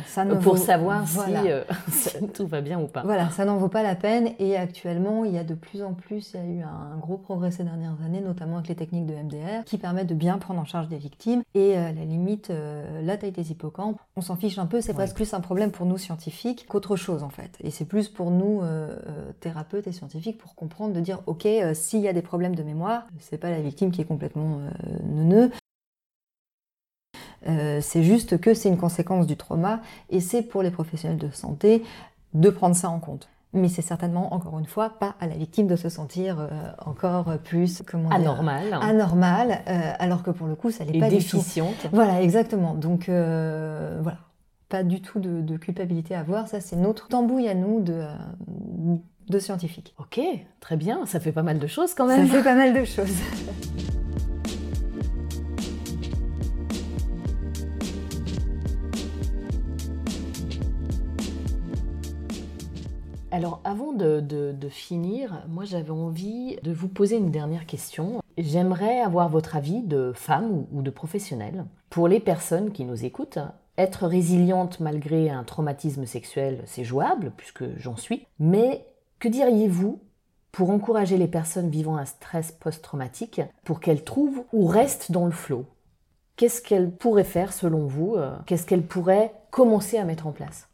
pour 0.42 0.58
savoir 0.58 1.04
euh, 1.28 1.64
si 1.90 2.26
tout 2.28 2.46
va 2.46 2.60
bien 2.60 2.80
ou 2.80 2.86
pas. 2.86 3.02
Voilà, 3.02 3.30
ça 3.30 3.44
n'en 3.44 3.56
vaut 3.56 3.68
pas 3.68 3.82
la 3.82 3.94
peine. 3.94 4.30
Et 4.38 4.56
actuellement, 4.56 5.24
il 5.24 5.32
y 5.32 5.38
a 5.38 5.44
de 5.44 5.54
plus 5.54 5.82
en 5.82 5.94
plus, 5.94 6.32
il 6.34 6.40
y 6.40 6.42
a 6.42 6.46
eu 6.46 6.62
un 6.62 6.96
gros 6.98 7.16
progrès 7.16 7.50
ces 7.50 7.64
dernières 7.64 7.96
années, 8.04 8.20
notamment 8.20 8.56
avec 8.56 8.68
les 8.68 8.74
techniques 8.74 9.06
de 9.06 9.14
MDR, 9.14 9.64
qui 9.64 9.78
permettent 9.78 10.08
de 10.08 10.14
bien 10.14 10.38
prendre 10.38 10.60
en 10.60 10.64
charge 10.64 10.88
des 10.88 10.98
victimes. 10.98 11.42
Et 11.54 11.76
à 11.76 11.92
la 11.92 12.04
limite, 12.04 12.50
euh, 12.50 13.02
la 13.02 13.16
taille 13.16 13.32
des 13.32 13.50
hippocampes, 13.50 14.00
on 14.16 14.20
s'en 14.20 14.36
fiche 14.36 14.58
un 14.58 14.66
peu. 14.66 14.80
C'est 14.80 14.94
presque 14.94 15.16
plus 15.16 15.34
un 15.34 15.40
problème 15.40 15.70
pour 15.70 15.86
nous 15.86 15.98
scientifiques 15.98 16.66
qu'autre 16.68 16.96
chose 16.96 17.22
en 17.22 17.30
fait. 17.30 17.58
Et 17.62 17.70
c'est 17.70 17.84
plus 17.84 18.08
pour 18.08 18.30
nous 18.30 18.60
euh, 18.62 18.96
thérapeutes 19.40 19.86
et 19.86 19.92
scientifiques 19.92 20.38
pour 20.38 20.54
comprendre, 20.54 20.94
de 20.94 21.00
dire 21.00 21.20
ok, 21.26 21.46
s'il 21.74 22.00
y 22.00 22.08
a 22.08 22.12
des 22.12 22.22
problèmes 22.22 22.54
de 22.54 22.62
mémoire, 22.62 23.06
c'est 23.18 23.38
pas 23.38 23.50
la 23.50 23.60
victime 23.60 23.90
qui 23.90 24.00
est 24.00 24.04
complètement 24.04 24.58
neuneux, 25.04 25.50
euh, 27.48 27.80
c'est 27.80 28.02
juste 28.02 28.38
que 28.40 28.54
c'est 28.54 28.68
une 28.68 28.78
conséquence 28.78 29.26
du 29.26 29.36
trauma 29.36 29.80
et 30.10 30.20
c'est 30.20 30.42
pour 30.42 30.62
les 30.62 30.70
professionnels 30.70 31.18
de 31.18 31.30
santé 31.30 31.82
de 32.34 32.50
prendre 32.50 32.76
ça 32.76 32.90
en 32.90 32.98
compte. 32.98 33.28
Mais 33.54 33.68
c'est 33.68 33.82
certainement, 33.82 34.32
encore 34.32 34.58
une 34.58 34.66
fois, 34.66 34.90
pas 34.98 35.14
à 35.20 35.26
la 35.26 35.34
victime 35.34 35.66
de 35.66 35.76
se 35.76 35.90
sentir 35.90 36.40
euh, 36.40 36.48
encore 36.86 37.36
plus 37.44 37.82
comment 37.86 38.08
anormal. 38.08 38.78
anormal, 38.80 39.60
euh, 39.68 39.92
alors 39.98 40.22
que 40.22 40.30
pour 40.30 40.46
le 40.46 40.54
coup, 40.54 40.70
ça 40.70 40.86
n'est 40.86 40.98
pas 40.98 41.10
déficiente. 41.10 41.74
du 41.82 41.88
tout. 41.88 41.88
Voilà, 41.94 42.22
exactement. 42.22 42.74
Donc 42.74 43.08
voilà, 43.08 44.18
pas 44.70 44.82
du 44.82 45.02
tout 45.02 45.20
de, 45.20 45.42
de, 45.42 45.56
culpabilité 45.58 46.14
à 46.14 46.20
avoir. 46.20 46.48
Ça, 46.48 46.62
c'est 46.62 46.76
notre 46.76 47.08
tambouille 47.08 47.48
à 47.48 47.54
nous 47.54 47.80
de, 47.80 48.06
de 49.28 49.38
scientifiques. 49.38 49.94
Ok, 49.98 50.18
très 50.60 50.76
bien. 50.76 51.04
Ça 51.04 51.20
fait 51.20 51.32
pas 51.32 51.42
mal 51.42 51.58
de 51.58 51.66
choses 51.66 51.92
quand 51.92 52.06
même. 52.06 52.26
Ça 52.26 52.36
fait 52.36 52.42
pas 52.42 52.54
mal 52.54 52.72
de 52.72 52.84
choses. 52.84 53.12
Alors 63.32 63.62
avant 63.64 63.94
de, 63.94 64.68
finir, 64.68 65.42
moi 65.48 65.64
j'avais 65.64 65.90
envie 65.90 66.56
de 66.62 66.70
vous 66.70 66.88
poser 66.88 67.16
une 67.16 67.30
dernière 67.30 67.64
question. 67.64 68.20
J'aimerais 68.36 69.00
avoir 69.00 69.30
votre 69.30 69.56
avis 69.56 69.80
de 69.80 70.12
femme 70.14 70.66
ou 70.70 70.82
de 70.82 70.90
professionnel. 70.90 71.64
Pour 71.88 72.08
les 72.08 72.20
personnes 72.20 72.72
qui 72.72 72.84
nous 72.84 73.06
écoutent, 73.06 73.38
être 73.78 74.06
résiliente 74.06 74.80
malgré 74.80 75.30
un 75.30 75.44
traumatisme 75.44 76.04
sexuel, 76.04 76.62
c'est 76.66 76.84
jouable, 76.84 77.32
puisque 77.34 77.64
j'en 77.78 77.96
suis. 77.96 78.26
Mais 78.38 78.84
que 79.18 79.28
diriez-vous 79.28 79.98
pour 80.52 80.68
encourager 80.68 81.16
les 81.16 81.26
personnes 81.26 81.70
vivant 81.70 81.96
un 81.96 82.04
stress 82.04 82.52
post-traumatique 82.52 83.40
pour 83.64 83.80
qu'elles 83.80 84.04
trouvent 84.04 84.44
ou 84.52 84.66
restent 84.66 85.10
dans 85.10 85.24
le 85.24 85.32
flot 85.32 85.64
Qu'est-ce 86.36 86.60
qu'elles 86.60 86.90
pourraient 86.90 87.24
faire 87.24 87.54
selon 87.54 87.86
vous? 87.86 88.16
Qu'est-ce 88.44 88.66
qu'elles 88.66 88.86
pourraient 88.86 89.32
commencer 89.50 89.96
à 89.96 90.04
mettre 90.04 90.26
en 90.26 90.32
place? 90.32 90.68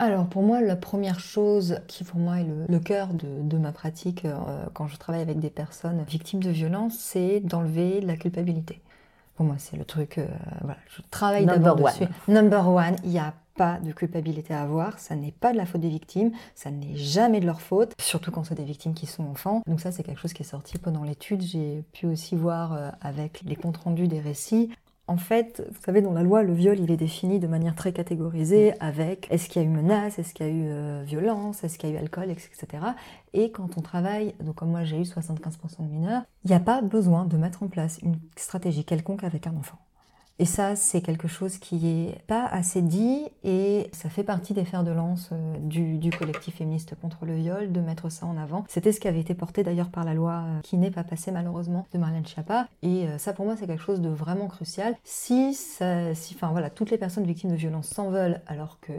Alors 0.00 0.26
pour 0.26 0.42
moi, 0.42 0.62
la 0.62 0.76
première 0.76 1.20
chose 1.20 1.80
qui 1.86 2.04
pour 2.04 2.18
moi 2.18 2.40
est 2.40 2.46
le, 2.68 2.78
cœur 2.78 3.08
de, 3.12 3.58
ma 3.58 3.70
pratique 3.70 4.24
euh, 4.24 4.38
quand 4.72 4.88
je 4.88 4.96
travaille 4.96 5.20
avec 5.20 5.40
des 5.40 5.50
personnes 5.50 6.02
victimes 6.08 6.42
de 6.42 6.48
violences, 6.48 6.94
c'est 6.98 7.40
d'enlever 7.40 8.00
la 8.00 8.16
culpabilité. 8.16 8.80
Pour 9.34 9.44
moi, 9.44 9.56
c'est 9.58 9.76
le 9.76 9.84
truc, 9.84 10.16
euh, 10.16 10.26
voilà, 10.62 10.78
je 10.88 11.02
travaille 11.10 11.44
d'abord 11.44 11.76
dessus. 11.76 12.06
Number 12.28 12.66
one, 12.66 12.96
il 13.04 13.10
n'y 13.10 13.18
a 13.18 13.34
pas 13.56 13.78
de 13.78 13.92
culpabilité 13.92 14.54
à 14.54 14.62
avoir, 14.62 14.98
ça 14.98 15.14
n'est 15.16 15.32
pas 15.32 15.52
de 15.52 15.58
la 15.58 15.66
faute 15.66 15.82
des 15.82 15.90
victimes, 15.90 16.32
ça 16.54 16.70
n'est 16.70 16.96
jamais 16.96 17.40
de 17.40 17.46
leur 17.46 17.60
faute, 17.60 17.92
surtout 18.00 18.30
quand 18.30 18.44
c'est 18.44 18.54
des 18.54 18.64
victimes 18.64 18.94
qui 18.94 19.04
sont 19.04 19.24
enfants. 19.24 19.62
Donc 19.66 19.80
ça, 19.80 19.92
c'est 19.92 20.02
quelque 20.02 20.20
chose 20.20 20.32
qui 20.32 20.42
est 20.42 20.46
sorti 20.46 20.78
pendant 20.78 21.04
l'étude. 21.04 21.42
J'ai 21.42 21.84
pu 21.92 22.06
aussi 22.06 22.36
voir 22.36 22.72
euh, 22.72 22.90
avec 23.02 23.42
les 23.44 23.56
comptes 23.56 23.76
rendus 23.76 24.08
des 24.08 24.20
récits 24.20 24.70
en 25.10 25.16
fait, 25.16 25.60
vous 25.68 25.82
savez, 25.84 26.02
dans 26.02 26.12
la 26.12 26.22
loi, 26.22 26.44
le 26.44 26.52
viol, 26.52 26.78
il 26.78 26.88
est 26.92 26.96
défini 26.96 27.40
de 27.40 27.48
manière 27.48 27.74
très 27.74 27.92
catégorisée 27.92 28.74
avec 28.78 29.26
est-ce 29.32 29.48
qu'il 29.48 29.60
y 29.60 29.64
a 29.64 29.68
eu 29.68 29.70
menace, 29.70 30.20
est-ce 30.20 30.32
qu'il 30.32 30.46
y 30.46 30.48
a 30.48 30.52
eu 30.52 30.68
euh, 30.68 31.02
violence, 31.04 31.64
est-ce 31.64 31.78
qu'il 31.78 31.90
y 31.90 31.92
a 31.92 31.96
eu 31.96 31.98
alcool, 31.98 32.30
etc. 32.30 32.84
Et 33.32 33.50
quand 33.50 33.76
on 33.76 33.80
travaille, 33.80 34.34
donc 34.40 34.54
comme 34.54 34.70
moi 34.70 34.84
j'ai 34.84 34.98
eu 34.98 35.02
75% 35.02 35.78
de 35.80 35.92
mineurs, 35.92 36.22
il 36.44 36.50
n'y 36.50 36.56
a 36.56 36.60
pas 36.60 36.80
besoin 36.80 37.24
de 37.24 37.36
mettre 37.36 37.64
en 37.64 37.66
place 37.66 37.98
une 38.04 38.20
stratégie 38.36 38.84
quelconque 38.84 39.24
avec 39.24 39.48
un 39.48 39.56
enfant. 39.56 39.78
Et 40.40 40.46
ça, 40.46 40.74
c'est 40.74 41.02
quelque 41.02 41.28
chose 41.28 41.58
qui 41.58 41.86
est 41.86 42.18
pas 42.26 42.46
assez 42.46 42.80
dit 42.80 43.28
et 43.44 43.90
ça 43.92 44.08
fait 44.08 44.24
partie 44.24 44.54
des 44.54 44.64
fers 44.64 44.84
de 44.84 44.90
lance 44.90 45.28
euh, 45.32 45.58
du, 45.58 46.08
collectif 46.18 46.56
féministe 46.56 46.94
contre 46.98 47.26
le 47.26 47.34
viol 47.34 47.70
de 47.70 47.80
mettre 47.82 48.08
ça 48.08 48.24
en 48.24 48.38
avant. 48.38 48.64
C'était 48.66 48.92
ce 48.92 49.00
qui 49.00 49.06
avait 49.06 49.20
été 49.20 49.34
porté 49.34 49.62
d'ailleurs 49.62 49.90
par 49.90 50.02
la 50.02 50.14
loi 50.14 50.44
euh, 50.46 50.60
qui 50.62 50.78
n'est 50.78 50.90
pas 50.90 51.04
passée 51.04 51.30
malheureusement 51.30 51.86
de 51.92 51.98
Marlène 51.98 52.26
Schiappa. 52.26 52.68
Et 52.80 53.06
euh, 53.06 53.18
ça, 53.18 53.34
pour 53.34 53.44
moi, 53.44 53.54
c'est 53.54 53.66
quelque 53.66 53.82
chose 53.82 54.00
de 54.00 54.08
vraiment 54.08 54.46
crucial. 54.46 54.96
Si, 55.04 55.52
si, 55.52 56.34
enfin 56.34 56.48
voilà, 56.52 56.70
toutes 56.70 56.90
les 56.90 56.96
personnes 56.96 57.26
victimes 57.26 57.50
de 57.50 57.56
violence 57.56 57.88
s'en 57.88 58.08
veulent 58.08 58.40
alors 58.46 58.80
que 58.80 58.94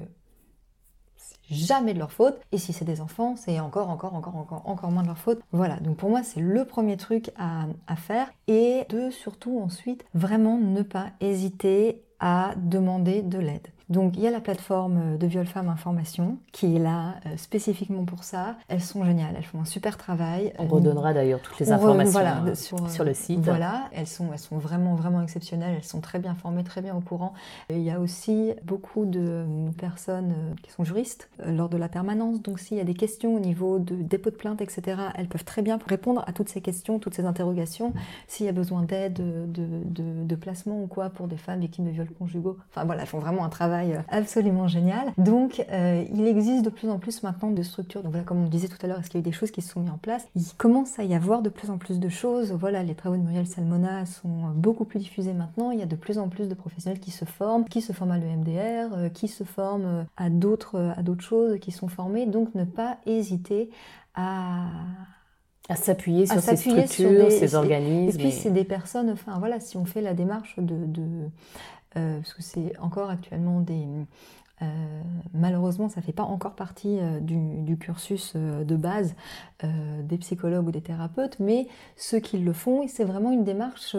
jamais 1.51 1.93
de 1.93 1.99
leur 1.99 2.11
faute. 2.11 2.39
Et 2.51 2.57
si 2.57 2.73
c'est 2.73 2.85
des 2.85 3.01
enfants, 3.01 3.35
c'est 3.35 3.59
encore, 3.59 3.89
encore, 3.89 4.15
encore, 4.15 4.35
encore, 4.35 4.61
encore 4.65 4.91
moins 4.91 5.03
de 5.03 5.07
leur 5.07 5.17
faute. 5.17 5.41
Voilà, 5.51 5.77
donc 5.77 5.97
pour 5.97 6.09
moi, 6.09 6.23
c'est 6.23 6.41
le 6.41 6.65
premier 6.65 6.97
truc 6.97 7.31
à, 7.37 7.65
à 7.87 7.95
faire. 7.95 8.31
Et 8.47 8.85
de 8.89 9.11
surtout 9.11 9.59
ensuite, 9.59 10.05
vraiment 10.13 10.57
ne 10.57 10.81
pas 10.81 11.07
hésiter 11.19 12.03
à 12.19 12.53
demander 12.55 13.21
de 13.21 13.39
l'aide. 13.39 13.67
Donc 13.91 14.15
il 14.15 14.23
y 14.23 14.27
a 14.27 14.31
la 14.31 14.39
plateforme 14.39 15.17
de 15.17 15.27
Viol 15.27 15.45
Femmes 15.45 15.67
Information 15.67 16.37
qui 16.53 16.77
est 16.77 16.79
là 16.79 17.15
euh, 17.25 17.35
spécifiquement 17.35 18.05
pour 18.05 18.23
ça. 18.23 18.55
Elles 18.69 18.81
sont 18.81 19.03
géniales, 19.03 19.35
elles 19.37 19.43
font 19.43 19.59
un 19.59 19.65
super 19.65 19.97
travail. 19.97 20.53
On 20.59 20.67
redonnera 20.67 21.13
d'ailleurs 21.13 21.41
toutes 21.41 21.59
les 21.59 21.73
informations 21.73 22.21
euh, 22.47 22.55
sur, 22.55 23.03
le 23.03 23.13
site. 23.13 23.41
Voilà, 23.41 23.89
elles 23.91 24.07
sont, 24.07 24.29
elles 24.31 24.39
sont 24.39 24.57
vraiment 24.57 24.95
vraiment 24.95 25.21
exceptionnelles, 25.21 25.75
elles 25.75 25.83
sont 25.83 25.99
très 25.99 26.19
bien 26.19 26.35
formées, 26.35 26.63
très 26.63 26.81
bien 26.81 26.95
au 26.95 27.01
courant. 27.01 27.33
il 27.69 27.81
y 27.81 27.91
a 27.91 27.99
aussi 27.99 28.53
beaucoup 28.63 29.05
de 29.05 29.45
personnes 29.77 30.33
qui 30.63 30.71
sont 30.71 30.85
juristes 30.85 31.29
lors 31.45 31.67
de 31.67 31.77
la 31.77 31.89
permanence, 31.89 32.41
donc 32.41 32.59
s'il 32.59 32.77
y 32.77 32.81
a 32.81 32.85
des 32.85 32.93
questions 32.93 33.35
au 33.35 33.39
niveau 33.39 33.77
de 33.79 33.95
dépôt 33.95 34.29
de 34.29 34.35
plainte, 34.35 34.61
etc., 34.61 35.01
elles 35.15 35.27
peuvent 35.27 35.43
très 35.43 35.61
bien 35.61 35.77
répondre 35.87 36.23
à 36.27 36.31
toutes 36.31 36.49
ces 36.49 36.61
questions, 36.61 36.97
toutes 36.99 37.15
ces 37.15 37.25
interrogations. 37.25 37.93
S'il 38.27 38.45
y 38.45 38.49
a 38.49 38.53
besoin 38.53 38.83
d'aide, 38.83 39.13
de, 39.51 39.65
de, 40.23 40.35
placement 40.35 40.81
ou 40.81 40.87
quoi 40.87 41.09
pour 41.09 41.27
des 41.27 41.37
femmes 41.37 41.59
victimes 41.59 41.85
de 41.85 41.91
viols 41.91 42.09
conjugaux, 42.17 42.57
enfin 42.69 42.85
voilà, 42.85 43.01
elles 43.01 43.07
font 43.07 43.19
vraiment 43.19 43.43
un 43.43 43.49
travail 43.49 43.80
absolument 44.09 44.67
génial. 44.67 45.11
Donc 45.17 45.65
euh, 45.71 46.03
il 46.13 46.27
existe 46.27 46.63
de 46.63 46.69
plus 46.69 46.89
en 46.89 46.99
plus 46.99 47.23
maintenant 47.23 47.51
de 47.51 47.63
structures. 47.63 48.03
Donc 48.03 48.11
voilà, 48.11 48.25
comme 48.25 48.43
on 48.43 48.47
disait 48.47 48.67
tout 48.67 48.77
à 48.83 48.87
l'heure, 48.87 48.99
est-ce 48.99 49.09
qu'il 49.09 49.19
y 49.19 49.23
a 49.23 49.25
eu 49.25 49.29
des 49.29 49.35
choses 49.35 49.51
qui 49.51 49.61
se 49.61 49.69
sont 49.69 49.81
mises 49.81 49.91
en 49.91 49.97
place? 49.97 50.27
Il 50.35 50.45
commence 50.57 50.99
à 50.99 51.03
y 51.03 51.13
avoir 51.13 51.41
de 51.41 51.49
plus 51.49 51.69
en 51.69 51.77
plus 51.77 51.99
de 51.99 52.09
choses. 52.09 52.51
Voilà, 52.51 52.83
les 52.83 52.95
travaux 52.95 53.17
de 53.17 53.21
Muriel 53.21 53.47
Salmona 53.47 54.05
sont 54.05 54.49
beaucoup 54.55 54.85
plus 54.85 54.99
diffusés 54.99 55.33
maintenant. 55.33 55.71
Il 55.71 55.79
y 55.79 55.83
a 55.83 55.87
de 55.87 55.95
plus 55.95 56.17
en 56.17 56.29
plus 56.29 56.47
de 56.47 56.53
professionnels 56.53 56.99
qui 56.99 57.11
se 57.11 57.25
forment, 57.25 57.65
qui 57.65 57.81
se 57.81 57.93
forment 57.93 58.11
à 58.11 58.17
l'EMDR, 58.17 58.93
euh, 58.93 59.09
qui 59.09 59.27
se 59.27 59.43
forment 59.43 60.05
à 60.17 60.29
d'autres 60.29 60.93
à 60.97 61.01
d'autres 61.03 61.23
choses, 61.23 61.59
qui 61.59 61.71
sont 61.71 61.87
formés. 61.87 62.25
Donc 62.25 62.53
ne 62.55 62.63
pas 62.63 62.97
hésiter 63.05 63.69
à 64.15 64.65
à 65.71 65.75
s'appuyer 65.75 66.25
sur 66.25 66.39
ces 66.39 66.57
structures, 66.57 67.31
ces 67.31 67.55
organismes. 67.55 68.19
Et 68.19 68.23
puis 68.23 68.31
c'est 68.31 68.51
des 68.51 68.65
personnes, 68.65 69.09
enfin 69.11 69.37
voilà, 69.39 69.59
si 69.59 69.77
on 69.77 69.85
fait 69.85 70.01
la 70.01 70.13
démarche 70.13 70.55
de, 70.57 71.07
euh, 71.97 72.17
parce 72.17 72.33
que 72.33 72.41
c'est 72.41 72.77
encore 72.79 73.09
actuellement 73.09 73.59
des, 73.59 73.85
euh, 74.61 75.01
malheureusement, 75.33 75.89
ça 75.89 75.99
ne 75.99 76.05
fait 76.05 76.13
pas 76.13 76.23
encore 76.23 76.55
partie 76.55 76.99
euh, 76.99 77.19
du, 77.19 77.77
cursus 77.77 78.35
de 78.35 78.75
base 78.75 79.15
des 79.63 80.17
psychologues 80.17 80.67
ou 80.67 80.71
des 80.71 80.81
thérapeutes, 80.81 81.39
mais 81.39 81.67
ceux 81.95 82.19
qui 82.19 82.39
le 82.39 82.53
font, 82.53 82.87
c'est 82.87 83.03
vraiment 83.03 83.31
une 83.31 83.43
démarche 83.43 83.95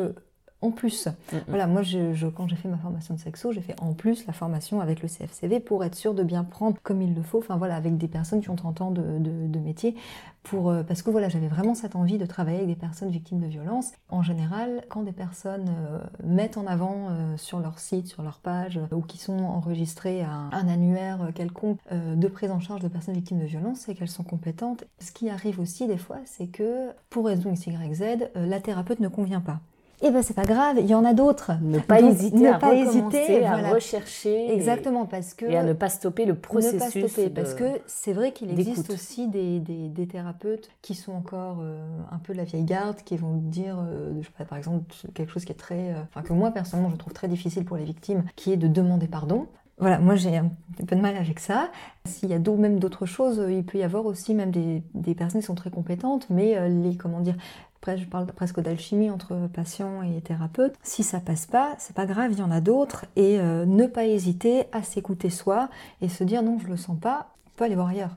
en 0.63 0.71
plus. 0.71 1.07
Mm, 1.07 1.37
mm. 1.37 1.41
Voilà, 1.49 1.67
moi, 1.67 1.83
je, 1.83 2.27
quand 2.29 2.49
j'ai 2.49 2.57
fait 2.57 2.69
ma 2.69 2.79
formation 2.79 3.15
de 3.15 3.21
sexo, 3.21 3.53
j'ai 3.53 3.61
fait 3.61 3.79
en 3.81 3.93
plus 3.93 4.27
la 4.27 4.33
formation 4.33 4.81
avec 4.81 5.03
le 5.03 5.09
CFCV 5.09 5.61
pour 5.61 5.85
être 5.85 5.97
sûr 5.97 6.15
de 6.15 6.23
bien 6.23 6.45
prendre 6.45 6.77
comme 6.83 7.03
il 7.03 7.15
le 7.15 7.23
faut, 7.23 7.39
enfin 7.39 7.57
voilà, 7.57 7.77
avec 7.77 7.99
des 7.99 8.09
personnes 8.09 8.41
qui 8.41 8.51
ont 8.51 8.57
30 8.57 8.81
ans 8.81 8.91
de, 8.91 9.03
de, 9.19 9.59
métier, 9.59 9.95
pour, 10.43 10.71
euh, 10.71 10.83
parce 10.83 11.03
que 11.03 11.11
voilà, 11.11 11.29
j'avais 11.29 11.49
vraiment 11.49 11.75
cette 11.75 11.95
envie 11.95 12.19
de 12.19 12.27
travailler 12.27 12.59
avec 12.59 12.69
des 12.69 12.77
personnes 12.77 13.11
victimes 13.11 13.41
de 13.41 13.47
violences. 13.47 13.93
En 14.09 14.23
général, 14.23 14.83
quand 14.89 15.03
des 15.03 15.13
personnes 15.13 15.69
euh, 15.69 15.99
mettent 16.25 16.57
en 16.57 16.67
avant 16.67 17.09
euh, 17.11 17.37
sur 17.37 17.61
leur 17.61 17.79
site, 17.79 18.09
sur 18.09 18.23
leur 18.23 18.39
page, 18.39 18.81
ou 18.93 19.03
qui 19.03 19.19
sont 19.19 19.39
enregistrées 19.39 20.23
à 20.23 20.31
un, 20.31 20.69
annuaire 20.69 21.31
quelconque 21.35 21.79
de 21.91 22.29
prise 22.29 22.51
en 22.51 22.61
charge 22.61 22.81
de 22.81 22.89
personnes 22.89 23.15
victimes 23.15 23.41
de 23.41 23.45
violences, 23.47 23.81
c'est 23.81 23.95
qu'elles 23.95 24.09
sont 24.09 24.23
compétentes. 24.23 24.85
Ce 25.01 25.13
qui 25.13 25.29
arrive 25.29 25.61
aussi 25.61 25.87
des 25.87 25.99
fois, 25.99 26.19
c'est 26.25 26.47
que 26.47 26.91
pour 27.11 27.27
raison 27.27 27.53
X, 27.53 27.67
Y, 27.67 27.95
Z, 27.95 28.05
la 28.35 28.61
thérapeute 28.61 29.01
ne 29.01 29.09
convient 29.09 29.41
pas 29.41 29.61
eh 30.03 30.11
ben 30.11 30.23
c'est 30.23 30.35
pas 30.35 30.45
grave, 30.45 30.77
il 30.81 30.87
y 30.87 30.95
en 30.95 31.05
a 31.05 31.15
d'autres. 31.15 31.53
Ne 31.63 31.79
pas 31.79 32.01
hésiter 32.01 32.49
à 32.49 32.59
pas 32.59 32.75
hésiter, 32.75 33.45
à 33.45 33.73
rechercher. 33.73 34.53
Exactement, 34.53 35.07
parce 35.07 35.35
que 35.35 35.47
et 35.47 35.57
à 35.57 35.63
ne 35.63 35.73
pas 35.73 35.89
stopper 35.89 36.25
le 36.25 36.35
processus. 36.35 36.75
Ne 36.97 37.03
pas 37.03 37.09
stopper, 37.09 37.31
parce 37.31 37.55
que 37.55 37.65
c'est 37.87 38.13
vrai 38.13 38.33
qu'il 38.33 38.51
existe 38.51 38.91
aussi 38.91 39.29
des, 39.29 39.61
des, 39.61 40.07
thérapeutes 40.07 40.71
qui 40.83 40.95
sont 40.95 41.13
encore 41.13 41.59
euh, 41.63 41.79
un 42.11 42.19
peu 42.19 42.33
la 42.33 42.45
vieille 42.45 42.65
garde, 42.65 42.97
qui 43.05 43.17
vont 43.17 43.37
dire, 43.37 43.77
euh, 43.79 44.13
je 44.21 44.27
sais 44.27 44.33
pas, 44.37 44.45
par 44.45 44.59
exemple, 44.59 44.85
quelque 45.15 45.31
chose 45.31 45.45
qui 45.45 45.53
est 45.53 45.57
très, 45.57 45.91
euh, 45.91 46.03
enfin 46.03 46.23
que 46.23 46.33
moi 46.33 46.51
personnellement 46.51 46.91
je 46.91 46.97
trouve 46.97 47.13
très 47.13 47.29
difficile 47.29 47.65
pour 47.65 47.77
les 47.77 47.85
victimes, 47.85 48.25
qui 48.35 48.53
est 48.53 48.57
de 48.57 48.69
demander 48.69 49.07
pardon. 49.07 49.47
Voilà, 49.79 49.99
moi 49.99 50.17
j'ai 50.17 50.37
un 50.37 50.51
peu 50.87 50.97
de 50.97 51.01
mal 51.01 51.17
avec 51.17 51.39
ça. 51.39 51.71
S'il 52.05 52.29
y 52.29 52.35
a 52.35 52.39
même 52.39 52.79
d'autres 52.79 53.07
choses, 53.07 53.43
il 53.49 53.65
peut 53.65 53.79
y 53.79 53.83
avoir 53.83 54.07
aussi 54.07 54.35
même 54.35 54.51
des, 54.51 54.83
des, 54.95 55.15
personnes 55.15 55.41
qui 55.41 55.47
sont 55.47 55.55
très 55.55 55.71
compétentes, 55.71 56.27
mais 56.29 56.69
les 56.69 56.97
comment 56.97 57.21
dire, 57.21 57.37
après, 57.83 57.99
je 57.99 58.07
parle 58.07 58.27
presque 58.27 58.61
d'alchimie 58.61 59.11
entre 59.11 59.35
patients 59.53 60.03
et 60.05 60.21
thérapeutes. 60.21 60.77
Si 60.85 61.03
ça 61.03 61.19
passe 61.19 61.47
pas, 61.47 61.75
c'est 61.79 61.97
pas 61.97 62.07
grave, 62.07 62.31
il 62.31 62.39
y 62.39 62.43
en 62.43 62.53
a 62.53 62.61
d'autres. 62.61 63.07
Et 63.17 63.41
euh, 63.41 63.67
ne 63.67 63.89
pas 63.89 64.05
hésiter 64.05 64.67
à 64.71 64.85
s'écouter 64.85 65.31
soi 65.31 65.69
et 66.01 66.09
se 66.09 66.23
dire 66.23 66.45
non, 66.45 66.61
je 66.63 66.69
le 66.69 66.77
sens 66.77 66.97
pas, 66.97 67.33
on 67.45 67.51
peut 67.57 67.65
aller 67.65 67.75
voir 67.75 67.89
ailleurs 67.89 68.15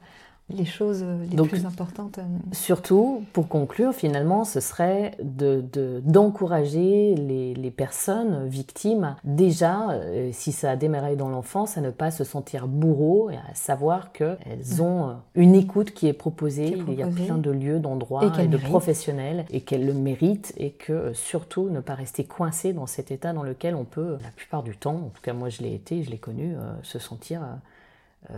les 0.49 0.65
choses 0.65 1.03
les 1.03 1.47
plus 1.47 1.65
importantes. 1.65 2.19
Euh, 2.19 2.23
surtout, 2.51 3.23
pour 3.33 3.47
conclure, 3.47 3.93
finalement, 3.93 4.45
ce 4.45 4.59
serait 4.59 5.17
d'encourager 5.19 7.15
de, 7.15 7.21
les, 7.21 7.53
les, 7.55 7.71
personnes 7.71 8.47
victimes, 8.47 9.15
déjà, 9.23 9.89
euh, 9.89 10.29
si 10.33 10.51
ça 10.51 10.71
a 10.71 10.75
démarré 10.75 11.15
dans 11.15 11.29
l'enfance, 11.29 11.79
à 11.79 11.81
ne 11.81 11.89
pas 11.89 12.11
se 12.11 12.23
sentir 12.23 12.67
bourreau 12.67 13.31
et 13.31 13.37
à 13.37 13.55
savoir 13.55 14.11
qu'elles 14.11 14.83
ont 14.83 15.09
euh, 15.09 15.13
une 15.33 15.55
écoute 15.55 15.91
qui 15.91 16.07
est 16.07 16.13
proposée. 16.13 16.77
Il 16.87 16.93
y 16.93 17.01
a 17.01 17.07
plein 17.07 17.39
de 17.39 17.51
lieux, 17.51 17.79
d'endroits 17.79 18.31
et, 18.39 18.47
de 18.47 18.57
professionnels 18.57 19.45
et 19.49 19.61
qu'elles 19.61 19.85
le 19.85 19.93
méritent 19.93 20.53
et 20.57 20.71
que 20.71 21.11
surtout 21.13 21.69
ne 21.69 21.79
pas 21.79 21.95
rester 21.95 22.23
coincé 22.23 22.71
dans 22.71 22.85
cet 22.85 23.09
état 23.09 23.33
dans 23.33 23.43
lequel 23.43 23.73
on 23.73 23.83
peut, 23.83 24.17
la 24.21 24.29
plupart 24.35 24.61
du 24.61 24.77
temps, 24.77 24.95
en 24.95 25.09
tout 25.09 25.21
cas 25.23 25.33
moi 25.33 25.49
je 25.49 25.63
l'ai 25.63 25.73
été, 25.73 26.03
je 26.03 26.11
l'ai 26.11 26.17
connu, 26.17 26.55
se 26.83 26.99
sentir 26.99 27.41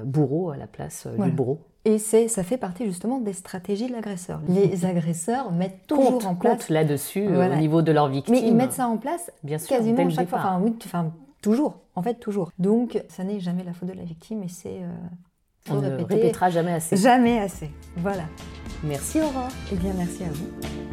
bourreau 0.04 0.50
à 0.52 0.58
la 0.58 0.68
place 0.68 1.08
du 1.20 1.32
bourreau. 1.32 1.60
Et 1.88 2.00
ça 2.00 2.44
fait 2.44 2.58
partie 2.58 2.86
justement 2.86 3.20
des 3.20 3.32
stratégies 3.32 3.88
de 3.88 3.94
l'agresseur. 3.94 4.42
Les 4.50 4.84
agresseurs 4.86 5.54
mettent 5.54 5.88
toujours 5.88 6.28
en 6.28 6.36
place 6.36 6.70
là-dessus 6.70 7.26
euh, 7.26 7.50
au 7.50 7.56
niveau 7.56 7.82
de 7.82 7.94
leurs 7.94 8.10
victimes. 8.10 8.36
Mais 8.36 8.42
ils 8.42 8.54
mettent 8.54 8.74
ça 8.74 8.90
en 8.90 8.98
place 8.98 9.32
Bien 9.44 9.58
sûr, 9.58 9.70
quasiment 9.70 10.10
chaque 10.10 10.28
fois. 10.28 10.40
Enfin, 10.40 10.60
oui, 10.62 10.76
enfin, 10.84 11.14
toujours. 11.42 11.80
En 11.96 12.04
fait, 12.04 12.16
toujours. 12.16 12.52
Donc, 12.60 13.02
ça 13.08 13.24
n'est 13.24 13.40
jamais 13.40 13.64
la 13.64 13.72
faute 13.72 13.88
de 13.88 13.94
la 13.94 14.04
victime 14.04 14.44
et 14.44 14.50
c'est. 14.50 14.82
Euh, 14.82 15.70
On 15.70 15.76
ne 15.76 16.04
répétera 16.04 16.50
jamais 16.50 16.74
assez. 16.74 16.98
Jamais 16.98 17.40
assez. 17.40 17.72
Voilà. 17.96 18.24
Merci 18.84 19.22
Aurore. 19.22 19.48
Eh 19.72 19.76
bien, 19.76 19.94
merci 19.96 20.24
à 20.24 20.30
vous. 20.30 20.87